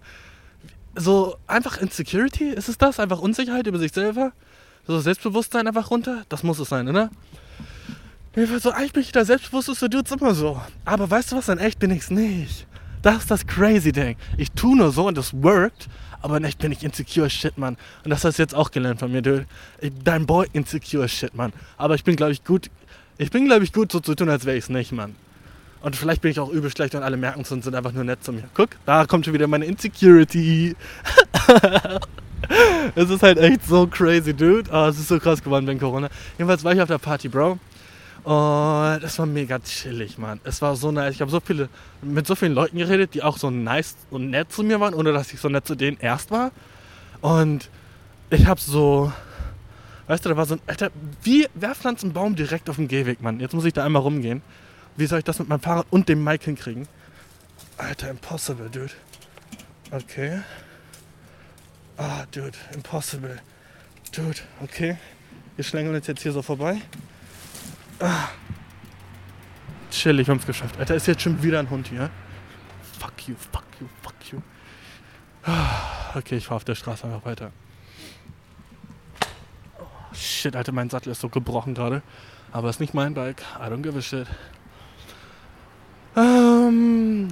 so 0.95 1.37
einfach 1.47 1.79
Insecurity? 1.79 2.51
Ist 2.51 2.69
es 2.69 2.79
das? 2.79 3.01
Einfach 3.01 3.21
Unsicherheit 3.21 3.67
über 3.67 3.79
sich 3.79 3.93
selber? 3.93 4.33
So 4.91 4.99
Selbstbewusstsein 4.99 5.69
einfach 5.69 5.89
runter? 5.93 6.25
Das 6.29 6.43
muss 6.43 6.59
es 6.59 6.69
sein, 6.69 6.89
oder? 6.89 7.11
So, 8.59 8.73
eigentlich 8.73 8.93
bin 8.93 9.03
ich 9.03 9.13
der 9.13 9.25
selbstbewussteste 9.25 9.89
Dude 9.89 10.13
immer 10.19 10.35
so. 10.35 10.61
Aber 10.85 11.09
weißt 11.09 11.31
du 11.31 11.37
was, 11.37 11.49
in 11.49 11.59
echt 11.59 11.79
bin 11.79 11.93
ich's 11.93 12.11
nicht. 12.11 12.67
Das 13.01 13.19
ist 13.19 13.31
das 13.31 13.47
crazy 13.47 13.93
Ding. 13.93 14.17
Ich 14.37 14.51
tu 14.51 14.75
nur 14.75 14.91
so 14.91 15.07
und 15.07 15.17
das 15.17 15.33
worked, 15.33 15.89
aber 16.23 16.39
in 16.39 16.45
echt 16.45 16.59
bin 16.59 16.73
ich 16.73 16.83
insecure 16.83 17.31
shit, 17.31 17.57
Mann. 17.57 17.77
Und 18.03 18.11
das 18.11 18.25
hast 18.25 18.41
du 18.41 18.43
jetzt 18.43 18.53
auch 18.53 18.73
gelernt 18.73 18.99
von 18.99 19.13
mir, 19.13 19.23
dude. 19.23 19.47
Dein 20.03 20.27
Boy 20.27 20.49
insecure 20.55 21.09
shit, 21.09 21.37
Mann. 21.37 21.53
Aber 21.79 21.95
ich 21.95 22.03
bin, 22.03 22.17
glaube 22.17 22.33
ich, 22.33 22.43
gut. 22.43 22.69
Ich 23.17 23.31
bin, 23.31 23.45
glaube 23.45 23.63
ich, 23.63 23.73
gut 23.73 23.93
so 23.93 24.01
zu 24.01 24.17
tun, 24.17 24.29
als 24.29 24.45
wäre 24.45 24.57
ich's 24.57 24.71
nicht, 24.71 24.91
Mann. 24.91 25.15
Und 25.83 25.95
vielleicht 25.95 26.21
bin 26.21 26.33
ich 26.33 26.41
auch 26.41 26.51
übel 26.51 26.69
schlecht 26.69 26.97
und 26.97 27.05
alle 27.05 27.17
merken 27.17 27.43
es 27.43 27.53
und 27.53 27.63
sind 27.63 27.77
einfach 27.77 27.93
nur 27.93 28.03
nett 28.03 28.25
zu 28.25 28.33
mir. 28.33 28.43
Guck, 28.55 28.71
da 28.87 29.07
kommt 29.07 29.25
schon 29.25 29.35
wieder 29.35 29.47
meine 29.47 29.67
Insecurity. 29.67 30.75
es 32.95 33.11
ist 33.11 33.23
halt 33.23 33.39
echt 33.39 33.67
so 33.67 33.87
crazy, 33.87 34.35
dude. 34.35 34.71
Oh, 34.73 34.87
es 34.87 34.99
ist 34.99 35.09
so 35.09 35.19
krass 35.19 35.43
geworden 35.43 35.67
wegen 35.67 35.79
Corona. 35.79 36.09
Jedenfalls 36.39 36.65
war 36.65 36.73
ich 36.73 36.81
auf 36.81 36.89
der 36.89 36.99
Party, 36.99 37.29
Bro. 37.29 37.59
Und 38.23 39.03
es 39.03 39.19
war 39.19 39.27
mega 39.27 39.59
chillig, 39.61 40.19
Mann. 40.19 40.41
Es 40.45 40.61
war 40.61 40.77
so 40.77 40.93
nice. 40.93 41.15
Ich 41.15 41.21
habe 41.21 41.31
so 41.31 41.41
viele, 41.41 41.69
mit 42.03 42.27
so 42.27 42.35
vielen 42.35 42.53
Leuten 42.53 42.77
geredet, 42.77 43.15
die 43.15 43.23
auch 43.23 43.39
so 43.39 43.51
nice 43.51 43.97
und 44.11 44.31
nett 44.31 44.53
zu 44.53 44.63
mir 44.63 44.79
waren, 44.81 44.95
ohne 44.95 45.13
dass 45.13 45.33
ich 45.33 45.41
so 45.41 45.49
nett 45.49 45.67
zu 45.67 45.75
denen 45.75 45.97
erst 46.01 46.31
war. 46.31 46.51
Und 47.23 47.71
ich 48.29 48.47
habe 48.47 48.61
so, 48.61 49.13
weißt 50.09 50.25
du, 50.25 50.29
da 50.29 50.37
war 50.37 50.45
so 50.45 50.55
ein, 50.55 50.61
Alter, 50.67 50.91
wie, 51.23 51.49
wer 51.55 51.75
pflanzt 51.75 52.05
einen 52.05 52.13
Baum 52.13 52.37
direkt 52.37 52.69
auf 52.69 52.77
dem 52.77 52.89
Gehweg, 52.89 53.23
Mann? 53.23 53.41
Jetzt 53.41 53.55
muss 53.55 53.65
ich 53.65 53.73
da 53.73 53.85
einmal 53.85 54.03
rumgehen. 54.03 54.43
Wie 54.97 55.07
soll 55.07 55.21
ich 55.21 55.25
das 55.25 55.39
mit 55.39 55.49
meinem 55.49 55.61
Fahrrad 55.61 55.87
und 55.91 56.09
dem 56.09 56.23
Mic 56.23 56.45
hinkriegen? 56.45 56.89
Alter, 57.79 58.11
impossible, 58.11 58.69
dude. 58.69 58.93
Okay. 59.91 60.41
Ah, 62.01 62.25
dude, 62.31 62.57
impossible. 62.73 63.43
Dude, 64.13 64.41
okay. 64.63 64.97
Wir 65.57 65.65
schlängeln 65.65 65.95
uns 65.95 66.07
jetzt 66.07 66.23
hier 66.23 66.33
so 66.33 66.41
vorbei. 66.41 66.81
Ah. 67.99 68.29
Chill, 69.91 70.19
ich 70.19 70.31
hab's 70.31 70.47
geschafft. 70.47 70.79
Alter, 70.79 70.95
ist 70.95 71.07
jetzt 71.07 71.21
schon 71.21 71.43
wieder 71.43 71.59
ein 71.59 71.69
Hund 71.69 71.89
hier. 71.89 72.09
Fuck 72.99 73.29
you, 73.29 73.35
fuck 73.53 73.67
you, 73.79 73.87
fuck 74.03 74.15
you. 74.33 74.41
Ah. 75.45 76.17
Okay, 76.17 76.37
ich 76.37 76.47
fahr 76.47 76.57
auf 76.57 76.65
der 76.65 76.75
Straße 76.75 77.05
einfach 77.05 77.27
weiter. 77.27 77.53
Oh, 79.79 80.15
shit, 80.15 80.57
Alter, 80.57 80.73
mein 80.73 80.89
Sattel 80.89 81.13
ist 81.13 81.21
so 81.21 81.29
gebrochen 81.29 81.75
gerade. 81.75 82.01
Aber 82.51 82.71
ist 82.71 82.81
nicht 82.81 82.95
mein 82.95 83.13
Bike. 83.13 83.43
I 83.59 83.65
don't 83.65 83.83
give 83.83 83.99
a 83.99 84.01
shit. 84.01 84.27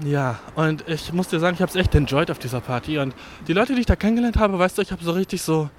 Ja, 0.04 0.38
und 0.54 0.86
ich 0.88 1.12
muss 1.12 1.28
dir 1.28 1.40
sagen, 1.40 1.54
ich 1.54 1.62
habe 1.62 1.70
es 1.70 1.76
echt 1.76 1.94
enjoyed 1.94 2.30
auf 2.30 2.38
dieser 2.38 2.60
Party. 2.60 2.98
Und 2.98 3.14
die 3.46 3.52
Leute, 3.52 3.74
die 3.74 3.80
ich 3.80 3.86
da 3.86 3.96
kennengelernt 3.96 4.36
habe, 4.36 4.58
weißt 4.58 4.78
du, 4.78 4.82
ich 4.82 4.92
habe 4.92 5.02
so 5.02 5.12
richtig 5.12 5.42
so, 5.42 5.70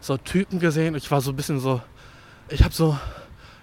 so 0.00 0.16
Typen 0.16 0.58
gesehen. 0.58 0.94
Ich 0.94 1.10
war 1.10 1.20
so 1.20 1.30
ein 1.30 1.36
bisschen 1.36 1.58
so, 1.58 1.80
ich 2.48 2.62
habe 2.64 2.74
so 2.74 2.98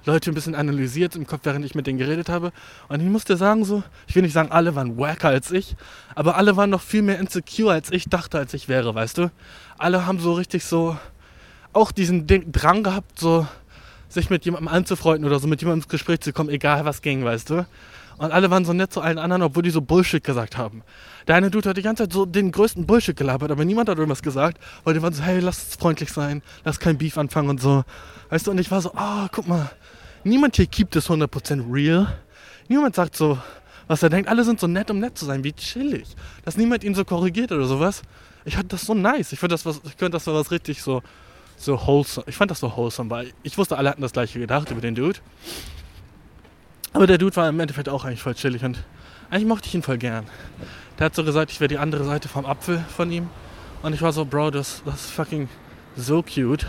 Leute 0.06 0.32
ein 0.32 0.34
bisschen 0.34 0.56
analysiert 0.56 1.16
im 1.16 1.28
Kopf, 1.28 1.42
während 1.44 1.66
ich 1.66 1.76
mit 1.76 1.86
denen 1.86 2.00
geredet 2.00 2.30
habe. 2.30 2.52
Und 2.88 3.02
ich 3.02 3.08
muss 3.08 3.26
dir 3.26 3.38
sagen, 3.38 3.66
so, 3.66 3.84
ich 4.08 4.16
will 4.16 4.24
nicht 4.24 4.34
sagen, 4.34 4.52
alle 4.52 4.76
waren 4.76 4.98
wacker 4.98 5.30
als 5.30 5.52
ich, 5.52 5.76
aber 6.16 6.38
alle 6.38 6.58
waren 6.58 6.70
noch 6.70 6.82
viel 6.82 7.02
mehr 7.02 7.20
insecure, 7.20 7.74
als 7.74 7.92
ich 7.92 8.06
dachte, 8.06 8.40
als 8.40 8.54
ich 8.54 8.68
wäre, 8.68 8.96
weißt 8.96 9.20
du? 9.20 9.32
Alle 9.78 10.06
haben 10.06 10.20
so 10.20 10.34
richtig 10.34 10.66
so 10.66 10.98
auch 11.74 11.92
diesen 11.92 12.26
Drang 12.26 12.84
gehabt, 12.84 13.20
so 13.20 13.46
sich 14.08 14.32
mit 14.32 14.44
jemandem 14.44 14.70
anzufreunden 14.70 15.26
oder 15.26 15.40
so 15.40 15.48
mit 15.48 15.62
jemandem 15.62 15.84
ins 15.84 15.88
Gespräch 15.88 16.22
zu 16.22 16.34
kommen, 16.34 16.50
egal 16.50 16.86
was 16.86 17.04
ging, 17.04 17.24
weißt 17.24 17.52
du? 17.52 17.68
Und 18.20 18.32
alle 18.32 18.52
waren 18.52 18.66
so 18.66 18.74
nett 18.74 18.92
zu 18.92 19.02
allen 19.02 19.18
anderen, 19.18 19.42
obwohl 19.42 19.64
die 19.64 19.70
so 19.70 19.82
Bullshit 19.82 20.24
gesagt 20.24 20.58
haben. 20.58 20.84
Der 21.28 21.36
eine 21.36 21.50
Dude 21.50 21.70
hat 21.70 21.78
die 21.78 21.82
ganze 21.82 22.04
Zeit 22.04 22.14
so 22.14 22.26
den 22.26 22.52
größten 22.52 22.86
Bullshit 22.86 23.16
gelabert, 23.16 23.50
aber 23.50 23.64
niemand 23.64 23.88
hat 23.90 23.98
irgendwas 23.98 24.22
gesagt, 24.22 24.62
weil 24.84 24.94
die 24.94 25.02
waren 25.02 25.14
so, 25.14 25.24
hey, 25.24 25.40
lass 25.40 25.64
uns 25.64 25.76
freundlich 25.76 26.12
sein, 26.12 26.44
lass 26.66 26.80
kein 26.80 26.98
Beef 26.98 27.18
anfangen 27.18 27.50
und 27.50 27.62
so. 27.62 27.84
Weißt 28.30 28.46
du, 28.46 28.52
und 28.52 28.60
ich 28.60 28.70
war 28.72 28.82
so, 28.82 28.92
ah, 28.94 29.26
oh, 29.26 29.30
guck 29.32 29.48
mal, 29.48 29.72
niemand 30.26 30.58
hier 30.58 30.68
keept 30.68 30.98
es 30.98 31.10
100% 31.10 31.74
real. 31.74 32.14
Niemand 32.68 32.94
sagt 32.94 33.16
so, 33.16 33.40
was 33.88 34.04
er 34.04 34.10
denkt. 34.10 34.30
Alle 34.30 34.44
sind 34.44 34.60
so 34.60 34.68
nett, 34.68 34.92
um 34.92 35.00
nett 35.00 35.18
zu 35.18 35.26
sein, 35.26 35.44
wie 35.44 35.54
chillig. 35.54 36.08
Dass 36.44 36.58
niemand 36.58 36.84
ihn 36.84 36.96
so 36.96 37.06
korrigiert 37.06 37.54
oder 37.54 37.66
sowas. 37.66 38.02
Ich 38.44 38.56
fand 38.56 38.72
das 38.74 38.82
so 38.82 38.94
nice. 38.94 39.32
Ich 39.32 39.40
finde 39.40 39.54
das 39.54 39.66
was, 39.66 39.82
ich 39.86 39.98
könnte 39.98 40.18
das 40.18 40.28
was 40.28 40.52
richtig 40.52 40.82
so, 40.82 41.02
so 41.56 41.88
wholesome. 41.88 42.26
Ich 42.28 42.36
fand 42.36 42.52
das 42.52 42.60
so 42.60 42.76
wholesome, 42.76 43.10
weil 43.10 43.34
ich 43.44 43.58
wusste, 43.58 43.78
alle 43.78 43.90
hatten 43.90 44.02
das 44.02 44.12
gleiche 44.12 44.40
gedacht 44.40 44.70
über 44.72 44.82
den 44.82 44.96
Dude. 44.96 45.20
Aber 46.94 47.08
der 47.08 47.18
Dude 47.18 47.36
war 47.36 47.48
im 47.50 47.60
Endeffekt 47.60 47.90
auch 47.90 48.06
eigentlich 48.06 48.22
voll 48.22 48.34
chillig 48.34 48.64
und 48.64 48.84
eigentlich 49.30 49.48
mochte 49.48 49.68
ich 49.68 49.76
ihn 49.76 49.84
voll 49.84 49.98
gern. 49.98 50.26
Der 50.98 51.06
hat 51.06 51.16
so 51.16 51.24
gesagt, 51.24 51.52
ich 51.52 51.60
wäre 51.60 51.68
die 51.68 51.78
andere 51.78 52.04
Seite 52.04 52.28
vom 52.28 52.46
Apfel 52.46 52.84
von 52.96 53.12
ihm. 53.12 53.30
Und 53.84 53.94
ich 53.94 54.02
war 54.02 54.12
so, 54.12 54.26
Bro, 54.26 54.52
das, 54.52 54.82
das 54.86 55.06
ist 55.06 55.12
fucking 55.12 55.48
so 55.96 56.24
cute, 56.24 56.66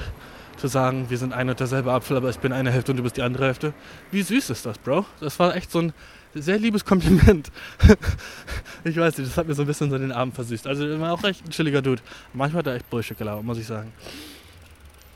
zu 0.56 0.68
sagen, 0.68 1.08
wir 1.08 1.16
sind 1.16 1.32
ein 1.32 1.48
und 1.48 1.58
derselbe 1.58 1.90
Apfel, 1.90 2.16
aber 2.16 2.28
ich 2.28 2.38
bin 2.38 2.52
eine 2.52 2.70
Hälfte 2.70 2.92
und 2.92 2.98
du 2.98 3.02
bist 3.02 3.16
die 3.16 3.22
andere 3.22 3.46
Hälfte. 3.46 3.72
Wie 4.10 4.22
süß 4.22 4.50
ist 4.50 4.66
das, 4.66 4.78
Bro? 4.78 5.06
Das 5.18 5.38
war 5.38 5.56
echt 5.56 5.72
so 5.72 5.80
ein 5.80 5.92
sehr 6.34 6.58
liebes 6.58 6.84
Kompliment. 6.84 7.50
ich 8.84 8.96
weiß 8.96 9.18
nicht, 9.18 9.30
das 9.30 9.36
hat 9.36 9.48
mir 9.48 9.54
so 9.54 9.62
ein 9.62 9.66
bisschen 9.66 9.90
so 9.90 9.98
den 9.98 10.12
Abend 10.12 10.34
versüßt. 10.34 10.66
Also, 10.66 10.86
er 10.86 11.00
war 11.00 11.12
auch 11.12 11.24
echt 11.24 11.44
ein 11.44 11.50
chilliger 11.50 11.82
Dude. 11.82 12.02
Manchmal 12.34 12.60
hat 12.60 12.66
er 12.66 12.74
echt 12.74 12.90
Bullshit 12.90 13.16
gelabert, 13.16 13.42
muss 13.42 13.58
ich 13.58 13.66
sagen. 13.66 13.92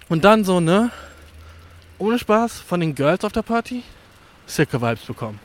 Und 0.09 0.25
dann 0.25 0.45
so, 0.45 0.61
ne? 0.61 0.91
Ohne 1.99 2.19
Spaß 2.19 2.61
von 2.61 2.81
den 2.81 2.95
Girls 2.95 3.25
auf 3.25 3.33
der 3.33 3.43
Party 3.43 3.83
sicke 4.47 4.81
Vibes 4.81 5.05
bekommen. 5.05 5.41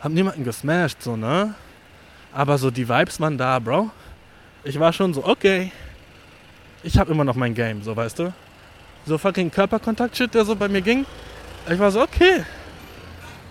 Hab 0.00 0.12
niemanden 0.12 0.44
gesmashed, 0.44 1.02
so, 1.02 1.16
ne? 1.16 1.54
Aber 2.32 2.58
so 2.58 2.70
die 2.70 2.88
Vibes 2.88 3.20
waren 3.20 3.36
da, 3.36 3.58
Bro. 3.58 3.90
Ich 4.64 4.78
war 4.78 4.92
schon 4.92 5.12
so, 5.14 5.24
okay. 5.26 5.72
Ich 6.82 6.98
hab 6.98 7.08
immer 7.08 7.24
noch 7.24 7.34
mein 7.34 7.54
Game, 7.54 7.82
so, 7.82 7.94
weißt 7.94 8.18
du? 8.20 8.32
So 9.06 9.18
fucking 9.18 9.50
Körperkontakt-Shit, 9.50 10.34
der 10.34 10.44
so 10.44 10.54
bei 10.54 10.68
mir 10.68 10.80
ging. 10.80 11.04
Ich 11.68 11.78
war 11.78 11.90
so, 11.90 12.02
okay. 12.02 12.44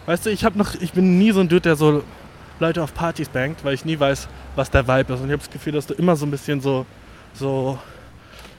Weißt 0.06 0.26
du, 0.26 0.32
ich 0.32 0.44
hab 0.44 0.56
noch, 0.56 0.76
ich 0.76 0.94
bin 0.94 1.20
nie 1.20 1.32
so 1.32 1.40
ein 1.40 1.50
Dude, 1.50 1.62
der 1.62 1.76
so 1.76 2.04
Leute 2.60 2.82
auf 2.82 2.94
Partys 2.94 3.30
bangt, 3.30 3.64
weil 3.64 3.74
ich 3.74 3.86
nie 3.86 4.00
weiß, 4.00 4.28
was 4.56 4.72
der 4.72 4.88
Vibe 4.88 5.14
ist. 5.14 5.20
Und 5.20 5.28
ich 5.28 5.34
habe 5.34 5.44
das 5.44 5.50
Gefühl, 5.50 5.74
dass 5.74 5.86
du 5.86 5.94
immer 5.94 6.16
so 6.16 6.26
ein 6.26 6.32
bisschen 6.32 6.62
so, 6.62 6.86
so 7.34 7.78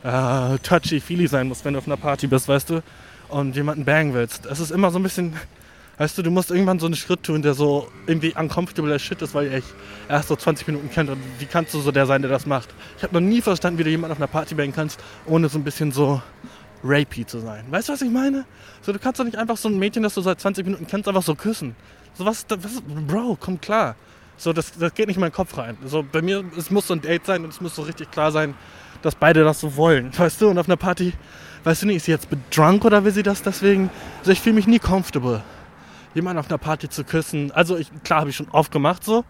äh, 0.03 0.59
touchy-feely 0.59 1.27
sein 1.27 1.49
musst, 1.49 1.65
wenn 1.65 1.75
du 1.75 1.79
auf 1.79 1.87
einer 1.87 1.97
Party 1.97 2.27
bist, 2.27 2.49
weißt 2.49 2.71
du? 2.71 2.83
Und 3.29 3.57
jemanden 3.57 3.85
bangen 3.85 4.15
willst. 4.15 4.47
Es 4.47 4.61
ist 4.61 4.71
immer 4.71 4.91
so 4.91 4.99
ein 4.99 5.03
bisschen 5.03 5.37
Weißt 6.01 6.17
du, 6.17 6.23
du 6.23 6.31
musst 6.31 6.51
irgendwann 6.51 6.79
so 6.79 6.87
einen 6.87 6.97
Schritt 6.97 7.25
tun, 7.25 7.43
der 7.43 7.53
so 7.53 7.87
irgendwie 8.07 8.33
uncomfortable 8.35 8.95
as 8.95 9.03
shit 9.03 9.21
ist, 9.21 9.35
weil 9.35 9.49
ihr 9.49 9.59
euch 9.59 9.65
erst 10.09 10.29
so 10.29 10.35
20 10.35 10.67
Minuten 10.69 10.91
kennt. 10.91 11.11
Und 11.11 11.19
wie 11.39 11.45
kannst 11.45 11.75
du 11.75 11.81
so 11.81 11.93
der 11.93 12.07
sein, 12.07 12.23
der 12.23 12.31
das 12.31 12.47
macht? 12.47 12.71
Ich 12.97 13.03
habe 13.03 13.13
noch 13.13 13.21
nie 13.21 13.43
verstanden, 13.43 13.79
wie 13.79 13.85
du 13.85 13.91
jemanden 13.91 14.13
auf 14.13 14.19
einer 14.19 14.27
Party 14.27 14.55
bringen 14.55 14.73
kannst, 14.75 14.99
ohne 15.27 15.51
so 15.51 15.59
ein 15.59 15.63
bisschen 15.63 15.93
so 15.93 16.23
rapey 16.83 17.27
zu 17.27 17.41
sein. 17.41 17.67
Weißt 17.69 17.91
du, 17.91 17.93
was 17.93 18.01
ich 18.01 18.09
meine? 18.09 18.47
So, 18.81 18.95
du 18.95 18.99
kannst 18.99 19.21
doch 19.21 19.27
nicht 19.27 19.37
einfach 19.37 19.59
so 19.59 19.69
ein 19.69 19.79
Mädchen, 19.79 20.03
das 20.03 20.15
du 20.15 20.23
seit 20.23 20.41
20 20.41 20.65
Minuten 20.65 20.87
kennst, 20.87 21.07
einfach 21.07 21.23
so 21.23 21.35
küssen. 21.35 21.77
So 22.15 22.25
was, 22.25 22.47
was 22.49 22.81
Bro, 23.07 23.37
komm 23.39 23.61
klar. 23.61 23.95
So, 24.39 24.55
das, 24.55 24.73
das 24.73 24.95
geht 24.95 25.07
nicht 25.07 25.19
in 25.19 25.21
meinen 25.21 25.33
Kopf 25.33 25.59
rein. 25.59 25.77
So, 25.85 26.03
bei 26.03 26.23
mir, 26.23 26.43
es 26.57 26.71
muss 26.71 26.87
so 26.87 26.95
ein 26.95 27.03
Date 27.03 27.27
sein 27.27 27.45
und 27.45 27.51
es 27.51 27.61
muss 27.61 27.77
so 27.77 27.83
richtig 27.83 28.11
klar 28.11 28.33
sein, 28.33 28.55
dass 29.03 29.15
beide 29.15 29.45
das 29.45 29.61
so 29.61 29.77
wollen. 29.77 30.11
Weißt 30.17 30.41
du, 30.41 30.49
und 30.49 30.57
auf 30.57 30.67
einer 30.67 30.79
Party, 30.79 31.13
weißt 31.65 31.83
du 31.83 31.89
nicht, 31.89 31.97
ist 31.97 32.07
sie 32.07 32.13
jetzt 32.13 32.27
drunk 32.51 32.87
oder 32.87 33.05
will 33.05 33.13
sie 33.13 33.23
das 33.23 33.43
deswegen? 33.43 33.91
Also 34.21 34.31
ich 34.31 34.41
fühle 34.41 34.55
mich 34.55 34.67
nie 34.67 34.79
comfortable, 34.79 35.43
jemanden 36.15 36.39
auf 36.39 36.49
einer 36.49 36.59
Party 36.59 36.89
zu 36.89 37.05
küssen. 37.05 37.53
Also 37.53 37.77
ich, 37.77 37.91
klar, 38.03 38.21
habe 38.21 38.31
ich 38.31 38.37
schon 38.37 38.49
oft 38.51 38.73
gemacht 38.73 39.05
so, 39.05 39.25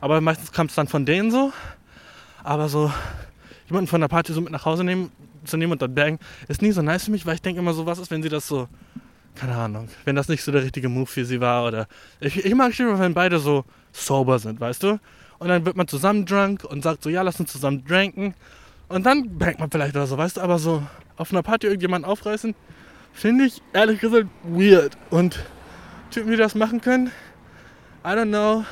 aber 0.00 0.20
meistens 0.20 0.52
kam 0.52 0.66
es 0.66 0.74
dann 0.74 0.88
von 0.88 1.06
denen 1.06 1.30
so. 1.30 1.52
Aber 2.44 2.68
so, 2.68 2.92
jemanden 3.66 3.88
von 3.88 4.00
der 4.00 4.08
Party 4.08 4.32
so 4.32 4.40
mit 4.40 4.52
nach 4.52 4.64
Hause 4.64 4.84
nehmen, 4.84 5.12
zu 5.44 5.56
nehmen 5.56 5.72
und 5.72 5.82
dann 5.82 5.94
bang, 5.94 6.18
ist 6.48 6.62
nie 6.62 6.72
so 6.72 6.82
nice 6.82 7.04
für 7.04 7.10
mich, 7.10 7.26
weil 7.26 7.34
ich 7.34 7.42
denke 7.42 7.60
immer 7.60 7.74
so, 7.74 7.86
was 7.86 7.98
ist, 7.98 8.10
wenn 8.10 8.22
sie 8.22 8.28
das 8.28 8.46
so 8.46 8.68
keine 9.34 9.56
Ahnung, 9.56 9.88
wenn 10.04 10.16
das 10.16 10.28
nicht 10.28 10.42
so 10.42 10.52
der 10.52 10.62
richtige 10.62 10.88
Move 10.88 11.06
für 11.06 11.24
sie 11.24 11.40
war 11.40 11.66
oder 11.66 11.86
ich, 12.20 12.44
ich 12.44 12.54
mag 12.54 12.72
es 12.72 12.78
lieber, 12.78 12.98
wenn 12.98 13.14
beide 13.14 13.38
so 13.38 13.64
sober 13.92 14.38
sind, 14.38 14.60
weißt 14.60 14.82
du? 14.82 15.00
Und 15.38 15.48
dann 15.48 15.64
wird 15.64 15.76
man 15.76 15.88
zusammen 15.88 16.26
drunk 16.26 16.64
und 16.64 16.82
sagt 16.82 17.02
so, 17.02 17.10
ja, 17.10 17.22
lass 17.22 17.40
uns 17.40 17.50
zusammen 17.50 17.84
drinken 17.84 18.34
und 18.88 19.04
dann 19.06 19.38
bangt 19.38 19.58
man 19.58 19.70
vielleicht 19.70 19.96
oder 19.96 20.06
so, 20.06 20.18
weißt 20.18 20.36
du? 20.36 20.40
Aber 20.40 20.58
so 20.58 20.82
auf 21.16 21.32
einer 21.32 21.42
Party 21.42 21.66
irgendjemanden 21.66 22.08
aufreißen, 22.10 22.54
finde 23.12 23.44
ich 23.44 23.62
ehrlich 23.72 24.00
gesagt 24.00 24.28
weird 24.44 24.96
und 25.10 25.38
Typen, 26.12 26.30
die 26.30 26.36
das 26.36 26.54
machen 26.54 26.80
können, 26.80 27.10
I 28.04 28.08
don't 28.08 28.28
know. 28.28 28.64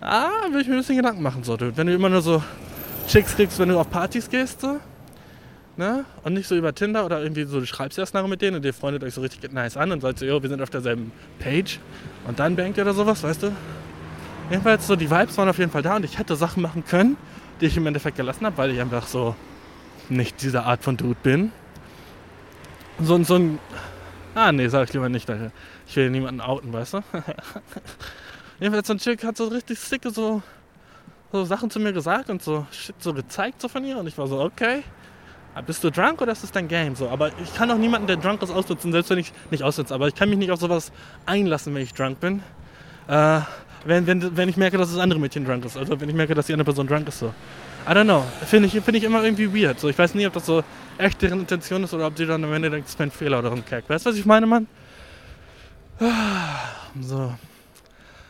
Ah, 0.00 0.30
will 0.50 0.62
ich 0.62 0.66
mir 0.68 0.74
ein 0.74 0.80
bisschen 0.80 0.96
Gedanken 0.96 1.22
machen, 1.22 1.44
so. 1.44 1.58
Wenn 1.60 1.86
du 1.86 1.94
immer 1.94 2.08
nur 2.08 2.22
so 2.22 2.42
Chicks 3.06 3.36
kriegst, 3.36 3.58
wenn 3.58 3.68
du 3.68 3.78
auf 3.78 3.90
Partys 3.90 4.30
gehst, 4.30 4.62
so, 4.62 4.80
Ne? 5.80 6.04
Und 6.24 6.34
nicht 6.34 6.46
so 6.46 6.56
über 6.56 6.74
Tinder 6.74 7.06
oder 7.06 7.22
irgendwie 7.22 7.44
so, 7.44 7.58
du 7.58 7.64
schreibst 7.64 7.98
erst 7.98 8.12
nachher 8.12 8.28
mit 8.28 8.42
denen 8.42 8.56
und 8.56 8.64
ihr 8.66 8.74
freundet 8.74 9.02
euch 9.02 9.14
so 9.14 9.22
richtig 9.22 9.50
nice 9.50 9.78
an 9.78 9.92
und 9.92 10.02
sagt 10.02 10.18
so, 10.18 10.26
jo, 10.26 10.42
wir 10.42 10.50
sind 10.50 10.60
auf 10.60 10.68
derselben 10.68 11.10
Page 11.38 11.78
und 12.26 12.38
dann 12.38 12.54
bangt 12.54 12.76
ihr 12.76 12.82
oder 12.82 12.92
sowas, 12.92 13.22
weißt 13.22 13.44
du? 13.44 13.52
Jedenfalls 14.50 14.86
so, 14.86 14.94
die 14.94 15.10
Vibes 15.10 15.38
waren 15.38 15.48
auf 15.48 15.56
jeden 15.56 15.70
Fall 15.70 15.80
da 15.80 15.96
und 15.96 16.04
ich 16.04 16.18
hätte 16.18 16.36
Sachen 16.36 16.62
machen 16.62 16.84
können, 16.84 17.16
die 17.62 17.66
ich 17.66 17.78
im 17.78 17.86
Endeffekt 17.86 18.18
gelassen 18.18 18.44
habe, 18.44 18.58
weil 18.58 18.72
ich 18.72 18.78
einfach 18.78 19.06
so 19.06 19.34
nicht 20.10 20.42
diese 20.42 20.64
Art 20.64 20.84
von 20.84 20.98
Dude 20.98 21.16
bin. 21.22 21.50
So, 23.00 23.22
so 23.24 23.36
ein. 23.36 23.58
Ah, 24.34 24.52
nee, 24.52 24.68
sag 24.68 24.86
ich 24.88 24.92
lieber 24.92 25.08
nicht, 25.08 25.30
Alter. 25.30 25.50
Ich 25.90 25.96
will 25.96 26.08
niemanden 26.08 26.40
outen, 26.40 26.72
weißt 26.72 26.94
du? 26.94 27.02
Jedenfalls 28.60 28.86
so 28.86 28.94
ein 28.94 29.00
Chick 29.00 29.24
hat 29.24 29.36
so 29.36 29.48
richtig 29.48 29.76
sicke 29.76 30.12
so, 30.12 30.40
so 31.32 31.44
Sachen 31.44 31.68
zu 31.68 31.80
mir 31.80 31.92
gesagt 31.92 32.30
und 32.30 32.40
so 32.40 32.64
Shit 32.70 32.94
so 33.00 33.12
gezeigt 33.12 33.60
so 33.60 33.66
von 33.66 33.84
ihr 33.84 33.98
und 33.98 34.06
ich 34.06 34.16
war 34.16 34.28
so, 34.28 34.40
okay. 34.40 34.84
Ah, 35.52 35.62
bist 35.62 35.82
du 35.82 35.90
drunk 35.90 36.22
oder 36.22 36.30
ist 36.30 36.44
das 36.44 36.52
dein 36.52 36.68
Game? 36.68 36.94
So, 36.94 37.08
aber 37.08 37.32
ich 37.42 37.52
kann 37.56 37.68
auch 37.72 37.76
niemanden, 37.76 38.06
der 38.06 38.18
drunk 38.18 38.40
ist, 38.40 38.50
ausnutzen, 38.50 38.92
selbst 38.92 39.10
wenn 39.10 39.18
ich 39.18 39.32
nicht 39.50 39.64
ausnutze. 39.64 39.92
Aber 39.92 40.06
ich 40.06 40.14
kann 40.14 40.30
mich 40.30 40.38
nicht 40.38 40.52
auf 40.52 40.60
sowas 40.60 40.92
einlassen, 41.26 41.74
wenn 41.74 41.82
ich 41.82 41.92
drunk 41.92 42.20
bin. 42.20 42.40
Äh, 43.08 43.40
wenn, 43.84 44.06
wenn, 44.06 44.36
wenn 44.36 44.48
ich 44.48 44.56
merke, 44.56 44.78
dass 44.78 44.92
das 44.92 45.00
andere 45.00 45.18
Mädchen 45.18 45.44
drunk 45.44 45.64
ist. 45.64 45.76
Also 45.76 46.00
wenn 46.00 46.08
ich 46.08 46.14
merke, 46.14 46.36
dass 46.36 46.46
die 46.46 46.52
andere 46.52 46.66
Person 46.66 46.86
drunk 46.86 47.08
ist. 47.08 47.18
So. 47.18 47.34
I 47.84 47.90
don't 47.90 48.04
know. 48.04 48.24
Finde 48.46 48.68
ich, 48.68 48.80
find 48.80 48.96
ich 48.96 49.02
immer 49.02 49.24
irgendwie 49.24 49.52
weird. 49.52 49.80
So, 49.80 49.88
ich 49.88 49.98
weiß 49.98 50.14
nie, 50.14 50.24
ob 50.28 50.34
das 50.34 50.46
so 50.46 50.62
echt 50.98 51.20
deren 51.20 51.40
Intention 51.40 51.82
ist 51.82 51.92
oder 51.92 52.06
ob 52.06 52.16
sie 52.16 52.26
dann 52.26 52.44
am 52.44 52.52
Ende 52.52 52.70
denkt, 52.70 52.88
es 52.88 52.96
wäre 52.96 53.08
ein 53.08 53.10
Fehler 53.10 53.40
oder 53.40 53.50
ein 53.50 53.64
Kack. 53.64 53.88
Weißt 53.88 54.06
du, 54.06 54.10
was 54.10 54.16
ich 54.16 54.24
meine, 54.24 54.46
Mann? 54.46 54.68
So. 57.00 57.34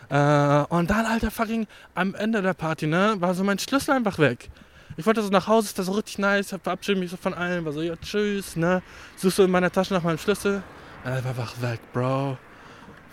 Äh, 0.09 0.64
und 0.68 0.91
dann, 0.91 1.07
alter, 1.07 1.31
fucking 1.31 1.66
am 1.95 2.14
Ende 2.14 2.43
der 2.43 2.55
Party, 2.55 2.87
ne, 2.87 3.14
war 3.18 3.33
so 3.35 3.45
mein 3.45 3.59
Schlüssel 3.59 3.93
einfach 3.95 4.18
weg. 4.18 4.51
Ich 4.97 5.07
wollte 5.07 5.23
so 5.23 5.31
nach 5.31 5.47
Hause, 5.47 5.68
ist 5.68 5.79
das 5.79 5.87
so 5.87 5.93
richtig 5.93 6.18
nice, 6.18 6.55
verabschiede 6.62 6.99
mich 6.99 7.11
so 7.11 7.16
von 7.16 7.33
allen, 7.33 7.64
war 7.64 7.73
so, 7.73 7.81
ja, 7.81 7.95
tschüss, 7.97 8.57
ne? 8.57 8.83
Suchst 9.16 9.37
so 9.37 9.45
in 9.45 9.51
meiner 9.51 9.71
Tasche 9.71 9.95
nach 9.95 10.03
meinem 10.03 10.18
Schlüssel. 10.18 10.62
Und 11.05 11.11
er 11.11 11.25
war 11.25 11.31
einfach 11.31 11.62
weg, 11.62 11.81
Bro. 11.93 12.37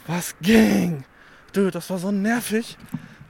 Was 0.08 0.36
ging? 0.42 1.06
Dude, 1.54 1.72
das 1.72 1.90
war 1.90 2.00
so 2.00 2.12
nervig. 2.12 2.78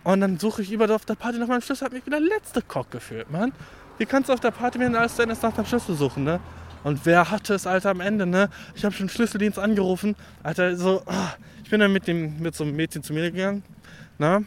Und 0.03 0.21
dann 0.21 0.39
suche 0.39 0.61
ich 0.61 0.71
über 0.71 0.89
auf 0.95 1.03
der 1.03 1.15
Party 1.15 1.37
nach 1.37 1.47
meinem 1.47 1.61
Schlüssel, 1.61 1.85
hat 1.85 1.91
mich 1.93 2.05
wieder 2.05 2.21
letzte 2.21 2.61
Cock 2.61 2.89
gefühlt, 2.89 3.29
Mann. 3.29 3.51
Wie 3.97 4.05
kannst 4.05 4.29
du 4.29 4.33
auf 4.33 4.39
der 4.39 4.51
Party, 4.51 4.79
wenn 4.79 4.95
alles 4.95 5.17
sein 5.17 5.29
ist, 5.29 5.43
nach 5.43 5.53
deinem 5.53 5.65
Schlüssel 5.65 5.95
suchen, 5.95 6.23
ne? 6.23 6.39
Und 6.83 7.05
wer 7.05 7.31
hatte 7.31 7.53
es, 7.53 7.67
Alter, 7.67 7.89
am 7.89 8.01
Ende, 8.01 8.25
ne? 8.25 8.49
Ich 8.75 8.85
habe 8.85 8.93
schon 8.93 9.09
Schlüsseldienst 9.09 9.59
angerufen. 9.59 10.15
Alter, 10.43 10.75
so, 10.75 11.01
oh, 11.05 11.27
ich 11.63 11.69
bin 11.69 11.79
dann 11.79 11.91
mit, 11.91 12.07
dem, 12.07 12.39
mit 12.39 12.55
so 12.55 12.63
einem 12.63 12.75
Mädchen 12.75 13.03
zu 13.03 13.13
mir 13.13 13.31
gegangen, 13.31 13.63
ne? 14.17 14.45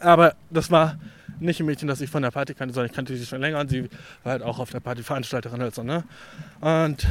Aber 0.00 0.34
das 0.50 0.70
war 0.70 0.98
nicht 1.40 1.60
ein 1.60 1.66
Mädchen, 1.66 1.88
das 1.88 2.00
ich 2.00 2.10
von 2.10 2.22
der 2.22 2.30
Party 2.30 2.54
kannte, 2.54 2.74
sondern 2.74 2.90
ich 2.90 2.96
kannte 2.96 3.16
sie 3.16 3.26
schon 3.26 3.40
länger 3.40 3.60
und 3.60 3.70
sie 3.70 3.88
war 4.22 4.32
halt 4.32 4.42
auch 4.42 4.58
auf 4.58 4.70
der 4.70 4.80
Party 4.80 5.02
Veranstalterin 5.02 5.60
halt 5.60 5.74
so, 5.74 5.82
ne? 5.82 6.04
Und 6.60 7.06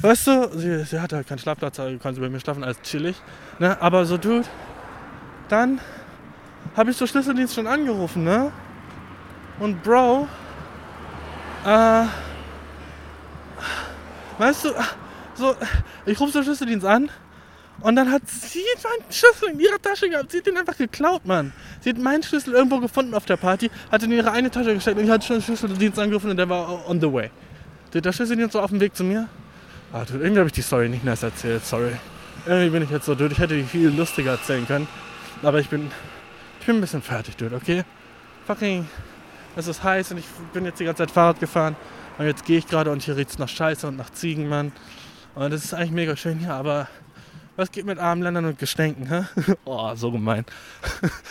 weißt 0.00 0.26
du, 0.26 0.58
sie, 0.58 0.84
sie 0.84 1.00
hatte 1.00 1.16
halt 1.16 1.28
keinen 1.28 1.38
Schlafplatz, 1.38 1.78
also 1.78 1.98
konnte 1.98 2.16
sie 2.16 2.20
bei 2.20 2.30
mir 2.30 2.40
schlafen, 2.40 2.64
alles 2.64 2.80
chillig, 2.82 3.16
ne? 3.58 3.80
Aber 3.80 4.04
so, 4.06 4.16
Dude, 4.16 4.46
dann 5.48 5.80
habe 6.76 6.90
ich 6.90 6.96
so 6.96 7.06
Schlüsseldienst 7.06 7.54
schon 7.54 7.66
angerufen, 7.66 8.24
ne? 8.24 8.50
Und 9.60 9.82
Bro, 9.82 10.28
äh, 11.66 12.04
weißt 14.38 14.64
du, 14.64 14.70
so, 15.34 15.56
ich 16.06 16.18
rufe 16.18 16.32
so 16.32 16.42
Schlüsseldienst 16.42 16.86
an 16.86 17.10
und 17.80 17.96
dann 17.96 18.10
hat 18.10 18.22
sie 18.28 18.64
meinen 18.82 19.12
Schlüssel 19.12 19.50
in 19.52 19.60
ihrer 19.60 19.80
Tasche 19.80 20.08
gehabt. 20.08 20.32
Sie 20.32 20.38
hat 20.38 20.46
den 20.46 20.56
einfach 20.56 20.76
geklaut, 20.76 21.24
Mann. 21.24 21.52
Sie 21.80 21.90
hat 21.90 21.98
meinen 21.98 22.22
Schlüssel 22.22 22.54
irgendwo 22.54 22.78
gefunden 22.80 23.14
auf 23.14 23.24
der 23.24 23.36
Party, 23.36 23.70
hat 23.90 24.02
ihn 24.02 24.10
in 24.10 24.18
ihre 24.18 24.32
eine 24.32 24.50
Tasche 24.50 24.74
gesteckt 24.74 24.98
und 24.98 25.04
ich 25.04 25.10
hatte 25.10 25.26
schon 25.26 25.42
Schlüsseldienst 25.42 25.98
angerufen 25.98 26.30
und 26.30 26.36
der 26.36 26.48
war 26.48 26.88
on 26.88 27.00
the 27.00 27.12
way. 27.12 27.30
Der 27.94 28.12
Schlüsseldienst 28.12 28.52
so 28.52 28.60
auf 28.60 28.70
dem 28.70 28.80
Weg 28.80 28.96
zu 28.96 29.04
mir. 29.04 29.28
Ah, 29.92 30.04
dude, 30.04 30.18
irgendwie 30.18 30.40
habe 30.40 30.48
ich 30.48 30.52
die 30.52 30.62
Story 30.62 30.88
nicht 30.88 31.04
nice 31.04 31.22
erzählt, 31.22 31.64
sorry. 31.64 31.92
Irgendwie 32.46 32.70
bin 32.70 32.82
ich 32.82 32.90
jetzt 32.90 33.06
so, 33.06 33.14
dude, 33.14 33.32
ich 33.32 33.38
hätte 33.38 33.56
die 33.56 33.62
viel 33.62 33.88
lustiger 33.88 34.32
erzählen 34.32 34.66
können. 34.66 34.88
Aber 35.42 35.60
ich 35.60 35.68
bin, 35.68 35.90
ich 36.60 36.66
bin 36.66 36.76
ein 36.76 36.80
bisschen 36.80 37.00
fertig, 37.00 37.36
dude, 37.36 37.54
okay? 37.56 37.84
Fucking, 38.46 38.86
es 39.56 39.66
ist 39.66 39.82
heiß 39.82 40.10
und 40.10 40.18
ich 40.18 40.26
bin 40.52 40.64
jetzt 40.64 40.80
die 40.80 40.84
ganze 40.84 41.04
Zeit 41.04 41.10
Fahrrad 41.10 41.40
gefahren. 41.40 41.76
Und 42.18 42.26
jetzt 42.26 42.44
gehe 42.44 42.58
ich 42.58 42.66
gerade 42.66 42.90
und 42.90 43.02
hier 43.02 43.16
riecht 43.16 43.30
es 43.30 43.38
nach 43.38 43.48
Scheiße 43.48 43.86
und 43.86 43.96
nach 43.96 44.10
Ziegen, 44.10 44.48
Mann. 44.48 44.72
Und 45.34 45.52
das 45.52 45.64
ist 45.64 45.72
eigentlich 45.72 45.92
mega 45.92 46.16
schön 46.16 46.40
hier, 46.40 46.52
aber 46.52 46.88
was 47.54 47.70
geht 47.70 47.86
mit 47.86 47.98
armen 47.98 48.22
Ländern 48.22 48.44
und 48.44 48.58
Gestenken? 48.58 49.08
Hä? 49.08 49.24
Oh, 49.64 49.94
so 49.94 50.10
gemein. 50.10 50.44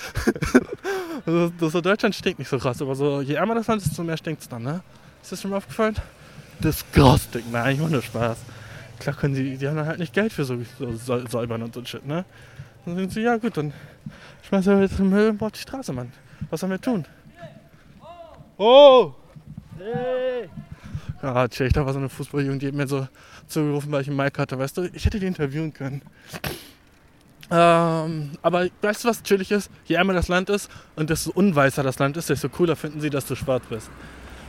also, 1.26 1.50
das, 1.50 1.72
so 1.74 1.82
Deutschland 1.82 2.16
stinkt 2.16 2.40
nicht 2.40 2.48
so 2.48 2.58
krass, 2.58 2.82
aber 2.82 2.96
so, 2.96 3.22
je 3.22 3.36
ärmer 3.36 3.56
das 3.56 3.68
Land 3.68 3.82
ist, 3.82 3.90
desto 3.90 4.04
mehr 4.04 4.18
stinkt 4.18 4.42
es 4.42 4.50
dann, 4.50 4.64
ne? 4.64 4.82
Ist 5.22 5.32
das 5.32 5.42
schon 5.42 5.52
mal 5.52 5.58
aufgefallen? 5.58 5.96
Disgusting. 6.60 7.44
Nein, 7.52 7.76
ich 7.76 7.82
mache 7.82 7.92
nur 7.92 8.02
Spaß. 8.02 8.38
Klar 9.00 9.16
können 9.16 9.36
die, 9.36 9.58
die 9.58 9.68
haben 9.68 9.76
dann 9.76 9.88
halt 9.88 10.00
nicht 10.00 10.14
Geld 10.14 10.32
für 10.34 10.46
so, 10.46 10.58
so 10.80 11.28
säubern 11.28 11.64
und 11.64 11.74
so 11.74 11.84
Shit, 11.84 12.06
ne? 12.06 12.26
Dann 12.86 12.96
sind 12.96 13.12
sie, 13.12 13.22
ja 13.22 13.36
gut, 13.38 13.58
dann 13.58 13.74
schmeißen 14.48 14.74
wir 14.74 14.82
jetzt 14.84 15.00
den 15.00 15.10
Müll 15.10 15.36
auf 15.40 15.52
die 15.52 15.60
Straße, 15.60 15.92
Mann. 15.92 16.12
Was 16.50 16.62
sollen 16.62 16.72
wir 16.72 16.82
tun? 16.82 17.06
Oh! 18.58 19.14
Hey! 19.78 20.50
Ah, 21.22 21.48
tja, 21.48 21.66
ich 21.66 21.74
da 21.74 21.86
war 21.86 21.94
so 21.94 22.00
eine 22.00 22.10
Fußballjugend, 22.10 22.62
die 22.62 22.68
hat 22.68 22.76
mir 22.76 22.88
so 22.88 23.08
zugerufen, 23.48 23.92
weil 23.92 24.02
ich 24.02 24.08
einen 24.08 24.18
Mic 24.18 24.38
hatte, 24.38 24.60
weißt 24.60 24.78
du, 24.78 24.90
ich 24.94 25.06
hätte 25.06 25.20
die 25.20 25.26
interviewen 25.26 25.74
können. 25.74 26.02
Ähm, 27.50 28.32
aber 28.42 28.68
weißt 28.82 29.04
du, 29.04 29.08
was 29.08 29.24
chillig 29.24 29.52
ist? 29.52 29.72
Je 29.86 29.96
ärmer 29.96 30.14
das 30.14 30.28
Land 30.28 30.50
ist 30.50 30.70
und 30.96 31.10
desto 31.10 31.32
unweißer 31.32 31.82
das 31.82 31.98
Land 31.98 32.18
ist, 32.18 32.30
desto 32.30 32.50
cooler 32.50 32.76
finden 32.76 33.00
sie, 33.00 33.10
dass 33.10 33.26
du 33.26 33.36
schwarz 33.36 33.64
bist. 33.70 33.90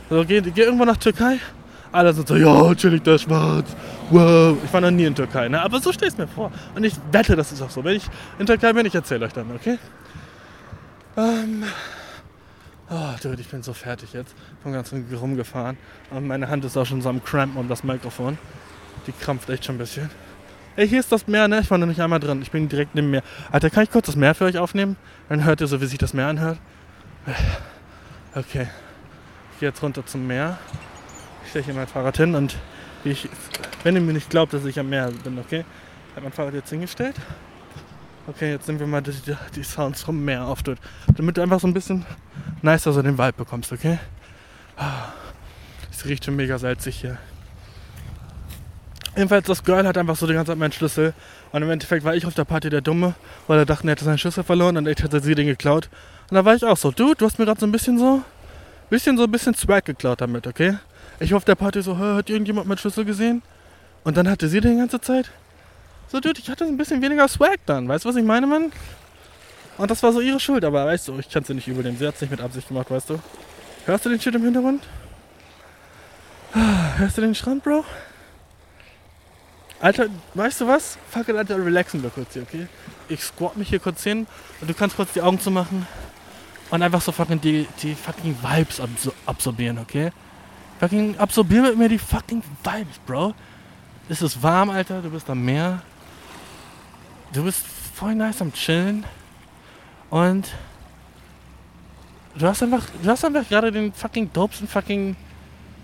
Also 0.09 0.25
geh, 0.25 0.41
geh 0.41 0.63
irgendwo 0.63 0.85
nach 0.85 0.97
Türkei, 0.97 1.39
alle 1.91 2.13
sind 2.13 2.27
so, 2.27 2.35
ja, 2.35 2.75
chillig, 2.75 3.01
der 3.03 3.15
ist 3.15 3.23
schwarz, 3.23 3.75
wow. 4.11 4.55
Ich 4.63 4.71
war 4.71 4.81
noch 4.81 4.91
nie 4.91 5.05
in 5.05 5.15
Türkei, 5.15 5.47
ne? 5.47 5.61
aber 5.61 5.79
so 5.79 5.91
stell 5.91 6.09
es 6.09 6.17
mir 6.17 6.27
vor. 6.27 6.51
Und 6.75 6.83
ich 6.83 6.93
wette, 7.11 7.35
das 7.35 7.51
ist 7.51 7.61
auch 7.61 7.69
so. 7.69 7.83
Wenn 7.83 7.95
ich 7.95 8.05
in 8.37 8.45
Türkei 8.45 8.73
bin, 8.73 8.85
ich 8.85 8.93
erzähle 8.93 9.25
euch 9.25 9.33
dann, 9.33 9.49
okay? 9.55 9.79
Ähm, 11.17 11.63
Oh, 12.91 13.13
dude, 13.21 13.39
ich 13.39 13.47
bin 13.47 13.61
so 13.61 13.73
fertig 13.73 14.13
jetzt. 14.13 14.35
Vom 14.63 14.73
ganzen 14.73 15.05
rumgefahren. 15.13 15.77
Und 16.09 16.25
meine 16.25 16.49
Hand 16.49 16.65
ist 16.65 16.75
auch 16.75 16.85
schon 16.85 17.01
so 17.01 17.09
am 17.09 17.23
Crampen 17.23 17.57
um 17.57 17.67
das 17.67 17.83
Mikrofon. 17.83 18.37
Die 19.05 19.11
krampft 19.11 19.49
echt 19.49 19.65
schon 19.65 19.75
ein 19.75 19.79
bisschen. 19.79 20.09
Ey, 20.75 20.87
hier 20.87 20.99
ist 20.99 21.11
das 21.11 21.27
Meer, 21.27 21.47
ne? 21.47 21.59
Ich 21.59 21.69
war 21.69 21.77
noch 21.77 21.85
nicht 21.85 22.01
einmal 22.01 22.19
drin. 22.19 22.41
Ich 22.41 22.51
bin 22.51 22.67
direkt 22.67 22.95
neben 22.95 23.11
Meer. 23.11 23.21
Alter, 23.51 23.69
kann 23.69 23.83
ich 23.83 23.91
kurz 23.91 24.07
das 24.07 24.15
Meer 24.15 24.33
für 24.33 24.45
euch 24.45 24.57
aufnehmen? 24.57 24.95
Dann 25.27 25.43
hört 25.43 25.61
ihr 25.61 25.67
so, 25.67 25.81
wie 25.81 25.85
sich 25.85 25.99
das 25.99 26.13
Meer 26.13 26.27
anhört. 26.27 26.57
Okay. 28.33 28.67
Ich 29.53 29.59
gehe 29.59 29.69
jetzt 29.69 29.83
runter 29.83 30.05
zum 30.05 30.25
Meer. 30.25 30.57
Ich 31.43 31.49
stelle 31.49 31.65
hier 31.65 31.73
mein 31.73 31.87
Fahrrad 31.87 32.17
hin 32.17 32.33
und 32.33 32.55
ich, 33.03 33.29
wenn 33.83 33.95
ihr 33.95 34.01
mir 34.01 34.13
nicht 34.13 34.29
glaubt, 34.29 34.53
dass 34.53 34.65
ich 34.65 34.79
am 34.79 34.89
Meer 34.89 35.11
bin, 35.23 35.37
okay? 35.37 35.63
Ich 36.09 36.15
habe 36.15 36.23
mein 36.23 36.31
Fahrrad 36.31 36.53
jetzt 36.53 36.69
hingestellt. 36.69 37.15
Okay, 38.27 38.51
jetzt 38.51 38.67
nehmen 38.67 38.79
wir 38.79 38.87
mal 38.87 39.01
die, 39.01 39.13
die 39.55 39.63
Sounds 39.63 40.01
vom 40.01 40.23
Meer 40.23 40.45
auf, 40.45 40.63
dude. 40.63 40.79
Damit 41.15 41.37
einfach 41.39 41.59
so 41.59 41.67
ein 41.67 41.73
bisschen 41.73 42.05
nicer 42.61 42.91
so 42.93 43.01
den 43.01 43.17
Vibe 43.17 43.33
bekommst, 43.33 43.71
okay? 43.71 43.99
Es 45.91 46.05
riecht 46.05 46.25
schon 46.25 46.35
mega 46.35 46.57
salzig 46.57 47.01
hier. 47.01 47.17
Jedenfalls, 49.15 49.47
das 49.47 49.63
Girl 49.63 49.85
hat 49.85 49.97
einfach 49.97 50.15
so 50.15 50.27
die 50.27 50.33
ganze 50.33 50.51
Zeit 50.51 50.59
meinen 50.59 50.71
Schlüssel. 50.71 51.13
Und 51.51 51.61
im 51.61 51.69
Endeffekt 51.69 52.05
war 52.05 52.15
ich 52.15 52.25
auf 52.25 52.35
der 52.35 52.45
Party 52.45 52.69
der 52.69 52.81
Dumme, 52.81 53.15
weil 53.47 53.59
er 53.59 53.65
dachte, 53.65 53.87
er 53.87 53.91
hätte 53.91 54.05
seinen 54.05 54.17
Schlüssel 54.17 54.43
verloren 54.43 54.77
und 54.77 54.87
echt 54.87 55.03
hätte 55.03 55.19
sie 55.19 55.35
den 55.35 55.47
geklaut. 55.47 55.89
Und 56.29 56.35
da 56.35 56.45
war 56.45 56.55
ich 56.55 56.63
auch 56.63 56.77
so, 56.77 56.91
Dude, 56.91 57.15
du 57.15 57.25
hast 57.25 57.39
mir 57.39 57.45
gerade 57.45 57.59
so 57.59 57.65
ein 57.65 57.71
bisschen 57.71 57.97
so, 57.97 58.21
bisschen 58.89 59.17
so 59.17 59.23
ein 59.23 59.31
bisschen 59.31 59.55
Swag 59.55 59.83
geklaut 59.85 60.21
damit, 60.21 60.47
okay? 60.47 60.77
Ich 61.19 61.31
war 61.31 61.37
auf 61.37 61.45
der 61.45 61.55
Party 61.55 61.81
so, 61.81 61.97
"Hä, 61.97 62.15
hat 62.15 62.29
irgendjemand 62.29 62.67
meinen 62.67 62.77
Schlüssel 62.77 63.03
gesehen? 63.03 63.41
Und 64.03 64.15
dann 64.15 64.29
hatte 64.29 64.47
sie 64.47 64.61
den 64.61 64.77
ganze 64.77 65.01
Zeit. 65.01 65.29
So, 66.07 66.19
Dude, 66.19 66.39
ich 66.39 66.49
hatte 66.49 66.63
ein 66.63 66.77
bisschen 66.77 67.01
weniger 67.01 67.27
Swag 67.27 67.59
dann. 67.65 67.87
Weißt 67.87 68.05
du, 68.05 68.09
was 68.09 68.15
ich 68.15 68.23
meine, 68.23 68.47
Mann? 68.47 68.71
Und 69.79 69.89
das 69.89 70.03
war 70.03 70.11
so 70.11 70.19
ihre 70.19 70.41
Schuld, 70.41 70.65
aber 70.65 70.85
weißt 70.85 71.07
du, 71.07 71.17
ich 71.19 71.29
kann 71.29 71.45
sie 71.45 71.53
nicht 71.53 71.65
übel 71.65 71.81
nehmen. 71.83 71.97
Sie 71.97 72.05
hat 72.05 72.15
es 72.15 72.19
nicht 72.19 72.31
mit 72.31 72.41
Absicht 72.41 72.67
gemacht, 72.67 72.91
weißt 72.91 73.11
du? 73.11 73.19
Hörst 73.85 74.05
du 74.05 74.09
den 74.09 74.19
Shit 74.19 74.35
im 74.35 74.43
Hintergrund? 74.43 74.83
Hörst 76.97 77.17
du 77.17 77.21
den 77.21 77.33
Strand, 77.33 77.63
Bro? 77.63 77.85
Alter, 79.79 80.07
weißt 80.33 80.59
du 80.59 80.67
was? 80.67 80.97
Fuck 81.09 81.29
it, 81.29 81.37
Alter, 81.37 81.65
relaxen 81.65 82.03
wir 82.03 82.09
kurz 82.09 82.33
hier, 82.33 82.41
okay? 82.41 82.67
Ich 83.07 83.23
squat 83.23 83.55
mich 83.55 83.69
hier 83.69 83.79
kurz 83.79 84.03
hin 84.03 84.27
und 84.59 84.69
du 84.69 84.73
kannst 84.73 84.97
kurz 84.97 85.13
die 85.13 85.21
Augen 85.21 85.39
zumachen 85.39 85.87
und 86.71 86.83
einfach 86.83 87.01
so 87.01 87.13
fucking 87.13 87.39
die, 87.39 87.65
die 87.81 87.95
fucking 87.95 88.35
Vibes 88.43 88.81
absor 88.81 89.13
absorbieren, 89.25 89.77
okay? 89.77 90.11
Fucking 90.81 91.17
absorbier 91.17 91.61
mit 91.61 91.77
mir 91.77 91.87
die 91.87 91.99
fucking 91.99 92.43
Vibes, 92.63 92.99
Bro. 93.07 93.33
Es 94.09 94.21
ist 94.21 94.43
warm, 94.43 94.71
Alter, 94.71 95.01
du 95.01 95.09
bist 95.09 95.29
am 95.29 95.41
Meer. 95.41 95.81
Du 97.31 97.45
bist 97.45 97.63
voll 97.95 98.13
nice 98.15 98.41
am 98.41 98.51
Chillen. 98.51 99.05
Und 100.09 100.51
du 102.35 102.47
hast 102.47 102.63
einfach, 102.63 102.83
du 103.01 103.09
hast 103.09 103.23
einfach 103.23 103.47
gerade 103.47 103.71
den 103.71 103.93
fucking 103.93 104.31
dopesten 104.33 104.67
fucking 104.67 105.15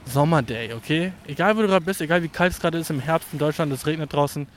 Sommerday, 0.06 0.74
okay? 0.74 1.14
Egal 1.28 1.56
wo 1.58 1.62
du 1.62 1.68
gerade 1.68 1.86
bist, 1.86 2.02
egal 2.02 2.22
wie 2.24 2.30
kalt 2.30 2.54
es 2.54 2.60
gerade 2.60 2.78
ist 2.78 2.90
im 2.90 3.00
Herbst 3.00 3.30
in 3.34 3.40
Deutschland, 3.40 3.72
es 3.72 3.86
regnet 3.86 4.14
draußen. 4.14 4.48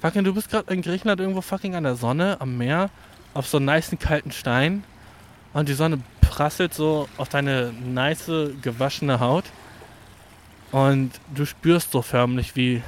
Fucking, 0.00 0.24
du 0.24 0.34
bist 0.34 0.50
gerade 0.50 0.72
in 0.72 0.82
Griechenland 0.82 1.20
irgendwo 1.20 1.40
fucking 1.40 1.74
an 1.74 1.84
der 1.84 1.94
Sonne, 1.94 2.40
am 2.40 2.56
Meer, 2.56 2.90
auf 3.34 3.46
so 3.46 3.58
einem 3.58 3.66
nice 3.66 3.94
kalten 3.98 4.32
Stein. 4.32 4.84
Und 5.52 5.68
die 5.68 5.74
Sonne 5.74 6.00
prasselt 6.20 6.74
so 6.74 7.08
auf 7.16 7.28
deine 7.28 7.72
nice, 7.72 8.30
gewaschene 8.62 9.20
Haut. 9.20 9.44
Und 10.72 11.12
du 11.34 11.44
spürst 11.44 11.92
so 11.92 12.02
förmlich, 12.02 12.54
wie 12.56 12.82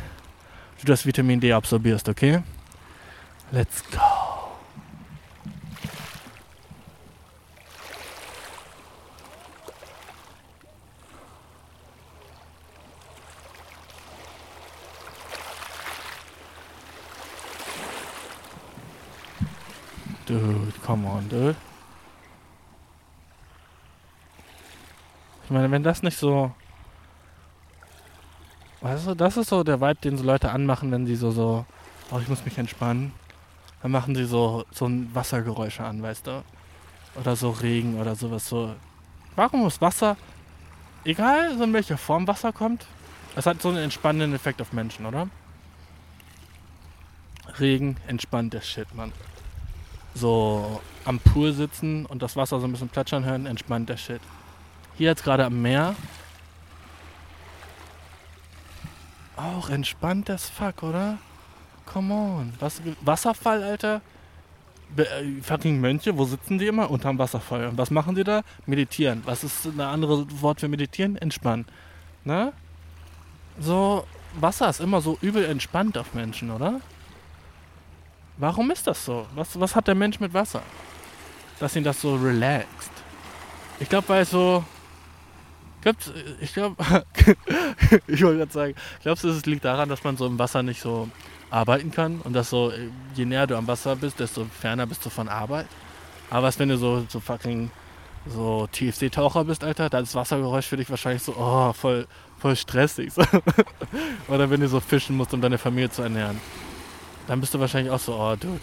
du 0.80 0.86
das 0.86 1.04
Vitamin 1.04 1.40
D 1.40 1.52
absorbierst, 1.52 2.08
okay? 2.08 2.42
Let's 3.50 3.82
go. 3.90 4.41
Dude, 20.32 20.72
come 20.86 21.06
on, 21.06 21.28
dude. 21.28 21.56
Ich 25.44 25.50
meine, 25.50 25.70
wenn 25.70 25.82
das 25.82 26.02
nicht 26.02 26.16
so. 26.16 26.50
Weißt 28.80 29.08
du, 29.08 29.14
das 29.14 29.36
ist 29.36 29.50
so 29.50 29.62
der 29.62 29.82
Vibe, 29.82 30.00
den 30.00 30.16
so 30.16 30.24
Leute 30.24 30.50
anmachen, 30.50 30.90
wenn 30.90 31.06
sie 31.06 31.16
so, 31.16 31.32
so, 31.32 31.66
oh, 32.10 32.18
ich 32.18 32.28
muss 32.28 32.46
mich 32.46 32.56
entspannen. 32.56 33.12
Dann 33.82 33.90
machen 33.90 34.14
sie 34.14 34.24
so, 34.24 34.64
so 34.70 34.86
ein 34.86 35.14
Wassergeräusche 35.14 35.84
an, 35.84 36.02
weißt 36.02 36.26
du? 36.26 36.42
Oder 37.16 37.36
so 37.36 37.50
Regen 37.50 38.00
oder 38.00 38.16
sowas 38.16 38.48
so. 38.48 38.74
Warum 39.36 39.60
muss 39.60 39.82
Wasser, 39.82 40.16
egal 41.04 41.58
so 41.58 41.64
in 41.64 41.74
welcher 41.74 41.98
Form 41.98 42.26
Wasser 42.26 42.54
kommt, 42.54 42.86
es 43.36 43.44
hat 43.44 43.60
so 43.60 43.68
einen 43.68 43.78
entspannenden 43.78 44.34
Effekt 44.34 44.62
auf 44.62 44.72
Menschen, 44.72 45.04
oder? 45.04 45.28
Regen 47.60 47.98
entspannt 48.06 48.54
der 48.54 48.62
Shit, 48.62 48.94
Mann. 48.94 49.12
So 50.14 50.80
am 51.04 51.18
Pool 51.18 51.52
sitzen 51.52 52.06
und 52.06 52.22
das 52.22 52.36
Wasser 52.36 52.60
so 52.60 52.66
ein 52.66 52.72
bisschen 52.72 52.88
plätschern 52.88 53.24
hören, 53.24 53.46
entspannt 53.46 53.88
der 53.88 53.96
Shit. 53.96 54.20
Hier 54.96 55.10
jetzt 55.10 55.24
gerade 55.24 55.44
am 55.44 55.60
Meer. 55.62 55.94
Auch 59.36 59.70
entspannt 59.70 60.28
das 60.28 60.48
Fuck, 60.48 60.82
oder? 60.82 61.18
Come 61.86 62.14
on. 62.14 62.52
Was, 62.60 62.80
Wasserfall, 63.00 63.62
Alter? 63.62 64.00
Be 64.94 65.08
äh, 65.08 65.40
fucking 65.40 65.80
Mönche, 65.80 66.16
wo 66.16 66.24
sitzen 66.24 66.58
die 66.58 66.66
immer? 66.66 66.90
Unterm 66.90 67.18
Wasserfall. 67.18 67.66
Und 67.68 67.78
was 67.78 67.90
machen 67.90 68.14
die 68.14 68.24
da? 68.24 68.42
Meditieren. 68.66 69.22
Was 69.24 69.42
ist 69.42 69.64
ein 69.66 69.80
anderes 69.80 70.26
Wort 70.40 70.60
für 70.60 70.68
meditieren? 70.68 71.16
Entspannen. 71.16 71.66
Ne? 72.24 72.52
So, 73.58 74.06
Wasser 74.38 74.68
ist 74.68 74.80
immer 74.80 75.00
so 75.00 75.18
übel 75.22 75.44
entspannt 75.44 75.96
auf 75.98 76.14
Menschen, 76.14 76.50
oder? 76.50 76.80
Warum 78.38 78.70
ist 78.70 78.86
das 78.86 79.04
so? 79.04 79.26
Was, 79.34 79.58
was 79.58 79.76
hat 79.76 79.88
der 79.88 79.94
Mensch 79.94 80.20
mit 80.20 80.32
Wasser? 80.32 80.62
Dass 81.60 81.76
ihn 81.76 81.84
das 81.84 82.00
so 82.00 82.16
relaxt. 82.16 82.90
Ich 83.78 83.88
glaube, 83.88 84.08
weil 84.08 84.24
so. 84.24 84.64
Glaubst, 85.80 86.12
ich 86.40 86.54
glaube, 86.54 86.76
ich 88.06 88.22
wollte 88.22 88.38
gerade 88.38 88.52
sagen, 88.52 88.74
glaubst 89.02 89.24
du, 89.24 89.28
es 89.28 89.46
liegt 89.46 89.64
daran, 89.64 89.88
dass 89.88 90.04
man 90.04 90.16
so 90.16 90.26
im 90.26 90.38
Wasser 90.38 90.62
nicht 90.62 90.80
so 90.80 91.08
arbeiten 91.50 91.90
kann 91.90 92.20
und 92.20 92.34
dass 92.34 92.50
so, 92.50 92.72
je 93.14 93.24
näher 93.24 93.48
du 93.48 93.56
am 93.56 93.66
Wasser 93.66 93.96
bist, 93.96 94.20
desto 94.20 94.44
ferner 94.44 94.86
bist 94.86 95.04
du 95.04 95.10
von 95.10 95.28
Arbeit? 95.28 95.66
Aber 96.30 96.44
was, 96.44 96.58
wenn 96.60 96.68
du 96.68 96.78
so, 96.78 97.04
so 97.08 97.18
fucking 97.18 97.70
so 98.26 98.68
TFC-Taucher 98.70 99.44
bist, 99.44 99.64
Alter, 99.64 99.90
dann 99.90 100.04
ist 100.04 100.14
Wassergeräusch 100.14 100.66
für 100.66 100.76
dich 100.76 100.88
wahrscheinlich 100.88 101.22
so, 101.22 101.34
oh, 101.36 101.72
voll, 101.72 102.06
voll 102.38 102.54
stressig. 102.54 103.12
Oder 104.28 104.48
wenn 104.48 104.60
du 104.60 104.68
so 104.68 104.80
fischen 104.80 105.16
musst, 105.16 105.34
um 105.34 105.40
deine 105.40 105.58
Familie 105.58 105.90
zu 105.90 106.02
ernähren. 106.02 106.40
Dann 107.26 107.40
bist 107.40 107.54
du 107.54 107.60
wahrscheinlich 107.60 107.92
auch 107.92 108.00
so, 108.00 108.14
oh, 108.14 108.36
dude, 108.36 108.60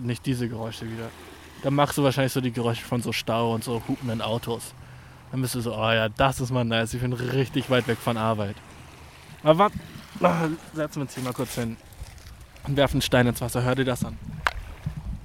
nicht 0.00 0.26
diese 0.26 0.48
Geräusche 0.48 0.86
wieder. 0.86 1.10
Dann 1.62 1.74
machst 1.74 1.98
du 1.98 2.02
wahrscheinlich 2.02 2.32
so 2.32 2.40
die 2.40 2.52
Geräusche 2.52 2.84
von 2.84 3.02
so 3.02 3.12
Stau 3.12 3.54
und 3.54 3.64
so 3.64 3.82
hupenden 3.88 4.22
Autos. 4.22 4.74
Dann 5.30 5.42
bist 5.42 5.54
du 5.54 5.60
so, 5.60 5.74
oh 5.74 5.90
ja, 5.90 6.08
das 6.08 6.40
ist 6.40 6.50
mal 6.50 6.64
nice. 6.64 6.94
Ich 6.94 7.00
bin 7.00 7.12
richtig 7.12 7.70
weit 7.70 7.86
weg 7.88 7.98
von 7.98 8.16
Arbeit. 8.16 8.56
Aber 9.42 9.58
warte, 9.58 9.78
oh, 10.20 10.76
setzen 10.76 10.96
wir 10.96 11.02
uns 11.02 11.14
hier 11.14 11.22
mal 11.22 11.32
kurz 11.32 11.54
hin 11.54 11.76
und 12.66 12.76
werfen 12.76 12.96
einen 12.96 13.02
Stein 13.02 13.26
ins 13.26 13.40
Wasser. 13.40 13.62
Hör 13.62 13.74
dir 13.74 13.84
das 13.84 14.04
an. 14.04 14.18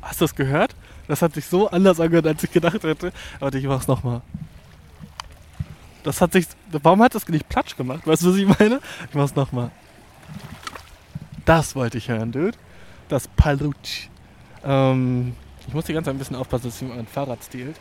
Hast 0.02 0.22
du 0.22 0.26
das 0.26 0.36
gehört? 0.36 0.76
Das 1.08 1.22
hat 1.22 1.34
sich 1.34 1.46
so 1.46 1.70
anders 1.70 2.00
angehört, 2.00 2.28
als 2.28 2.44
ich 2.44 2.52
gedacht 2.52 2.84
hätte. 2.84 3.12
Aber 3.40 3.54
ich 3.54 3.66
mach's 3.66 3.88
nochmal. 3.88 4.22
Das 6.04 6.22
hat 6.22 6.34
sich. 6.34 6.48
Warum 6.72 7.02
hat 7.02 7.16
das 7.16 7.28
nicht 7.28 7.48
platsch 7.48 7.76
gemacht? 7.76 8.06
Weißt 8.06 8.24
du, 8.24 8.32
was 8.32 8.38
ich 8.38 8.60
meine? 8.60 8.80
Ich 9.10 9.16
mach's 9.16 9.36
nochmal. 9.36 9.72
Das 11.46 11.76
wollte 11.76 11.98
ich 11.98 12.10
hören, 12.10 12.32
Dude. 12.32 12.58
Das 13.10 13.28
Palutsch. 13.28 14.10
Ähm, 14.64 15.36
ich 15.68 15.74
muss 15.74 15.86
die 15.86 15.94
ganze 15.94 16.10
Zeit 16.10 16.16
ein 16.16 16.20
bisschen 16.20 16.36
aufpassen, 16.36 16.66
dass 16.66 16.80
jemand 16.80 16.98
mein 16.98 17.08
Fahrrad 17.08 17.44
stiehlt. 17.44 17.76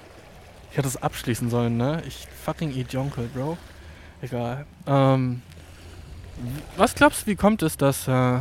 Ich 0.71 0.79
hätte 0.79 0.89
es 0.89 0.97
abschließen 0.97 1.51
sollen, 1.51 1.77
ne? 1.77 2.03
Ich 2.07 2.27
fucking 2.45 2.73
Idionkel, 2.73 3.29
Bro. 3.35 3.59
Egal. 4.21 4.67
Ähm, 4.87 5.43
was 6.77 6.95
glaubst 6.95 7.23
du, 7.23 7.27
wie 7.27 7.37
kommt 7.37 7.63
es, 7.63 7.77
dass. 7.77 8.09
Äh 8.09 8.41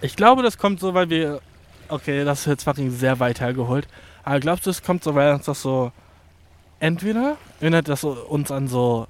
ich 0.00 0.16
glaube, 0.16 0.42
das 0.42 0.58
kommt 0.58 0.80
so, 0.80 0.94
weil 0.94 1.10
wir. 1.10 1.40
Okay, 1.88 2.24
das 2.24 2.40
ist 2.40 2.46
jetzt 2.46 2.64
fucking 2.64 2.90
sehr 2.90 3.20
weit 3.20 3.40
hergeholt. 3.40 3.86
Aber 4.22 4.40
glaubst 4.40 4.66
du, 4.66 4.70
es 4.70 4.82
kommt 4.82 5.04
so, 5.04 5.14
weil 5.14 5.34
uns 5.34 5.44
das 5.44 5.62
so. 5.62 5.92
Entweder 6.80 7.36
erinnert 7.60 7.88
das 7.88 8.04
uns 8.04 8.50
an 8.50 8.68
so. 8.68 9.06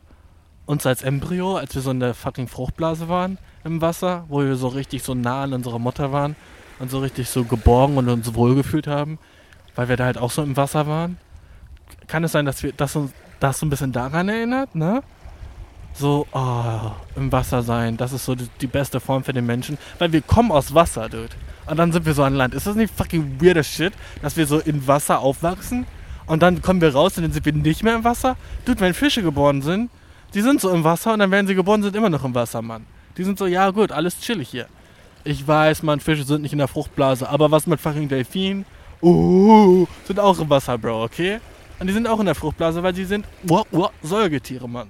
Uns 0.66 0.86
als 0.86 1.02
Embryo, 1.02 1.56
als 1.56 1.74
wir 1.74 1.82
so 1.82 1.90
in 1.90 2.00
der 2.00 2.14
fucking 2.14 2.48
Fruchtblase 2.48 3.08
waren 3.08 3.38
im 3.64 3.80
Wasser, 3.80 4.24
wo 4.28 4.42
wir 4.42 4.56
so 4.56 4.68
richtig 4.68 5.02
so 5.02 5.14
nah 5.14 5.42
an 5.42 5.52
unserer 5.52 5.78
Mutter 5.78 6.12
waren 6.12 6.36
und 6.78 6.90
so 6.90 7.00
richtig 7.00 7.28
so 7.28 7.44
geborgen 7.44 7.96
und 7.96 8.08
uns 8.08 8.34
wohlgefühlt 8.34 8.86
haben, 8.86 9.18
weil 9.74 9.88
wir 9.88 9.96
da 9.96 10.04
halt 10.04 10.18
auch 10.18 10.30
so 10.30 10.42
im 10.42 10.56
Wasser 10.56 10.86
waren. 10.86 11.18
Kann 12.06 12.24
es 12.24 12.32
sein, 12.32 12.44
dass 12.44 12.62
wir 12.62 12.72
das 12.72 12.94
uns 12.96 13.12
das 13.40 13.58
so 13.58 13.66
ein 13.66 13.70
bisschen 13.70 13.92
daran 13.92 14.28
erinnert, 14.28 14.74
ne? 14.74 15.02
So, 15.92 16.26
oh, 16.32 16.90
im 17.14 17.30
Wasser 17.30 17.62
sein, 17.62 17.96
das 17.96 18.12
ist 18.12 18.24
so 18.24 18.34
die, 18.34 18.48
die, 18.60 18.66
beste 18.66 18.98
Form 18.98 19.22
für 19.22 19.32
den 19.32 19.46
Menschen, 19.46 19.78
weil 19.98 20.12
wir 20.12 20.22
kommen 20.22 20.50
aus 20.50 20.74
Wasser, 20.74 21.08
dude. 21.08 21.28
Und 21.66 21.76
dann 21.78 21.92
sind 21.92 22.04
wir 22.04 22.14
so 22.14 22.24
an 22.24 22.34
Land. 22.34 22.52
Ist 22.52 22.66
das 22.66 22.74
nicht 22.74 22.92
fucking 22.92 23.40
weirder 23.40 23.62
Shit, 23.62 23.92
dass 24.20 24.36
wir 24.36 24.46
so 24.46 24.58
in 24.58 24.86
Wasser 24.88 25.20
aufwachsen 25.20 25.86
und 26.26 26.42
dann 26.42 26.62
kommen 26.62 26.80
wir 26.80 26.92
raus 26.92 27.16
und 27.16 27.22
dann 27.22 27.32
sind 27.32 27.46
wir 27.46 27.52
nicht 27.52 27.84
mehr 27.84 27.94
im 27.94 28.04
Wasser? 28.04 28.36
Dude, 28.64 28.80
wenn 28.80 28.92
Fische 28.92 29.22
geboren 29.22 29.62
sind, 29.62 29.90
die 30.34 30.42
sind 30.42 30.60
so 30.60 30.70
im 30.70 30.84
Wasser 30.84 31.12
und 31.12 31.20
dann 31.20 31.30
werden 31.30 31.46
sie 31.46 31.54
geboren, 31.54 31.82
sind 31.82 31.94
immer 31.94 32.10
noch 32.10 32.24
im 32.24 32.34
Wasser, 32.34 32.60
Mann. 32.60 32.84
Die 33.16 33.24
sind 33.24 33.38
so, 33.38 33.46
ja 33.46 33.70
gut, 33.70 33.92
alles 33.92 34.18
chillig 34.20 34.48
hier. 34.48 34.66
Ich 35.22 35.46
weiß, 35.46 35.82
man, 35.82 36.00
Fische 36.00 36.24
sind 36.24 36.42
nicht 36.42 36.52
in 36.52 36.58
der 36.58 36.68
Fruchtblase, 36.68 37.28
aber 37.28 37.50
was 37.50 37.66
mit 37.66 37.80
fucking 37.80 38.08
Delfinen? 38.08 38.66
Uh, 39.00 39.86
sind 40.06 40.18
auch 40.18 40.38
im 40.38 40.50
Wasser, 40.50 40.76
Bro, 40.76 41.04
okay? 41.04 41.40
Und 41.78 41.86
die 41.86 41.92
sind 41.92 42.06
auch 42.06 42.20
in 42.20 42.26
der 42.26 42.34
Fruchtblase, 42.34 42.82
weil 42.82 42.94
sie 42.94 43.04
sind 43.04 43.26
wow, 43.42 43.66
wow, 43.70 43.90
Säugetiere, 44.02 44.68
Mann. 44.68 44.88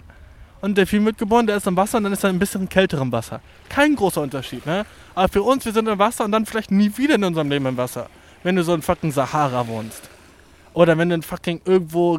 Und 0.60 0.78
Delfin 0.78 1.04
wird 1.04 1.18
geboren, 1.18 1.46
der 1.46 1.56
ist 1.56 1.66
im 1.66 1.76
Wasser 1.76 1.98
und 1.98 2.04
dann 2.04 2.12
ist 2.14 2.24
er 2.24 2.30
ein 2.30 2.38
bisschen 2.38 2.68
kälterem 2.68 3.12
Wasser. 3.12 3.40
Kein 3.68 3.94
großer 3.94 4.22
Unterschied, 4.22 4.64
ne? 4.64 4.86
Aber 5.14 5.28
für 5.28 5.42
uns, 5.42 5.64
wir 5.66 5.72
sind 5.72 5.86
im 5.86 5.98
Wasser 5.98 6.24
und 6.24 6.32
dann 6.32 6.46
vielleicht 6.46 6.70
nie 6.70 6.90
wieder 6.96 7.16
in 7.16 7.24
unserem 7.24 7.50
Leben 7.50 7.66
im 7.66 7.76
Wasser. 7.76 8.08
Wenn 8.42 8.56
du 8.56 8.64
so 8.64 8.74
in 8.74 8.80
fucking 8.80 9.12
Sahara 9.12 9.66
wohnst. 9.66 10.08
Oder 10.72 10.96
wenn 10.96 11.10
du 11.10 11.16
in 11.16 11.22
fucking 11.22 11.60
irgendwo 11.66 12.18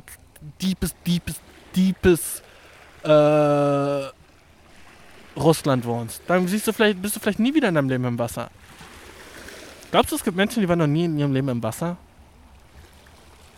deepes, 0.62 0.96
deepes, 1.06 1.36
deepes, 1.76 2.44
äh, 3.06 4.12
Russland 5.40 5.86
wohnst, 5.86 6.22
dann 6.28 6.48
siehst 6.48 6.68
du 6.68 6.74
vielleicht, 6.74 7.02
bist 7.02 7.16
du 7.16 7.20
vielleicht 7.20 7.40
nie 7.40 7.54
wieder 7.54 7.70
in 7.70 7.76
deinem 7.76 7.90
Leben 7.90 8.06
im 8.06 8.20
Wasser. 8.20 8.50
Glaubst 9.92 10.12
du, 10.12 10.16
es 10.16 10.24
gibt 10.24 10.36
Menschen, 10.36 10.62
die 10.62 10.70
waren 10.70 10.80
noch 10.80 10.88
nie 10.88 11.06
in 11.06 11.18
ihrem 11.18 11.34
Leben 11.34 11.50
im 11.50 11.64
Wasser? 11.64 11.98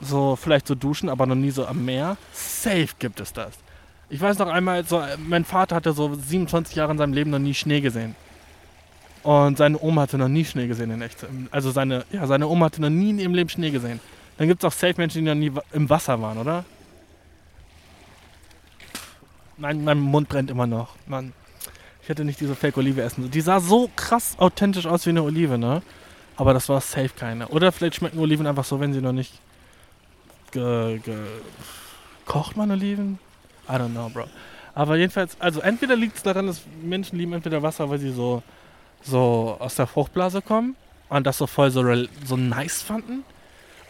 So, 0.01 0.35
vielleicht 0.35 0.67
so 0.67 0.75
duschen, 0.75 1.09
aber 1.09 1.25
noch 1.25 1.35
nie 1.35 1.49
so 1.49 1.65
am 1.65 1.83
Meer? 1.85 2.17
Safe 2.31 2.89
gibt 2.99 3.19
es 3.19 3.33
das. 3.33 3.53
Ich 4.09 4.21
weiß 4.21 4.37
noch 4.37 4.47
einmal, 4.47 4.85
so, 4.85 5.01
mein 5.27 5.43
Vater 5.43 5.75
hatte 5.75 5.93
so 5.93 6.13
27 6.13 6.75
Jahre 6.75 6.91
in 6.91 6.97
seinem 6.97 7.13
Leben 7.13 7.31
noch 7.31 7.39
nie 7.39 7.53
Schnee 7.53 7.81
gesehen. 7.81 8.15
Und 9.23 9.57
seine 9.57 9.81
Oma 9.81 10.03
hatte 10.03 10.17
noch 10.17 10.27
nie 10.27 10.45
Schnee 10.45 10.67
gesehen 10.67 10.91
in 10.91 11.01
echt. 11.01 11.25
Also 11.51 11.71
seine, 11.71 12.05
ja, 12.11 12.25
seine 12.27 12.47
Oma 12.47 12.67
hatte 12.67 12.81
noch 12.81 12.89
nie 12.89 13.09
in 13.09 13.19
ihrem 13.19 13.33
Leben 13.33 13.49
Schnee 13.49 13.71
gesehen. 13.71 13.99
Dann 14.37 14.47
gibt 14.47 14.63
es 14.63 14.67
auch 14.67 14.71
Safe-Menschen, 14.71 15.25
die 15.25 15.29
noch 15.29 15.35
nie 15.35 15.51
im 15.73 15.89
Wasser 15.89 16.21
waren, 16.21 16.37
oder? 16.37 16.63
Nein, 19.57 19.83
mein 19.83 19.99
Mund 19.99 20.29
brennt 20.29 20.51
immer 20.51 20.67
noch. 20.67 20.95
Mann. 21.07 21.33
Ich 22.01 22.09
hätte 22.09 22.23
nicht 22.23 22.39
diese 22.39 22.55
Fake-Olive 22.55 23.01
essen. 23.01 23.29
Die 23.29 23.41
sah 23.41 23.59
so 23.59 23.89
krass 23.95 24.35
authentisch 24.37 24.85
aus 24.85 25.05
wie 25.05 25.09
eine 25.09 25.23
Olive, 25.23 25.57
ne? 25.57 25.81
Aber 26.37 26.53
das 26.53 26.69
war 26.69 26.79
safe 26.79 27.09
keine. 27.15 27.47
Oder 27.49 27.71
vielleicht 27.71 27.95
schmecken 27.95 28.19
Oliven 28.19 28.47
einfach 28.47 28.63
so, 28.63 28.79
wenn 28.79 28.93
sie 28.93 29.01
noch 29.01 29.11
nicht 29.11 29.33
ge, 30.51 30.99
ge 30.99 31.17
kocht 32.25 32.55
man 32.55 32.71
Oliven? 32.71 33.19
I 33.67 33.73
don't 33.73 33.89
know, 33.89 34.09
bro. 34.09 34.25
Aber 34.75 34.95
jedenfalls, 34.95 35.35
also 35.41 35.59
entweder 35.59 35.95
liegt 35.95 36.17
es 36.17 36.23
daran, 36.23 36.47
dass 36.47 36.61
Menschen 36.83 37.17
lieben 37.17 37.33
entweder 37.33 37.63
Wasser, 37.63 37.89
weil 37.89 37.97
sie 37.97 38.11
so, 38.11 38.43
so 39.01 39.57
aus 39.59 39.75
der 39.75 39.87
Fruchtblase 39.87 40.41
kommen 40.41 40.75
und 41.09 41.25
das 41.25 41.39
so 41.39 41.47
voll 41.47 41.71
so, 41.71 41.83
so 42.23 42.37
nice 42.37 42.83
fanden. 42.83 43.23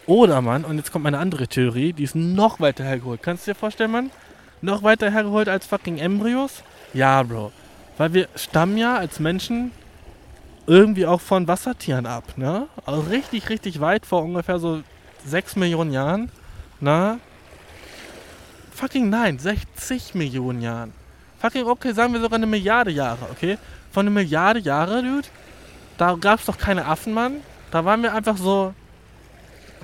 Oder, 0.06 0.40
Mann, 0.40 0.64
und 0.64 0.78
jetzt 0.78 0.90
kommt 0.90 1.04
meine 1.04 1.18
andere 1.18 1.46
Theorie, 1.46 1.92
die 1.92 2.04
ist 2.04 2.14
noch 2.14 2.58
weiter 2.60 2.84
hergeholt. 2.84 3.22
Kannst 3.22 3.46
du 3.46 3.50
dir 3.50 3.54
vorstellen, 3.54 3.90
Mann? 3.90 4.10
Noch 4.60 4.82
weiter 4.82 5.10
hergeholt 5.10 5.48
als 5.48 5.66
fucking 5.66 5.98
Embryos? 5.98 6.62
Ja, 6.92 7.22
Bro. 7.22 7.52
Weil 7.96 8.14
wir 8.14 8.28
stammen 8.34 8.76
ja 8.76 8.96
als 8.96 9.20
Menschen 9.20 9.72
irgendwie 10.66 11.06
auch 11.06 11.20
von 11.20 11.48
Wassertieren 11.48 12.06
ab, 12.06 12.24
ne? 12.36 12.68
Also 12.84 13.00
richtig, 13.02 13.48
richtig 13.48 13.80
weit 13.80 14.04
vor 14.04 14.22
ungefähr 14.22 14.58
so 14.58 14.82
6 15.24 15.56
Millionen 15.56 15.92
Jahren, 15.92 16.30
ne? 16.80 17.18
Fucking 18.72 19.08
nein, 19.08 19.38
60 19.38 20.14
Millionen 20.14 20.60
Jahren. 20.60 20.92
Fucking, 21.40 21.66
okay, 21.66 21.92
sagen 21.92 22.12
wir 22.12 22.20
sogar 22.20 22.36
eine 22.36 22.46
Milliarde 22.46 22.90
Jahre, 22.90 23.26
okay? 23.30 23.58
Von 23.90 24.06
einer 24.06 24.14
Milliarde 24.14 24.60
Jahre, 24.60 25.02
Dude, 25.02 25.28
da 25.96 26.14
gab 26.14 26.40
es 26.40 26.46
doch 26.46 26.58
keine 26.58 26.84
Affen, 26.84 27.14
Mann. 27.14 27.36
Da 27.70 27.84
waren 27.84 28.02
wir 28.02 28.14
einfach 28.14 28.36
so 28.36 28.74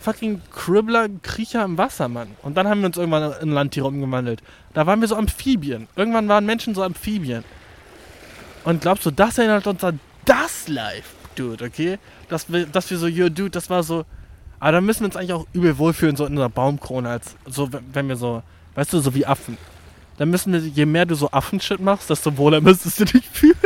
fucking 0.01 0.40
Cribbler, 0.51 1.09
Kriecher 1.22 1.64
im 1.64 1.78
Wasser, 1.78 2.09
Mann. 2.09 2.28
Und 2.42 2.57
dann 2.57 2.68
haben 2.68 2.80
wir 2.80 2.86
uns 2.86 2.97
irgendwann 2.97 3.32
in 3.40 3.51
Landtiere 3.51 3.86
umgewandelt. 3.86 4.42
Da 4.72 4.86
waren 4.86 5.01
wir 5.01 5.09
so 5.09 5.16
Amphibien. 5.16 5.88
Irgendwann 5.97 6.28
waren 6.28 6.47
Menschen 6.47 6.74
so 6.74 6.82
Amphibien. 6.82 7.45
Und 8.64 8.80
glaubst 8.82 9.07
du, 9.07 9.11
das 9.11 9.38
erinnert 9.38 9.66
uns 9.66 9.84
an 9.84 10.01
das 10.24 10.68
Live, 10.68 11.14
Dude, 11.36 11.64
okay? 11.64 11.99
Dass 12.28 12.51
wir, 12.51 12.66
dass 12.66 12.90
wir 12.90 12.99
so, 12.99 13.07
yo, 13.07 13.28
Dude, 13.28 13.51
das 13.51 13.68
war 13.70 13.82
so. 13.82 14.05
Aber 14.61 14.72
da 14.72 14.80
müssen 14.80 15.01
wir 15.01 15.07
uns 15.07 15.16
eigentlich 15.16 15.32
auch 15.34 15.47
übel 15.53 15.76
wohlfühlen, 15.76 16.16
so 16.16 16.24
in 16.24 16.38
einer 16.38 16.49
Baumkrone, 16.49 17.09
als 17.09 17.36
so, 17.47 17.68
wenn 17.92 18.09
wir 18.09 18.16
so, 18.16 18.42
weißt 18.74 18.92
du, 18.92 19.01
so 19.01 19.14
wie 19.14 19.26
Affen. 19.26 19.59
Dann 20.16 20.30
müssen 20.30 20.53
wir, 20.53 20.61
je 20.61 20.86
mehr 20.86 21.07
du 21.07 21.14
so 21.14 21.30
Affenshit 21.30 21.80
machst, 21.80 22.09
desto 22.09 22.36
wohler 22.36 22.61
müsstest 22.62 23.01
du 23.01 23.05
dich 23.05 23.28
fühlen. 23.28 23.59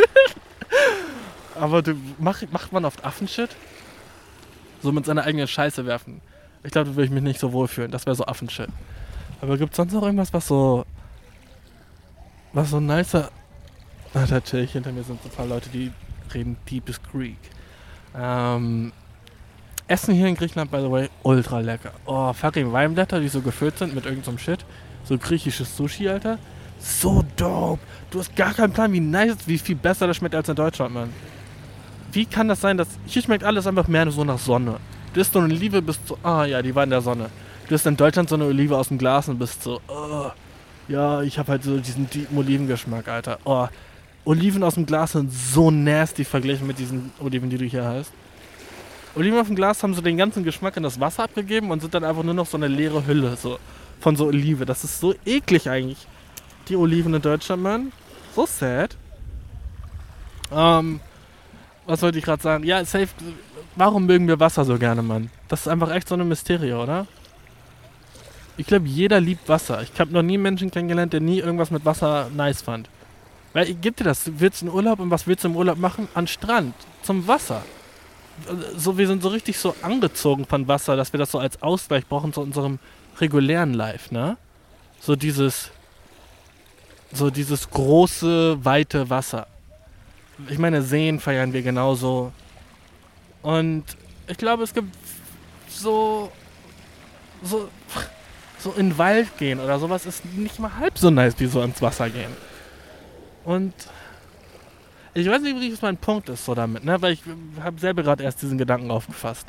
Aber 1.55 1.83
du, 1.83 1.95
mach, 2.19 2.43
macht 2.51 2.73
man 2.73 2.85
oft 2.85 3.05
Affenshit? 3.05 3.51
So 4.83 4.93
mit 4.93 5.07
seiner 5.07 5.25
eigenen 5.25 5.49
Scheiße 5.49 5.87
werfen. 5.87 6.21
Ich 6.63 6.73
glaube, 6.73 6.91
da 6.91 6.97
würde 6.97 7.07
ich 7.07 7.11
mich 7.11 7.23
nicht 7.23 7.41
so 7.41 7.53
wohlfühlen. 7.53 7.91
Das 7.91 8.07
wäre 8.07 8.17
so 8.17 8.27
Affenshit. 8.27 8.69
Aber 9.41 9.57
gibt 9.57 9.73
es 9.73 9.77
sonst 9.77 9.93
noch 9.93 10.03
irgendwas, 10.03 10.33
was 10.33 10.47
so. 10.47 10.85
Was 12.53 12.71
so 12.71 12.81
nicer 12.81 13.31
Ah, 14.15 14.25
natürlich, 14.31 14.73
hinter 14.73 14.91
mir 14.91 15.03
sind 15.03 15.23
so 15.23 15.29
ein 15.29 15.35
paar 15.35 15.47
Leute, 15.47 15.69
die 15.69 15.93
reden 16.33 16.57
Deepest 16.71 17.01
Greek. 17.13 17.37
Ähm, 18.17 18.93
Essen 19.87 20.15
hier 20.15 20.27
in 20.27 20.35
Griechenland, 20.35 20.71
by 20.71 20.79
the 20.79 20.91
way, 20.91 21.11
ultra 21.23 21.61
lecker. 21.61 21.93
Oh, 22.07 22.33
fucking 22.33 22.73
Weinblätter, 22.73 23.21
die 23.21 23.29
so 23.29 23.43
gefüllt 23.43 23.77
sind 23.79 23.95
mit 23.95 24.07
irgendeinem 24.07 24.39
so 24.39 24.45
Shit. 24.45 24.65
So 25.05 25.19
griechisches 25.19 25.77
Sushi, 25.77 26.09
Alter. 26.09 26.39
So 26.79 27.25
dope. 27.37 27.81
Du 28.11 28.19
hast 28.19 28.35
gar 28.35 28.55
keinen 28.55 28.73
Plan, 28.73 28.93
wie 28.93 29.01
nice, 29.01 29.37
wie 29.47 29.59
viel 29.59 29.77
besser 29.77 30.07
das 30.07 30.17
schmeckt 30.17 30.35
als 30.35 30.49
in 30.49 30.57
Deutschland, 30.57 30.95
Mann. 30.95 31.13
Wie 32.13 32.27
kann 32.27 32.49
das 32.49 32.61
sein, 32.61 32.77
dass. 32.77 32.89
Hier 33.07 33.23
schmeckt 33.23 33.45
alles 33.45 33.67
einfach 33.67 33.89
mehr 33.89 34.11
so 34.11 34.25
nach 34.25 34.39
Sonne. 34.39 34.77
Du 35.13 35.21
isst 35.21 35.33
so 35.33 35.39
eine 35.41 35.53
Olive, 35.53 35.83
bist 35.83 36.07
so. 36.07 36.19
Ah, 36.23 36.45
ja, 36.45 36.63
die 36.63 36.75
war 36.75 36.85
in 36.85 36.91
der 36.91 37.01
Sonne. 37.01 37.31
Du 37.69 37.75
isst 37.75 37.87
in 37.87 37.97
Deutschland 37.97 38.29
so 38.29 38.35
eine 38.35 38.45
Olive 38.47 38.77
aus 38.77 38.89
dem 38.89 38.99
Glas 38.99 39.29
und 39.29 39.39
bist 39.39 39.63
so. 39.63 39.81
Oh, 39.89 40.31
ja, 40.89 41.23
ich 41.23 41.39
habe 41.39 41.53
halt 41.53 41.63
so 41.63 41.79
diesen 41.79 42.09
deepen 42.09 42.39
Olivengeschmack, 42.39 43.09
Alter. 43.09 43.39
Oh, 43.45 43.69
Oliven 44.25 44.63
aus 44.63 44.75
dem 44.75 44.87
Glas 44.87 45.13
sind 45.13 45.33
so 45.33 45.71
nasty 45.71 46.25
verglichen 46.25 46.67
mit 46.67 46.79
diesen 46.79 47.13
Oliven, 47.19 47.51
die 47.51 47.59
du 47.59 47.65
hier 47.65 47.85
hast. 47.85 48.13
Oliven 49.15 49.39
aus 49.39 49.47
dem 49.47 49.57
Glas 49.57 49.83
haben 49.83 49.95
so 49.95 50.01
den 50.01 50.17
ganzen 50.17 50.45
Geschmack 50.45 50.77
in 50.77 50.83
das 50.83 51.01
Wasser 51.01 51.25
abgegeben 51.25 51.71
und 51.71 51.81
sind 51.81 51.95
dann 51.95 52.05
einfach 52.05 52.23
nur 52.23 52.35
noch 52.35 52.47
so 52.47 52.57
eine 52.57 52.69
leere 52.69 53.07
Hülle 53.07 53.37
so 53.37 53.59
von 54.01 54.17
so 54.17 54.27
Olive. 54.27 54.65
Das 54.65 54.85
ist 54.85 55.01
so 55.01 55.15
eklig 55.25 55.69
eigentlich. 55.69 56.07
Die 56.69 56.77
Oliven 56.77 57.15
in 57.15 57.23
Deutschland, 57.23 57.63
Mann. 57.63 57.93
So 58.35 58.47
sad. 58.47 58.97
Ähm, 60.53 61.01
was 61.89 62.03
wollte 62.03 62.19
ich 62.19 62.25
gerade 62.25 62.43
sagen? 62.43 62.65
Ja, 62.65 62.85
safe. 62.85 63.09
Warum 63.75 64.07
mögen 64.07 64.29
wir 64.29 64.39
Wasser 64.39 64.65
so 64.65 64.79
gerne, 64.79 65.03
Mann? 65.03 65.31
Das 65.49 65.63
ist 65.63 65.69
einfach 65.69 65.91
echt 65.91 66.09
so 66.09 66.15
eine 66.15 66.25
Mysterie, 66.25 66.75
oder? 66.75 67.07
Ich 68.59 68.67
glaube, 68.67 68.87
jeder 68.87 69.21
liebt 69.21 69.49
Wasser. 69.49 69.83
Ich 69.83 69.99
habe 69.99 70.13
noch 70.13 70.23
nie 70.23 70.35
einen 70.35 70.43
Menschen 70.43 70.71
kennengelernt, 70.71 71.13
der 71.13 71.21
nie 71.21 71.39
irgendwas 71.39 71.71
mit 71.71 71.85
Wasser 71.85 72.29
nice 72.35 72.61
fand. 72.61 72.91
Weil, 73.55 73.73
gibt 73.75 74.01
dir 74.01 74.05
das? 74.05 74.25
Du 74.25 74.39
willst 74.39 74.63
in 74.63 74.69
Urlaub 74.69 75.01
und 75.01 75.11
was 75.11 75.27
willst 75.27 75.45
du 75.45 75.49
im 75.49 75.57
Urlaub 75.57 75.79
machen? 75.79 76.09
An 76.15 76.27
Strand, 76.27 76.75
zum 77.03 77.27
Wasser. 77.27 77.63
So, 78.77 78.99
wir 78.99 79.07
sind 79.07 79.23
so 79.23 79.29
richtig 79.29 79.59
so 79.59 79.75
angezogen 79.81 80.45
von 80.45 80.69
Wasser, 80.69 80.95
dass 80.97 81.13
wir 81.13 81.19
das 81.19 81.31
so 81.31 81.39
als 81.39 81.63
Ausgleich 81.63 82.07
brauchen 82.07 82.33
zu 82.33 82.41
unserem 82.41 82.79
regulären 83.19 83.75
Life, 83.75 84.13
ne? 84.13 84.37
So 85.01 85.17
dieses, 85.17 85.71
so 87.13 87.31
dieses 87.31 87.71
große, 87.71 88.65
weite 88.65 89.09
Wasser. 89.09 89.47
Ich 90.49 90.59
meine, 90.59 90.83
Seen 90.83 91.19
feiern 91.19 91.53
wir 91.53 91.63
genauso. 91.63 92.33
Und 93.43 93.85
ich 94.29 94.39
glaube, 94.39 94.63
es 94.63 94.73
gibt 94.73 94.95
so, 95.69 96.31
so, 97.43 97.69
so 98.59 98.73
in 98.73 98.91
den 98.91 98.99
Wald 98.99 99.37
gehen 99.39 99.61
oder 99.61 99.79
sowas 99.79 100.07
ist 100.07 100.25
nicht 100.25 100.59
mal 100.59 100.77
halb 100.79 100.99
so 100.99 101.11
nice 101.11 101.35
wie 101.39 101.47
so 101.47 101.63
ins 101.63 101.81
Wasser 101.83 102.09
gehen. 102.11 102.31
Und 103.45 103.75
ich 105.15 105.29
weiß 105.29 105.43
nicht, 105.43 105.61
wie 105.61 105.77
mein 105.83 105.97
Punkt 105.97 106.29
ist 106.29 106.45
so 106.45 106.55
damit, 106.55 106.85
ne? 106.85 107.01
Weil 107.01 107.15
ich 107.15 107.23
habe 107.63 107.81
selber 107.81 108.03
gerade 108.03 108.23
erst 108.23 108.43
diesen 108.43 108.59
Gedanken 108.59 108.91
aufgefasst. 108.91 109.47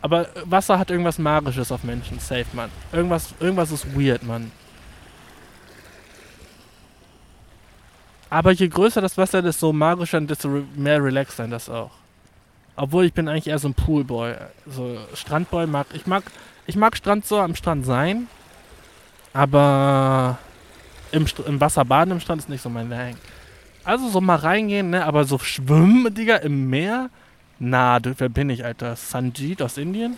Aber 0.00 0.28
Wasser 0.44 0.78
hat 0.78 0.90
irgendwas 0.90 1.18
Magisches 1.18 1.72
auf 1.72 1.82
Menschen, 1.82 2.18
safe, 2.20 2.46
Mann. 2.52 2.70
Irgendwas, 2.92 3.34
irgendwas 3.40 3.72
ist 3.72 3.86
weird, 3.98 4.22
Mann. 4.22 4.52
Aber 8.28 8.50
je 8.52 8.68
größer 8.68 9.00
das 9.00 9.16
Wasser, 9.16 9.42
desto 9.42 9.72
magischer 9.72 10.18
und 10.18 10.28
desto 10.28 10.48
mehr 10.74 11.02
relaxed 11.02 11.36
sein 11.36 11.50
das 11.50 11.68
auch. 11.68 11.90
Obwohl 12.76 13.04
ich 13.04 13.12
bin 13.12 13.28
eigentlich 13.28 13.46
eher 13.46 13.58
so 13.58 13.68
ein 13.68 13.74
Poolboy. 13.74 14.34
So 14.66 14.98
Strandboy 15.14 15.66
mag. 15.66 15.86
Ich 15.94 16.06
mag. 16.06 16.24
Ich 16.66 16.76
mag 16.76 16.96
Strand 16.96 17.24
so 17.26 17.38
am 17.38 17.54
Strand 17.54 17.86
sein. 17.86 18.26
Aber 19.32 20.38
im, 21.12 21.26
im 21.46 21.60
Wasser 21.60 21.84
baden 21.84 22.10
im 22.10 22.20
Strand 22.20 22.42
ist 22.42 22.48
nicht 22.48 22.62
so 22.62 22.68
mein 22.68 22.90
Ding. 22.90 23.16
Also 23.84 24.08
so 24.08 24.20
mal 24.20 24.36
reingehen, 24.36 24.90
ne? 24.90 25.04
Aber 25.04 25.24
so 25.24 25.38
schwimmen, 25.38 26.12
Digga, 26.12 26.36
im 26.36 26.68
Meer? 26.68 27.08
Na, 27.58 27.98
wer 28.02 28.28
bin 28.28 28.50
ich, 28.50 28.64
Alter? 28.64 28.96
Sanjeet 28.96 29.62
aus 29.62 29.78
Indien? 29.78 30.16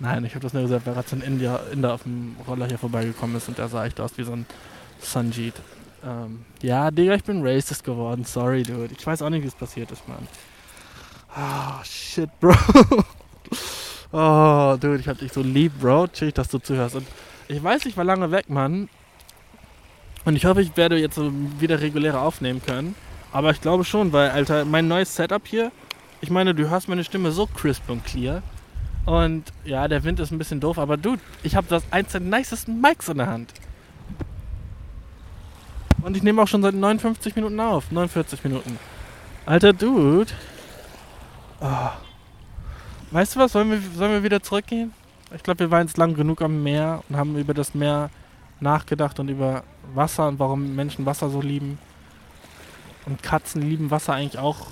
Nein, 0.00 0.24
ich 0.24 0.34
habe 0.34 0.42
das 0.42 0.52
nur 0.52 0.62
gesagt, 0.62 0.86
weil 0.86 0.94
gerade 0.94 1.08
so 1.08 1.16
ein 1.16 1.22
India, 1.22 1.60
Inder 1.72 1.94
auf 1.94 2.02
dem 2.02 2.36
Roller 2.48 2.66
hier 2.66 2.78
vorbeigekommen 2.78 3.36
ist 3.36 3.46
und 3.48 3.58
der 3.58 3.68
sah 3.68 3.84
echt 3.84 4.00
aus 4.00 4.12
wie 4.16 4.24
so 4.24 4.32
ein 4.32 4.46
Sanjeet. 5.00 5.54
Ähm, 6.04 6.44
ja, 6.62 6.90
Digga, 6.90 7.14
ich 7.14 7.24
bin 7.24 7.46
racist 7.46 7.84
geworden. 7.84 8.24
Sorry, 8.24 8.62
dude. 8.62 8.90
Ich 8.96 9.06
weiß 9.06 9.22
auch 9.22 9.30
nicht, 9.30 9.42
wie 9.42 9.48
es 9.48 9.54
passiert 9.54 9.90
ist, 9.90 10.06
Mann. 10.08 10.26
Ah, 11.34 11.78
oh, 11.80 11.84
shit, 11.84 12.28
Bro. 12.40 12.54
oh, 14.12 14.76
dude, 14.80 14.98
ich 14.98 15.08
hab 15.08 15.18
dich 15.18 15.32
so 15.32 15.42
lieb, 15.42 15.72
Bro. 15.80 16.08
Chill, 16.08 16.32
dass 16.32 16.48
du 16.48 16.58
zuhörst. 16.58 16.96
Und 16.96 17.06
ich 17.48 17.62
weiß, 17.62 17.86
ich 17.86 17.96
war 17.96 18.04
lange 18.04 18.30
weg, 18.30 18.50
Mann. 18.50 18.88
Und 20.24 20.36
ich 20.36 20.44
hoffe, 20.44 20.62
ich 20.62 20.76
werde 20.76 20.96
jetzt 20.96 21.18
wieder 21.60 21.80
regulärer 21.80 22.20
aufnehmen 22.20 22.62
können. 22.64 22.94
Aber 23.32 23.50
ich 23.50 23.60
glaube 23.60 23.84
schon, 23.84 24.12
weil, 24.12 24.30
Alter, 24.30 24.64
mein 24.64 24.88
neues 24.88 25.14
Setup 25.14 25.46
hier, 25.46 25.72
ich 26.20 26.30
meine, 26.30 26.54
du 26.54 26.68
hörst 26.68 26.88
meine 26.88 27.02
Stimme 27.02 27.32
so 27.32 27.46
crisp 27.46 27.88
und 27.88 28.04
clear. 28.04 28.42
Und 29.06 29.44
ja, 29.64 29.88
der 29.88 30.04
Wind 30.04 30.20
ist 30.20 30.30
ein 30.30 30.38
bisschen 30.38 30.60
doof, 30.60 30.78
aber 30.78 30.96
du, 30.96 31.16
ich 31.42 31.56
habe 31.56 31.66
das 31.68 31.82
eins 31.90 32.12
der 32.12 32.20
nicesten 32.20 32.80
Mics 32.80 33.08
in 33.08 33.18
der 33.18 33.26
Hand. 33.26 33.52
Und 36.02 36.16
ich 36.16 36.22
nehme 36.22 36.42
auch 36.42 36.48
schon 36.48 36.62
seit 36.62 36.74
59 36.74 37.34
Minuten 37.36 37.58
auf. 37.60 37.90
49 37.90 38.42
Minuten. 38.44 38.78
Alter 39.46 39.72
Dude. 39.72 40.30
Oh. 41.60 41.90
Weißt 43.10 43.36
du 43.36 43.40
was? 43.40 43.52
Sollen 43.52 43.70
wir, 43.70 43.80
sollen 43.96 44.12
wir 44.12 44.22
wieder 44.22 44.42
zurückgehen? 44.42 44.92
Ich 45.34 45.42
glaube, 45.42 45.60
wir 45.60 45.70
waren 45.70 45.86
jetzt 45.86 45.96
lang 45.96 46.14
genug 46.14 46.42
am 46.42 46.62
Meer 46.62 47.02
und 47.08 47.16
haben 47.16 47.36
über 47.36 47.54
das 47.54 47.74
Meer 47.74 48.10
nachgedacht 48.60 49.18
und 49.20 49.28
über 49.28 49.64
Wasser 49.94 50.28
und 50.28 50.38
warum 50.38 50.74
Menschen 50.74 51.06
Wasser 51.06 51.30
so 51.30 51.40
lieben. 51.40 51.78
Und 53.06 53.22
Katzen 53.22 53.62
lieben 53.62 53.90
Wasser 53.90 54.14
eigentlich 54.14 54.38
auch, 54.38 54.68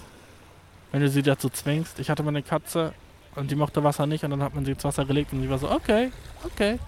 wenn 0.93 1.01
du 1.01 1.09
sie 1.09 1.22
dazu 1.22 1.49
zwingst. 1.49 1.99
Ich 1.99 2.11
hatte 2.11 2.22
mal 2.22 2.31
eine 2.31 2.43
Katze 2.43 2.93
und 3.35 3.51
die 3.51 3.57
mochte 3.57 3.83
Wasser 3.83 4.07
nicht 4.07 4.24
und 4.24 4.31
dann 4.31 4.43
hat 4.43 4.55
man 4.55 4.64
sie 4.64 4.72
ins 4.72 4.85
Wasser 4.85 5.05
gelegt 5.05 5.33
und 5.33 5.43
sie 5.43 5.51
war 5.51 5.59
so, 5.59 5.70
okay, 5.70 6.11
okay. 6.45 6.78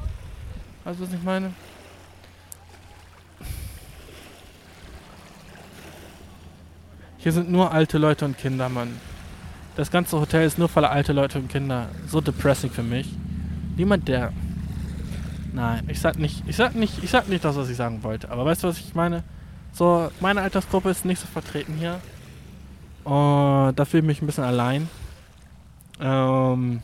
Weißt 0.85 1.01
du, 1.01 1.05
was 1.05 1.13
ich 1.13 1.23
meine? 1.23 1.53
Hier 7.23 7.31
sind 7.31 7.53
nur 7.53 7.71
alte 7.71 7.99
Leute 7.99 8.25
und 8.25 8.37
Kinder, 8.37 8.69
Mann. 8.69 8.99
Das 9.77 9.93
ganze 9.93 10.19
Hotel 10.19 10.45
ist 10.45 10.59
nur 10.59 10.69
voller 10.69 10.91
alte 10.91 11.13
Leute 11.13 11.39
und 11.39 11.49
Kinder. 11.49 11.89
So 12.09 12.21
depressing 12.21 12.71
für 12.71 12.83
mich. 12.83 13.09
Niemand, 13.77 14.09
der. 14.09 14.33
Nein, 15.53 15.85
ich 15.87 16.01
sag 16.01 16.19
nicht, 16.19 16.43
ich 16.49 16.57
sag 16.57 16.75
nicht, 16.75 17.03
ich 17.03 17.11
sag 17.11 17.29
nicht 17.29 17.45
das, 17.45 17.55
was 17.55 17.69
ich 17.69 17.77
sagen 17.77 18.03
wollte. 18.03 18.29
Aber 18.29 18.45
weißt 18.45 18.65
du, 18.65 18.69
was 18.69 18.79
ich 18.79 18.97
meine? 18.97 19.23
So, 19.73 20.11
meine 20.19 20.41
Altersgruppe 20.41 20.91
ist 20.91 21.05
nicht 21.05 21.21
so 21.21 21.29
vertreten 21.29 21.75
hier. 21.79 22.01
Und 23.05 23.75
da 23.77 23.85
fühle 23.85 24.03
ich 24.03 24.07
mich 24.09 24.23
ein 24.23 24.27
bisschen 24.27 24.45
allein. 24.45 24.89
Ähm, 26.01 26.83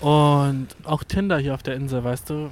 und 0.00 0.68
auch 0.82 1.04
Tinder 1.04 1.38
hier 1.38 1.54
auf 1.54 1.62
der 1.62 1.76
Insel, 1.76 2.02
weißt 2.02 2.30
du? 2.30 2.50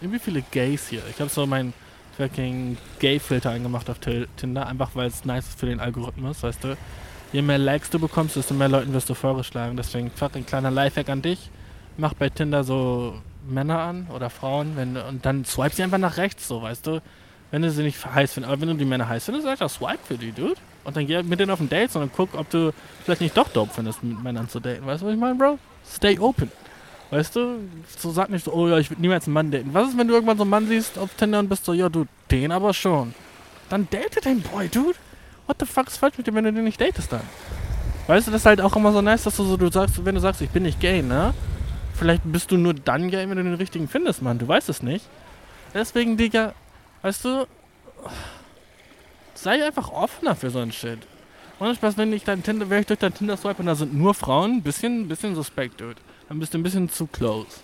Wie 0.00 0.18
viele 0.18 0.40
Gays 0.40 0.88
hier? 0.88 1.02
Ich 1.10 1.20
habe 1.20 1.28
so 1.28 1.46
meinen 1.46 1.74
fucking 2.16 2.76
Gay-Filter 2.98 3.50
eingemacht 3.50 3.88
auf 3.90 3.98
Tinder, 3.98 4.66
einfach 4.66 4.90
weil 4.94 5.08
es 5.08 5.24
nice 5.24 5.48
ist 5.48 5.58
für 5.58 5.66
den 5.66 5.80
Algorithmus, 5.80 6.42
weißt 6.42 6.64
du? 6.64 6.76
Je 7.32 7.40
mehr 7.40 7.58
Likes 7.58 7.88
du 7.90 7.98
bekommst, 7.98 8.36
desto 8.36 8.52
mehr 8.52 8.68
Leuten 8.68 8.92
wirst 8.92 9.08
du 9.08 9.14
vorgeschlagen. 9.14 9.76
Deswegen 9.76 10.10
fucking 10.10 10.44
kleiner 10.44 10.70
Lifehack 10.70 11.08
an 11.08 11.22
dich. 11.22 11.50
Mach 11.96 12.12
bei 12.14 12.28
Tinder 12.28 12.62
so 12.62 13.14
Männer 13.48 13.80
an 13.80 14.06
oder 14.14 14.30
Frauen 14.30 14.76
wenn, 14.76 14.96
und 14.96 15.24
dann 15.24 15.44
swipe 15.44 15.74
sie 15.74 15.82
einfach 15.82 15.98
nach 15.98 16.18
rechts, 16.18 16.46
so, 16.46 16.62
weißt 16.62 16.86
du? 16.86 17.00
Wenn 17.50 17.62
du 17.62 17.70
sie 17.70 17.82
nicht 17.82 18.04
heiß 18.04 18.34
findest. 18.34 18.52
Aber 18.52 18.60
wenn 18.60 18.68
du 18.68 18.74
die 18.74 18.84
Männer 18.84 19.08
heiß 19.08 19.24
findest, 19.24 19.46
ich 19.46 19.68
swipe 19.70 19.98
für 20.04 20.18
die, 20.18 20.32
Dude. 20.32 20.60
Und 20.84 20.96
dann 20.96 21.06
geh 21.06 21.22
mit 21.22 21.38
denen 21.38 21.50
auf 21.50 21.60
ein 21.60 21.68
Date 21.68 21.94
und 21.96 22.12
guck, 22.14 22.34
ob 22.34 22.50
du 22.50 22.72
vielleicht 23.04 23.20
nicht 23.20 23.36
doch 23.36 23.48
dope 23.48 23.72
findest, 23.72 24.02
mit 24.02 24.22
Männern 24.22 24.48
zu 24.48 24.60
daten. 24.60 24.84
Weißt 24.84 25.02
du, 25.02 25.06
was 25.06 25.14
ich 25.14 25.20
meine, 25.20 25.34
Bro? 25.36 25.58
Stay 25.86 26.18
open. 26.18 26.50
Weißt 27.12 27.36
du? 27.36 27.58
So 27.98 28.10
sag 28.10 28.30
nicht 28.30 28.46
so, 28.46 28.54
oh 28.54 28.68
ja, 28.68 28.78
ich 28.78 28.88
würde 28.88 29.02
niemals 29.02 29.26
einen 29.26 29.34
Mann 29.34 29.50
daten. 29.50 29.74
Was 29.74 29.90
ist, 29.90 29.98
wenn 29.98 30.08
du 30.08 30.14
irgendwann 30.14 30.38
so 30.38 30.44
einen 30.44 30.50
Mann 30.50 30.66
siehst 30.66 30.96
auf 30.96 31.12
Tinder 31.12 31.40
und 31.40 31.50
bist 31.50 31.66
so, 31.66 31.74
ja, 31.74 31.90
du, 31.90 32.06
den 32.30 32.50
aber 32.50 32.72
schon. 32.72 33.14
Dann 33.68 33.86
date 33.90 34.24
den 34.24 34.40
Boy, 34.40 34.70
Dude. 34.70 34.98
What 35.46 35.58
the 35.60 35.66
fuck 35.66 35.88
ist 35.88 35.98
falsch 35.98 36.16
mit 36.16 36.26
dir, 36.26 36.34
wenn 36.34 36.44
du 36.44 36.54
den 36.54 36.64
nicht 36.64 36.80
datest 36.80 37.12
dann? 37.12 37.20
Weißt 38.06 38.26
du, 38.28 38.30
das 38.30 38.40
ist 38.40 38.46
halt 38.46 38.62
auch 38.62 38.74
immer 38.76 38.92
so 38.92 39.02
nice, 39.02 39.24
dass 39.24 39.36
du 39.36 39.44
so, 39.44 39.58
du 39.58 39.70
sagst, 39.70 40.02
wenn 40.02 40.14
du 40.14 40.22
sagst, 40.22 40.40
ich 40.40 40.48
bin 40.48 40.62
nicht 40.62 40.80
gay, 40.80 41.02
ne? 41.02 41.34
Vielleicht 41.92 42.22
bist 42.24 42.50
du 42.50 42.56
nur 42.56 42.72
dann 42.72 43.10
gay, 43.10 43.28
wenn 43.28 43.36
du 43.36 43.44
den 43.44 43.54
richtigen 43.56 43.88
findest, 43.88 44.22
Mann. 44.22 44.38
Du 44.38 44.48
weißt 44.48 44.70
es 44.70 44.82
nicht. 44.82 45.04
Deswegen, 45.74 46.16
Digga, 46.16 46.54
weißt 47.02 47.26
du, 47.26 47.46
sei 49.34 49.62
einfach 49.62 49.92
offener 49.92 50.34
für 50.34 50.48
so 50.48 50.60
ein 50.60 50.72
Shit. 50.72 51.00
Und 51.58 51.74
Spaß, 51.76 51.98
wenn 51.98 52.10
ich 52.14 52.24
dein 52.24 52.42
Tinder, 52.42 52.70
wäre 52.70 52.80
ich 52.80 52.86
durch 52.86 53.00
dein 53.00 53.12
Tinder 53.12 53.36
swipe 53.36 53.60
und 53.60 53.66
da 53.66 53.74
sind 53.74 53.92
nur 53.92 54.14
Frauen, 54.14 54.62
bisschen, 54.62 55.08
bisschen 55.08 55.34
suspekt, 55.34 55.78
dude. 55.82 56.00
Dann 56.32 56.38
bist 56.38 56.54
du 56.54 56.58
ein 56.58 56.62
bisschen 56.62 56.88
zu 56.88 57.06
close. 57.06 57.58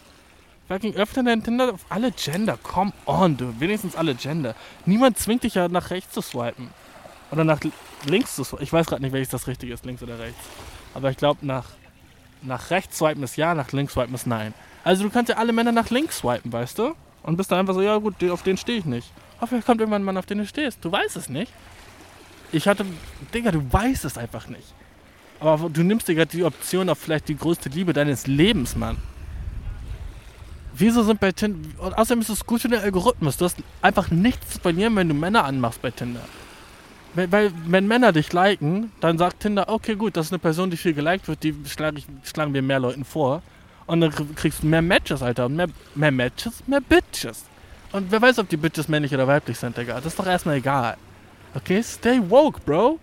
Fucking 0.69 0.95
öffne 0.95 1.25
dein 1.25 1.43
Tinder 1.43 1.73
auf 1.73 1.87
alle 1.89 2.13
Gender. 2.13 2.59
Come 2.63 2.93
on, 3.07 3.35
dude. 3.35 3.59
Wenigstens 3.61 3.97
alle 3.97 4.15
Gender. 4.15 4.55
Niemand 4.85 5.19
zwingt 5.19 5.45
dich 5.45 5.55
ja 5.55 5.69
nach 5.69 5.89
rechts 5.89 6.13
zu 6.13 6.21
swipen. 6.21 6.69
Oder 7.31 7.45
nach 7.45 7.61
links 8.05 8.37
zu 8.37 8.45
swipen. 8.45 8.63
Ich 8.63 8.71
weiß 8.71 8.85
gerade 8.85 9.01
nicht, 9.01 9.13
welches 9.15 9.31
das 9.31 9.47
richtige 9.47 9.73
ist, 9.73 9.87
links 9.87 10.03
oder 10.03 10.19
rechts. 10.19 10.39
Aber 10.93 11.11
ich 11.11 11.17
glaube, 11.17 11.47
nach, 11.47 11.65
nach 12.43 12.69
rechts 12.69 12.99
swipen 12.99 13.23
ist 13.23 13.39
ja, 13.39 13.55
nach 13.55 13.73
links 13.73 13.95
swipen 13.95 14.15
ist 14.15 14.27
nein. 14.27 14.53
Also 14.85 15.03
du 15.03 15.09
kannst 15.09 15.31
ja 15.31 15.39
alle 15.39 15.55
Männer 15.55 15.73
nach 15.73 15.89
links 15.89 16.19
swipen, 16.19 16.53
weißt 16.53 16.79
du? 16.79 16.95
Und 17.23 17.39
bist 17.39 17.51
dann 17.51 17.61
einfach 17.61 17.73
so, 17.73 17.81
ja 17.81 17.97
gut, 17.97 18.23
auf 18.25 18.43
den 18.43 18.59
stehe 18.59 18.81
ich 18.81 18.85
nicht. 18.85 19.11
Hoffentlich 19.41 19.65
kommt 19.65 19.81
irgendwann 19.81 20.03
ein 20.03 20.05
Mann, 20.05 20.19
auf 20.19 20.27
den 20.27 20.37
du 20.37 20.47
stehst. 20.47 20.85
Du 20.85 20.93
weißt 20.93 21.17
es 21.17 21.31
nicht. 21.31 21.51
Ich 22.53 22.69
hatte, 22.69 22.85
Digga, 23.33 23.51
du 23.51 23.63
weißt 23.73 24.05
es 24.05 24.19
einfach 24.19 24.47
nicht. 24.47 24.75
Aber 25.41 25.69
du 25.71 25.83
nimmst 25.83 26.09
dir 26.09 26.15
gerade 26.15 26.31
die 26.31 26.45
Option 26.45 26.89
auf 26.89 26.99
vielleicht 26.99 27.29
die 27.29 27.37
größte 27.37 27.69
Liebe 27.69 27.93
deines 27.93 28.27
Lebens, 28.27 28.77
Mann. 28.77 28.97
Wieso 30.75 31.03
sind 31.03 31.21
bei 31.21 31.33
Tinder. 31.33 31.69
Und 31.79 31.99
außerdem 31.99 32.21
ist 32.21 32.29
es 32.29 32.47
gut 32.47 32.61
für 32.61 32.69
den 32.69 32.81
Algorithmus. 32.81 33.37
Du 33.37 33.45
hast 33.45 33.59
einfach 33.83 34.11
nichts 34.11 34.55
zu 34.55 34.61
verlieren, 34.61 34.95
wenn 34.97 35.09
du 35.09 35.15
Männer 35.15 35.45
anmachst 35.45 35.83
bei 35.83 35.91
Tinder. 35.91 36.21
Weil, 37.15 37.33
weil, 37.33 37.53
wenn 37.67 37.89
Männer 37.89 38.13
dich 38.13 38.33
liken, 38.33 38.93
dann 39.01 39.19
sagt 39.19 39.41
Tinder, 39.41 39.69
okay, 39.69 39.97
gut, 39.97 40.17
das 40.17 40.27
ist 40.27 40.33
eine 40.33 40.39
Person, 40.39 40.71
die 40.71 40.77
viel 40.77 40.95
geliked 40.95 41.27
wird, 41.27 41.43
die 41.43 41.55
schlage 41.67 41.99
ich, 41.99 42.07
schlagen 42.23 42.55
wir 42.55 42.63
mehr 42.63 42.79
Leuten 42.79 43.05
vor. 43.05 43.43
Und 43.87 44.03
dann 44.03 44.13
kriegst 44.37 44.63
du 44.63 44.67
mehr 44.67 44.83
Matches, 44.83 45.23
Alter. 45.23 45.47
Und 45.47 45.57
mehr, 45.57 45.69
mehr 45.95 46.13
Matches, 46.13 46.63
mehr 46.67 46.81
Bitches. 46.81 47.45
Und 47.91 48.13
wer 48.13 48.21
weiß, 48.21 48.39
ob 48.39 48.49
die 48.49 48.57
Bitches 48.57 48.87
männlich 48.87 49.13
oder 49.15 49.27
weiblich 49.27 49.59
sind, 49.59 49.77
Digga. 49.77 49.95
Das 49.95 50.07
ist 50.07 50.19
doch 50.19 50.27
erstmal 50.27 50.57
egal. 50.57 50.97
Okay, 51.55 51.83
stay 51.83 52.21
woke, 52.29 52.61
Bro. 52.61 53.01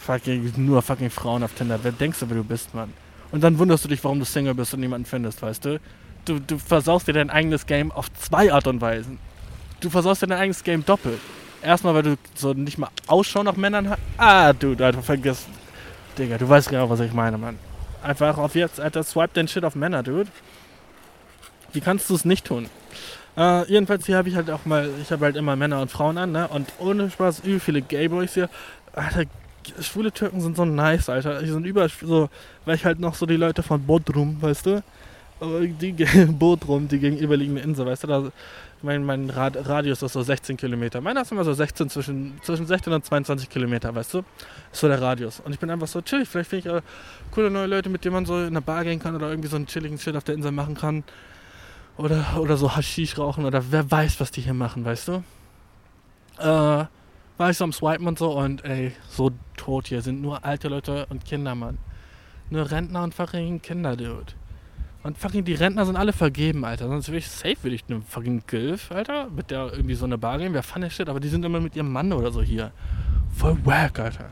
Fucking, 0.00 0.52
nur 0.56 0.80
fucking 0.80 1.10
Frauen 1.10 1.42
auf 1.42 1.52
Tinder. 1.52 1.78
Wer 1.82 1.92
denkst 1.92 2.20
du, 2.20 2.28
wer 2.28 2.38
du 2.38 2.44
bist, 2.44 2.74
Mann? 2.74 2.92
Und 3.32 3.44
dann 3.44 3.58
wunderst 3.58 3.84
du 3.84 3.88
dich, 3.88 4.02
warum 4.02 4.18
du 4.18 4.24
Single 4.24 4.54
bist 4.54 4.74
und 4.74 4.80
niemanden 4.80 5.04
findest, 5.04 5.42
weißt 5.42 5.64
du? 5.64 5.80
Du, 6.24 6.38
du 6.38 6.58
versaust 6.58 7.06
dir 7.06 7.12
dein 7.12 7.30
eigenes 7.30 7.66
Game 7.66 7.92
auf 7.92 8.12
zwei 8.14 8.52
Art 8.52 8.66
und 8.66 8.80
Weisen. 8.80 9.18
Du 9.80 9.90
versaust 9.90 10.22
dir 10.22 10.26
dein 10.26 10.38
eigenes 10.38 10.64
Game 10.64 10.84
doppelt. 10.84 11.20
Erstmal, 11.62 11.94
weil 11.94 12.02
du 12.02 12.16
so 12.34 12.54
nicht 12.54 12.78
mal 12.78 12.88
Ausschau 13.06 13.42
nach 13.42 13.56
Männern 13.56 13.90
hast. 13.90 14.00
Ah, 14.16 14.52
du, 14.52 14.70
Alter, 14.70 15.02
vergiss. 15.02 15.46
Digga, 16.16 16.38
du 16.38 16.48
weißt 16.48 16.70
genau, 16.70 16.88
was 16.88 17.00
ich 17.00 17.12
meine, 17.12 17.38
Mann. 17.38 17.58
Einfach 18.02 18.38
auf 18.38 18.54
jetzt, 18.54 18.80
Alter, 18.80 19.04
swipe 19.04 19.34
den 19.34 19.48
Shit 19.48 19.64
auf 19.64 19.74
Männer, 19.74 20.02
Dude. 20.02 20.30
Wie 21.72 21.80
kannst 21.80 22.08
du 22.08 22.14
es 22.14 22.24
nicht 22.24 22.46
tun? 22.46 22.66
Äh, 23.36 23.70
jedenfalls 23.70 24.06
hier 24.06 24.16
habe 24.16 24.28
ich 24.28 24.34
halt 24.34 24.50
auch 24.50 24.64
mal, 24.64 24.90
ich 25.00 25.12
habe 25.12 25.26
halt 25.26 25.36
immer 25.36 25.54
Männer 25.56 25.80
und 25.80 25.90
Frauen 25.90 26.18
an, 26.18 26.32
ne? 26.32 26.48
Und 26.48 26.68
ohne 26.78 27.10
Spaß 27.10 27.40
übel 27.40 27.60
viele 27.60 27.82
Gayboys 27.82 28.34
hier. 28.34 28.48
Alter, 28.92 29.24
schwule 29.80 30.12
Türken 30.12 30.40
sind 30.40 30.56
so 30.56 30.64
nice, 30.64 31.08
Alter. 31.08 31.42
Die 31.42 31.48
sind 31.48 31.64
überall 31.64 31.88
so, 31.88 32.28
weil 32.64 32.76
ich 32.76 32.84
halt 32.84 33.00
noch 33.00 33.14
so 33.14 33.26
die 33.26 33.36
Leute 33.36 33.62
von 33.62 33.84
Bodrum, 33.84 34.40
weißt 34.40 34.66
du? 34.66 34.82
Die 35.80 35.92
Bodrum, 36.26 36.88
die 36.88 36.98
gegenüberliegende 36.98 37.62
Insel, 37.62 37.86
weißt 37.86 38.04
du? 38.04 38.06
Da, 38.08 38.32
mein, 38.82 39.04
mein 39.04 39.28
Rad, 39.28 39.56
Radius 39.68 40.02
ist 40.02 40.12
so 40.12 40.22
16 40.22 40.56
Kilometer. 40.56 41.00
Meiner 41.00 41.22
ist 41.22 41.32
immer 41.32 41.44
so 41.44 41.52
16, 41.52 41.90
zwischen, 41.90 42.40
zwischen 42.42 42.66
16 42.66 42.92
und 42.92 43.04
22 43.04 43.48
Kilometer, 43.48 43.94
weißt 43.94 44.14
du? 44.14 44.18
Ist 44.72 44.80
so 44.80 44.88
der 44.88 45.00
Radius. 45.00 45.40
Und 45.40 45.52
ich 45.52 45.58
bin 45.58 45.70
einfach 45.70 45.86
so 45.86 46.00
chillig. 46.00 46.28
Vielleicht 46.28 46.50
finde 46.50 46.68
ich 46.68 46.74
äh, 46.74 46.82
coole 47.30 47.50
neue 47.50 47.66
Leute, 47.66 47.88
mit 47.90 48.04
denen 48.04 48.14
man 48.14 48.26
so 48.26 48.38
in 48.38 48.48
eine 48.48 48.60
Bar 48.60 48.84
gehen 48.84 48.98
kann 48.98 49.14
oder 49.14 49.28
irgendwie 49.28 49.48
so 49.48 49.56
einen 49.56 49.66
chilligen 49.66 49.98
Shit 49.98 50.16
auf 50.16 50.24
der 50.24 50.34
Insel 50.34 50.52
machen 50.52 50.74
kann. 50.74 51.04
Oder, 51.96 52.24
oder 52.38 52.56
so 52.56 52.74
Haschisch 52.74 53.18
rauchen 53.18 53.44
oder 53.44 53.62
wer 53.70 53.90
weiß, 53.90 54.20
was 54.20 54.30
die 54.30 54.40
hier 54.40 54.54
machen, 54.54 54.84
weißt 54.84 55.08
du? 55.08 55.22
Äh, 56.38 56.86
war 57.40 57.48
ich 57.48 57.56
so 57.56 57.64
am 57.64 57.72
Swipen 57.72 58.06
und 58.06 58.18
so 58.18 58.38
und 58.38 58.66
ey, 58.66 58.92
so 59.08 59.30
tot 59.56 59.88
hier 59.88 60.02
sind 60.02 60.20
nur 60.20 60.44
alte 60.44 60.68
Leute 60.68 61.06
und 61.06 61.24
Kinder, 61.24 61.54
Mann. 61.54 61.78
Nur 62.50 62.70
Rentner 62.70 63.02
und 63.02 63.14
fucking 63.14 63.62
Kinder, 63.62 63.96
Dude. 63.96 64.34
Und 65.02 65.16
fucking 65.16 65.46
die 65.46 65.54
Rentner 65.54 65.86
sind 65.86 65.96
alle 65.96 66.12
vergeben, 66.12 66.66
Alter. 66.66 66.88
Sonst 66.88 67.08
würde 67.08 67.16
ich 67.16 67.28
safe, 67.30 67.56
würde 67.62 67.76
ich 67.76 67.84
eine 67.88 68.02
fucking 68.02 68.42
Gilf, 68.46 68.92
Alter, 68.92 69.30
mit 69.30 69.50
der 69.50 69.72
irgendwie 69.72 69.94
so 69.94 70.04
eine 70.04 70.18
Bar 70.18 70.36
gehen. 70.36 70.52
Wer 70.52 70.62
der 70.82 70.90
Shit, 70.90 71.08
aber 71.08 71.18
die 71.18 71.28
sind 71.28 71.42
immer 71.42 71.60
mit 71.60 71.74
ihrem 71.74 71.90
Mann 71.90 72.12
oder 72.12 72.30
so 72.30 72.42
hier. 72.42 72.72
Voll 73.34 73.56
wack, 73.64 73.98
Alter. 73.98 74.26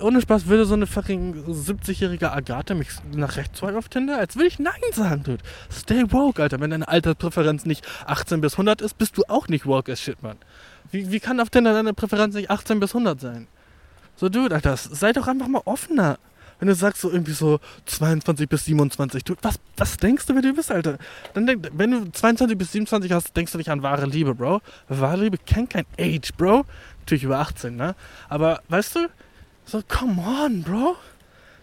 Ohne 0.00 0.20
Spaß 0.20 0.46
würde 0.46 0.64
so 0.64 0.74
eine 0.74 0.86
fucking 0.86 1.44
70-jährige 1.48 2.30
Agathe 2.30 2.76
mich 2.76 2.90
nach 3.12 3.36
rechts 3.36 3.58
swipen 3.58 3.76
auf 3.76 3.88
Tinder, 3.88 4.18
als 4.18 4.36
würde 4.36 4.46
ich 4.46 4.60
Nein 4.60 4.74
sagen, 4.92 5.24
Dude. 5.24 5.42
Stay 5.72 6.04
woke, 6.12 6.40
Alter. 6.40 6.60
Wenn 6.60 6.70
deine 6.70 6.86
Alterspräferenz 6.86 7.64
nicht 7.64 7.84
18 8.06 8.40
bis 8.40 8.52
100 8.52 8.80
ist, 8.80 8.96
bist 8.96 9.18
du 9.18 9.24
auch 9.26 9.48
nicht 9.48 9.66
woke 9.66 9.90
as 9.90 10.00
shit, 10.00 10.22
Mann. 10.22 10.36
Wie, 10.92 11.10
wie 11.10 11.20
kann 11.20 11.40
auf 11.40 11.50
Tinder 11.50 11.72
deine 11.72 11.94
Präferenz 11.94 12.34
nicht 12.34 12.50
18 12.50 12.78
bis 12.78 12.90
100 12.90 13.20
sein? 13.20 13.48
So, 14.14 14.28
Dude, 14.28 14.54
Alter, 14.54 14.76
sei 14.76 15.12
doch 15.12 15.26
einfach 15.26 15.48
mal 15.48 15.62
offener. 15.64 16.18
Wenn 16.58 16.68
du 16.68 16.74
sagst 16.76 17.00
so 17.00 17.10
irgendwie 17.10 17.32
so 17.32 17.58
22 17.86 18.48
bis 18.48 18.66
27, 18.66 19.24
Dude, 19.24 19.40
was, 19.42 19.58
was 19.76 19.96
denkst 19.96 20.26
du, 20.26 20.34
wer 20.34 20.42
du 20.42 20.52
bist, 20.52 20.70
Alter? 20.70 20.98
Dann 21.34 21.46
denk, 21.46 21.68
wenn 21.72 21.90
du 21.90 22.12
22 22.12 22.56
bis 22.56 22.72
27 22.72 23.10
hast, 23.10 23.36
denkst 23.36 23.50
du 23.50 23.58
nicht 23.58 23.70
an 23.70 23.82
wahre 23.82 24.06
Liebe, 24.06 24.34
Bro. 24.34 24.60
Wahre 24.88 25.24
Liebe 25.24 25.38
kennt 25.38 25.70
kein 25.70 25.86
Age, 25.98 26.30
Bro. 26.36 26.64
Natürlich 27.00 27.24
über 27.24 27.38
18, 27.38 27.74
ne? 27.74 27.96
Aber, 28.28 28.62
weißt 28.68 28.96
du, 28.96 29.08
so, 29.64 29.82
come 29.88 30.22
on, 30.22 30.62
Bro. 30.62 30.96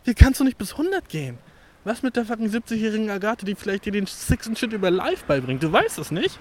Wie 0.03 0.15
kannst 0.15 0.39
du 0.39 0.43
nicht 0.43 0.57
bis 0.57 0.71
100 0.71 1.07
gehen? 1.07 1.37
Was 1.83 2.03
mit 2.03 2.15
der 2.15 2.25
fucking 2.25 2.49
70-jährigen 2.49 3.09
Agathe, 3.09 3.45
die 3.45 3.55
vielleicht 3.55 3.85
dir 3.85 3.91
den 3.91 4.05
Six 4.05 4.47
and 4.47 4.57
Shit 4.57 4.73
über 4.73 4.91
Life 4.91 5.23
beibringt? 5.27 5.63
Du 5.63 5.71
weißt 5.71 5.99
es 5.99 6.11
nicht. 6.11 6.37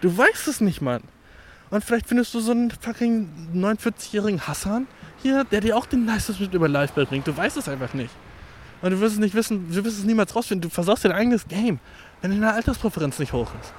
Du 0.00 0.16
weißt 0.16 0.46
es 0.46 0.60
nicht, 0.60 0.80
Mann. 0.80 1.02
Und 1.70 1.84
vielleicht 1.84 2.06
findest 2.08 2.32
du 2.34 2.40
so 2.40 2.52
einen 2.52 2.70
fucking 2.70 3.28
49-jährigen 3.54 4.46
Hassan 4.46 4.86
hier, 5.22 5.44
der 5.44 5.60
dir 5.60 5.76
auch 5.76 5.86
den 5.86 6.04
nicest 6.04 6.38
Shit 6.38 6.54
über 6.54 6.68
Life 6.68 6.94
beibringt. 6.94 7.26
Du 7.26 7.36
weißt 7.36 7.56
es 7.56 7.68
einfach 7.68 7.92
nicht. 7.94 8.14
Und 8.82 8.90
du 8.90 9.00
wirst 9.00 9.14
es 9.14 9.20
nicht 9.20 9.34
wissen, 9.34 9.68
du 9.70 9.84
wirst 9.84 9.98
es 9.98 10.04
niemals 10.04 10.36
rausfinden. 10.36 10.68
Du 10.68 10.74
versaust 10.74 11.04
dein 11.04 11.12
eigenes 11.12 11.48
Game, 11.48 11.80
wenn 12.20 12.30
deine 12.30 12.52
Alterspräferenz 12.52 13.18
nicht 13.18 13.32
hoch 13.32 13.50
ist. 13.60 13.72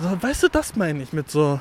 So, 0.00 0.22
weißt 0.22 0.42
du, 0.42 0.48
das 0.48 0.76
meine 0.76 1.02
ich 1.02 1.12
mit 1.12 1.30
so, 1.30 1.60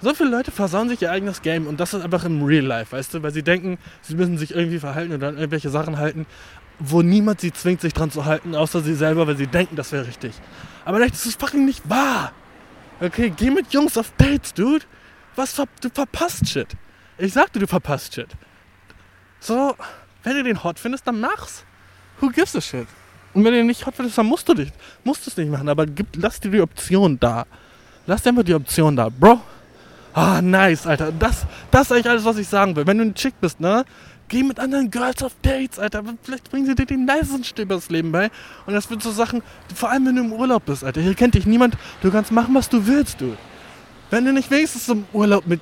so 0.00 0.14
viele 0.14 0.30
Leute 0.30 0.50
versauen 0.50 0.88
sich 0.88 1.02
ihr 1.02 1.10
eigenes 1.10 1.42
Game 1.42 1.66
und 1.66 1.78
das 1.78 1.94
ist 1.94 2.02
einfach 2.02 2.24
im 2.24 2.42
Real 2.42 2.64
Life, 2.64 2.96
weißt 2.96 3.14
du? 3.14 3.22
Weil 3.22 3.32
sie 3.32 3.42
denken, 3.42 3.78
sie 4.02 4.16
müssen 4.16 4.38
sich 4.38 4.54
irgendwie 4.54 4.78
verhalten 4.78 5.12
oder 5.12 5.28
an 5.28 5.36
irgendwelche 5.36 5.70
Sachen 5.70 5.98
halten, 5.98 6.26
wo 6.78 7.02
niemand 7.02 7.40
sie 7.40 7.52
zwingt, 7.52 7.82
sich 7.82 7.92
dran 7.92 8.10
zu 8.10 8.24
halten, 8.24 8.54
außer 8.54 8.80
sie 8.80 8.94
selber, 8.94 9.26
weil 9.26 9.36
sie 9.36 9.46
denken, 9.46 9.76
das 9.76 9.92
wäre 9.92 10.06
richtig. 10.06 10.32
Aber 10.84 10.96
vielleicht 10.96 11.14
ist 11.14 11.26
es 11.26 11.34
fucking 11.34 11.64
nicht 11.64 11.88
wahr. 11.88 12.32
Okay, 13.00 13.32
geh 13.34 13.50
mit 13.50 13.72
Jungs 13.72 13.96
auf 13.96 14.12
Dates, 14.18 14.52
dude. 14.52 14.84
Was 15.36 15.52
ver 15.52 15.66
du 15.80 15.88
verpasst 15.88 16.48
Shit. 16.48 16.76
Ich 17.18 17.32
sagte, 17.32 17.58
du 17.58 17.66
verpasst 17.66 18.14
Shit. 18.14 18.28
So, 19.40 19.74
wenn 20.22 20.36
du 20.36 20.42
den 20.42 20.62
hot 20.62 20.78
findest, 20.78 21.06
dann 21.06 21.20
mach's. 21.20 21.64
Who 22.20 22.28
gives 22.28 22.54
a 22.54 22.60
shit? 22.60 22.86
Und 23.32 23.44
wenn 23.44 23.52
du 23.52 23.58
den 23.58 23.66
nicht 23.66 23.86
hot 23.86 23.94
findest, 23.94 24.18
dann 24.18 24.26
musst 24.26 24.48
du 24.48 24.54
dich, 24.54 24.70
musst 25.04 25.26
es 25.26 25.36
nicht 25.36 25.50
machen. 25.50 25.68
Aber 25.68 25.86
gib, 25.86 26.08
lass 26.16 26.40
dir 26.40 26.50
die 26.50 26.60
Option 26.60 27.18
da. 27.18 27.46
Lass 28.06 28.22
dir 28.22 28.30
einfach 28.30 28.42
die 28.42 28.54
Option 28.54 28.96
da, 28.96 29.08
Bro. 29.08 29.40
Ah, 30.12 30.42
nice, 30.42 30.86
Alter. 30.86 31.12
Das, 31.12 31.46
das 31.70 31.82
ist 31.82 31.92
eigentlich 31.92 32.10
alles, 32.10 32.24
was 32.24 32.36
ich 32.36 32.48
sagen 32.48 32.74
will. 32.74 32.86
Wenn 32.86 32.98
du 32.98 33.04
ein 33.04 33.14
Chick 33.14 33.40
bist, 33.40 33.60
ne? 33.60 33.84
Geh 34.30 34.44
mit 34.44 34.60
anderen 34.60 34.92
Girls 34.92 35.24
auf 35.24 35.32
Dates, 35.42 35.80
Alter. 35.80 36.04
Vielleicht 36.22 36.52
bringen 36.52 36.64
sie 36.64 36.76
dir 36.76 36.86
den 36.86 37.04
das 37.04 37.90
Leben 37.90 38.12
bei. 38.12 38.30
Und 38.64 38.74
das 38.74 38.88
wird 38.88 39.02
so 39.02 39.10
Sachen, 39.10 39.42
vor 39.74 39.90
allem 39.90 40.06
wenn 40.06 40.14
du 40.14 40.22
im 40.22 40.32
Urlaub 40.32 40.66
bist, 40.66 40.84
Alter. 40.84 41.00
Hier 41.00 41.14
kennt 41.14 41.34
dich 41.34 41.46
niemand. 41.46 41.76
Du 42.00 42.12
kannst 42.12 42.30
machen, 42.30 42.54
was 42.54 42.68
du 42.68 42.86
willst, 42.86 43.20
du. 43.20 43.36
Wenn 44.08 44.24
du 44.24 44.32
nicht 44.32 44.48
wenigstens 44.52 44.88
im 44.88 45.04
Urlaub 45.12 45.48
mit 45.48 45.60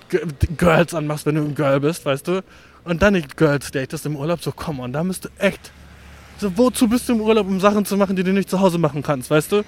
Girls 0.58 0.92
anmachst, 0.92 1.24
wenn 1.24 1.36
du 1.36 1.42
ein 1.42 1.54
Girl 1.54 1.80
bist, 1.80 2.04
weißt 2.04 2.28
du, 2.28 2.44
und 2.84 3.00
dann 3.00 3.14
nicht 3.14 3.38
Girls 3.38 3.70
datest 3.70 4.04
im 4.04 4.16
Urlaub, 4.16 4.42
so 4.42 4.52
komm 4.52 4.80
on, 4.80 4.92
da 4.92 5.02
bist 5.02 5.24
du 5.24 5.28
echt. 5.38 5.72
So, 6.36 6.56
wozu 6.58 6.88
bist 6.88 7.08
du 7.08 7.14
im 7.14 7.22
Urlaub, 7.22 7.46
um 7.46 7.60
Sachen 7.60 7.86
zu 7.86 7.96
machen, 7.96 8.16
die 8.16 8.22
du 8.22 8.34
nicht 8.34 8.50
zu 8.50 8.60
Hause 8.60 8.76
machen 8.76 9.02
kannst, 9.02 9.30
weißt 9.30 9.50
du? 9.50 9.64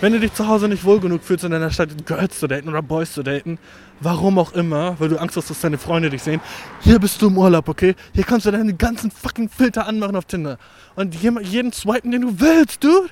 Wenn 0.00 0.12
du 0.12 0.20
dich 0.20 0.34
zu 0.34 0.46
Hause 0.46 0.68
nicht 0.68 0.84
wohl 0.84 1.00
genug 1.00 1.22
fühlst, 1.22 1.44
in 1.44 1.52
deiner 1.52 1.70
Stadt 1.70 1.88
Girls 2.04 2.38
zu 2.38 2.46
daten 2.46 2.68
oder 2.68 2.82
Boys 2.82 3.12
zu 3.12 3.22
daten, 3.22 3.58
warum 4.00 4.38
auch 4.38 4.52
immer, 4.52 4.94
weil 5.00 5.08
du 5.08 5.16
Angst 5.16 5.38
hast, 5.38 5.48
dass 5.48 5.62
deine 5.62 5.78
Freunde 5.78 6.10
dich 6.10 6.22
sehen, 6.22 6.42
hier 6.80 6.98
bist 6.98 7.22
du 7.22 7.28
im 7.28 7.38
Urlaub, 7.38 7.66
okay? 7.66 7.94
Hier 8.12 8.24
kannst 8.24 8.44
du 8.44 8.50
deine 8.50 8.74
ganzen 8.74 9.10
fucking 9.10 9.48
Filter 9.48 9.86
anmachen 9.86 10.14
auf 10.14 10.26
Tinder. 10.26 10.58
Und 10.96 11.14
jeden 11.14 11.72
swipen, 11.72 12.10
den 12.10 12.22
du 12.22 12.40
willst, 12.40 12.84
du. 12.84 13.06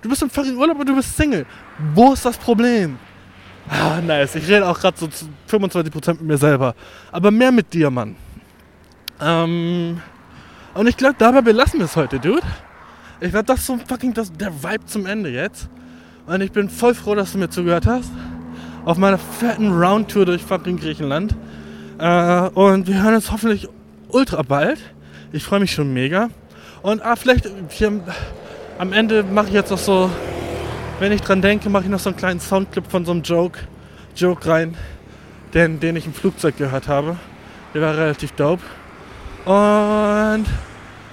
Du 0.00 0.08
bist 0.08 0.22
im 0.22 0.30
fucking 0.30 0.56
Urlaub 0.56 0.78
und 0.78 0.88
du 0.88 0.94
bist 0.94 1.16
Single. 1.16 1.44
Wo 1.94 2.12
ist 2.12 2.24
das 2.24 2.36
Problem? 2.36 2.98
Ah, 3.68 4.00
nice. 4.00 4.36
Ich 4.36 4.46
rede 4.46 4.66
auch 4.68 4.78
gerade 4.78 4.96
so 4.96 5.08
zu 5.08 5.26
25% 5.50 6.12
mit 6.12 6.22
mir 6.22 6.38
selber. 6.38 6.76
Aber 7.10 7.32
mehr 7.32 7.50
mit 7.50 7.74
dir, 7.74 7.90
Mann. 7.90 8.14
Ähm, 9.20 10.00
und 10.72 10.86
ich 10.86 10.96
glaube, 10.96 11.16
dabei 11.18 11.40
belassen 11.40 11.80
wir 11.80 11.86
es 11.86 11.96
heute, 11.96 12.20
Dude. 12.20 12.46
Ich 13.20 13.32
werde 13.32 13.46
das 13.46 13.66
so 13.66 13.76
fucking 13.76 14.14
das, 14.14 14.32
der 14.32 14.52
Vibe 14.62 14.86
zum 14.86 15.04
Ende 15.04 15.30
jetzt. 15.30 15.68
Und 16.28 16.40
ich 16.40 16.52
bin 16.52 16.68
voll 16.68 16.94
froh, 16.94 17.14
dass 17.14 17.32
du 17.32 17.38
mir 17.38 17.50
zugehört 17.50 17.86
hast. 17.86 18.10
Auf 18.84 18.98
meiner 18.98 19.18
fetten 19.18 19.72
Roundtour 19.72 20.26
durch 20.26 20.42
fucking 20.42 20.76
Griechenland. 20.76 21.34
Äh, 21.98 22.40
und 22.50 22.86
wir 22.86 23.02
hören 23.02 23.14
uns 23.14 23.32
hoffentlich 23.32 23.68
ultra 24.08 24.42
bald. 24.42 24.78
Ich 25.32 25.42
freue 25.42 25.60
mich 25.60 25.72
schon 25.72 25.92
mega. 25.92 26.28
Und 26.82 27.02
ah, 27.02 27.16
vielleicht 27.16 27.50
hier 27.70 28.00
am 28.78 28.92
Ende 28.92 29.24
mache 29.24 29.48
ich 29.48 29.54
jetzt 29.54 29.70
noch 29.70 29.78
so 29.78 30.08
wenn 31.00 31.12
ich 31.12 31.20
dran 31.20 31.40
denke, 31.40 31.70
mache 31.70 31.84
ich 31.84 31.90
noch 31.90 32.00
so 32.00 32.10
einen 32.10 32.16
kleinen 32.16 32.40
Soundclip 32.40 32.90
von 32.90 33.04
so 33.04 33.12
einem 33.12 33.22
Joke, 33.22 33.60
Joke 34.16 34.48
rein, 34.48 34.76
den, 35.54 35.78
den 35.78 35.94
ich 35.94 36.06
im 36.06 36.12
Flugzeug 36.12 36.56
gehört 36.56 36.88
habe. 36.88 37.16
Der 37.72 37.82
war 37.82 37.96
relativ 37.96 38.32
dope. 38.32 38.62
Und 39.44 40.46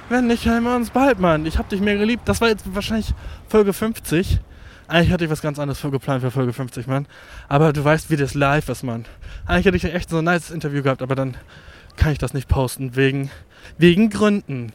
wenn 0.10 0.28
nicht, 0.28 0.46
hören 0.46 0.64
wir 0.64 0.76
uns 0.76 0.90
bald, 0.90 1.20
Mann. 1.20 1.46
Ich 1.46 1.60
hab 1.60 1.70
dich 1.70 1.82
mehr 1.82 1.98
geliebt. 1.98 2.24
Das 2.26 2.42
war 2.42 2.48
jetzt 2.48 2.74
wahrscheinlich 2.74 3.14
Folge 3.48 3.74
50. 3.74 4.40
Eigentlich 4.88 5.12
hatte 5.12 5.26
ich 5.26 5.32
was 5.32 5.42
ganz 5.42 5.58
anderes 5.58 5.80
vorgeplant 5.80 6.22
für 6.22 6.32
Folge 6.32 6.54
50, 6.54 6.88
Mann. 6.88 7.08
Aber 7.48 7.74
du 7.74 7.84
weißt, 7.84 8.10
wie 8.12 8.18
das 8.18 8.34
live 8.34 8.70
ist, 8.70 8.84
Mann. 8.84 9.06
Eigentlich 9.46 9.66
hätte 9.66 9.78
ich 9.78 9.86
echt 9.86 10.10
so 10.10 10.20
ein 10.20 10.26
nice 10.26 10.52
Interview 10.52 10.84
gehabt, 10.84 11.02
aber 11.02 11.16
dann 11.16 11.36
kann 11.96 12.12
ich 12.12 12.18
das 12.18 12.34
nicht 12.34 12.48
posten, 12.48 12.96
wegen, 12.96 13.32
wegen 13.78 14.10
Gründen. 14.10 14.74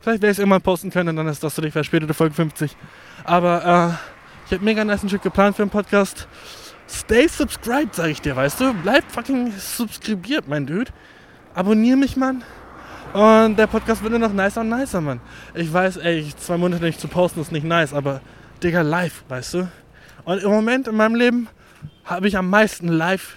Vielleicht 0.00 0.22
werde 0.22 0.30
ich 0.30 0.36
es 0.36 0.38
irgendwann 0.38 0.62
posten 0.62 0.90
können 0.90 1.16
dann 1.16 1.28
ist 1.28 1.42
das 1.44 1.54
so 1.54 1.62
die 1.62 1.70
verspätete 1.70 2.14
Folge 2.14 2.34
50. 2.34 2.76
Aber, 3.24 3.98
äh, 3.98 4.10
ich 4.46 4.52
habe 4.52 4.64
mega 4.64 4.84
nice 4.84 5.08
Shit 5.08 5.22
geplant 5.22 5.56
für 5.56 5.62
den 5.62 5.70
Podcast. 5.70 6.26
Stay 6.88 7.28
subscribed, 7.28 7.94
sag 7.94 8.08
ich 8.08 8.20
dir, 8.20 8.34
weißt 8.34 8.60
du? 8.60 8.74
Bleib 8.82 9.04
fucking 9.08 9.52
subskribiert, 9.52 10.48
mein 10.48 10.66
Dude. 10.66 10.90
Abonnier 11.54 11.96
mich, 11.96 12.16
Mann. 12.16 12.42
Und 13.12 13.56
der 13.56 13.66
Podcast 13.68 14.02
wird 14.02 14.10
nur 14.10 14.18
noch 14.18 14.32
nicer 14.32 14.62
und 14.62 14.70
nicer, 14.70 15.00
Mann. 15.00 15.20
Ich 15.54 15.72
weiß, 15.72 15.98
ey, 15.98 16.32
zwei 16.36 16.56
Monate 16.56 16.82
nicht 16.82 17.00
zu 17.00 17.08
posten 17.08 17.40
ist 17.40 17.52
nicht 17.52 17.64
nice, 17.64 17.92
aber 17.92 18.20
Digga, 18.62 18.82
live, 18.82 19.24
weißt 19.28 19.54
du? 19.54 19.68
Und 20.24 20.42
im 20.42 20.50
Moment 20.50 20.88
in 20.88 20.96
meinem 20.96 21.14
Leben 21.14 21.48
habe 22.04 22.28
ich 22.28 22.36
am 22.36 22.50
meisten 22.50 22.88
live, 22.88 23.36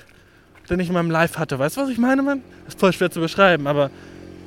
den 0.70 0.80
ich 0.80 0.90
in 0.90 0.94
meinem 0.94 1.12
Live 1.12 1.38
hatte. 1.38 1.58
Weißt 1.60 1.78
du, 1.78 1.82
was 1.82 1.90
ich 1.90 1.98
meine, 1.98 2.22
Mann? 2.22 2.42
Ist 2.68 2.80
voll 2.80 2.94
schwer 2.94 3.10
zu 3.10 3.20
beschreiben, 3.20 3.68
aber 3.68 3.90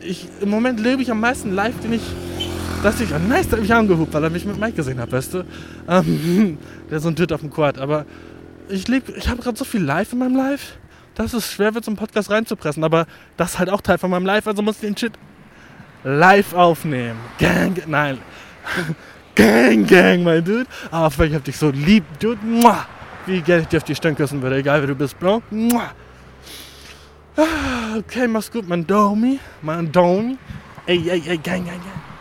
ich, 0.01 0.29
im 0.41 0.51
Moment 0.51 0.81
lebe 0.81 1.03
ich 1.03 1.11
am 1.11 1.20
meisten 1.20 1.55
live, 1.55 1.79
den 1.81 1.95
ich 1.95 2.03
dachte 2.83 3.05
ich, 3.05 3.12
oh 3.12 3.18
nice, 3.18 3.49
der 3.49 3.59
hat 3.59 3.62
mich 3.62 3.74
angehupt, 3.74 4.12
weil 4.14 4.22
er 4.22 4.31
mich 4.31 4.45
mit 4.45 4.59
Mike 4.59 4.77
gesehen 4.77 5.01
hat, 5.01 5.11
weißt 5.11 5.35
du? 5.35 5.45
Ähm, 5.89 6.59
der 6.91 7.01
so 7.01 7.09
ein 7.09 7.14
Dude 7.14 7.35
auf 7.35 7.41
dem 7.41 7.51
Quad. 7.51 7.79
Aber 7.79 8.07
ich, 8.68 8.89
ich 8.89 9.29
habe 9.29 9.43
gerade 9.43 9.57
so 9.57 9.64
viel 9.64 9.83
Live 9.83 10.12
in 10.12 10.18
meinem 10.18 10.37
Live, 10.37 10.77
dass 11.14 11.33
es 11.33 11.51
schwer 11.53 11.74
wird, 11.74 11.85
so 11.85 11.91
einen 11.91 11.97
Podcast 11.97 12.31
reinzupressen. 12.31 12.85
Aber 12.85 13.07
das 13.37 13.53
ist 13.53 13.59
halt 13.59 13.70
auch 13.70 13.81
Teil 13.81 13.99
von 13.99 14.11
meinem 14.11 14.27
Live, 14.27 14.47
also 14.47 14.62
muss 14.62 14.77
ich 14.77 14.83
den 14.83 14.97
Shit 14.97 15.12
live 16.05 16.55
aufnehmen. 16.55 17.18
Gang, 17.39 17.83
nein. 17.87 18.18
gang, 19.37 19.87
gang, 19.87 20.24
mein 20.24 20.45
Dude. 20.45 20.66
Aber 20.91 21.24
ich 21.24 21.34
hab 21.34 21.45
dich 21.45 21.57
so 21.57 21.70
lieb, 21.70 22.05
Dude. 22.18 22.45
Muah. 22.45 22.87
Wie 23.26 23.41
gerne 23.41 23.62
ich 23.62 23.68
dir 23.68 23.76
auf 23.78 23.84
die 23.84 23.95
Stirn 23.95 24.16
küssen 24.16 24.43
würde, 24.43 24.57
egal 24.57 24.82
wie 24.82 24.89
du 24.89 24.95
bist, 24.95 25.18
Bro. 25.18 25.43
Muah. 25.51 25.93
Ah, 27.37 27.99
okay, 27.99 28.26
mach's 28.26 28.51
gut, 28.51 28.68
mein 28.68 28.87
Domi. 28.87 29.39
Mein 29.62 29.93
Domi. 29.93 30.39
Ey, 30.87 30.99
ey, 31.11 31.22
ey, 31.26 31.39
gang, 31.39 31.64
gang, 31.64 31.66
gang. 31.66 32.15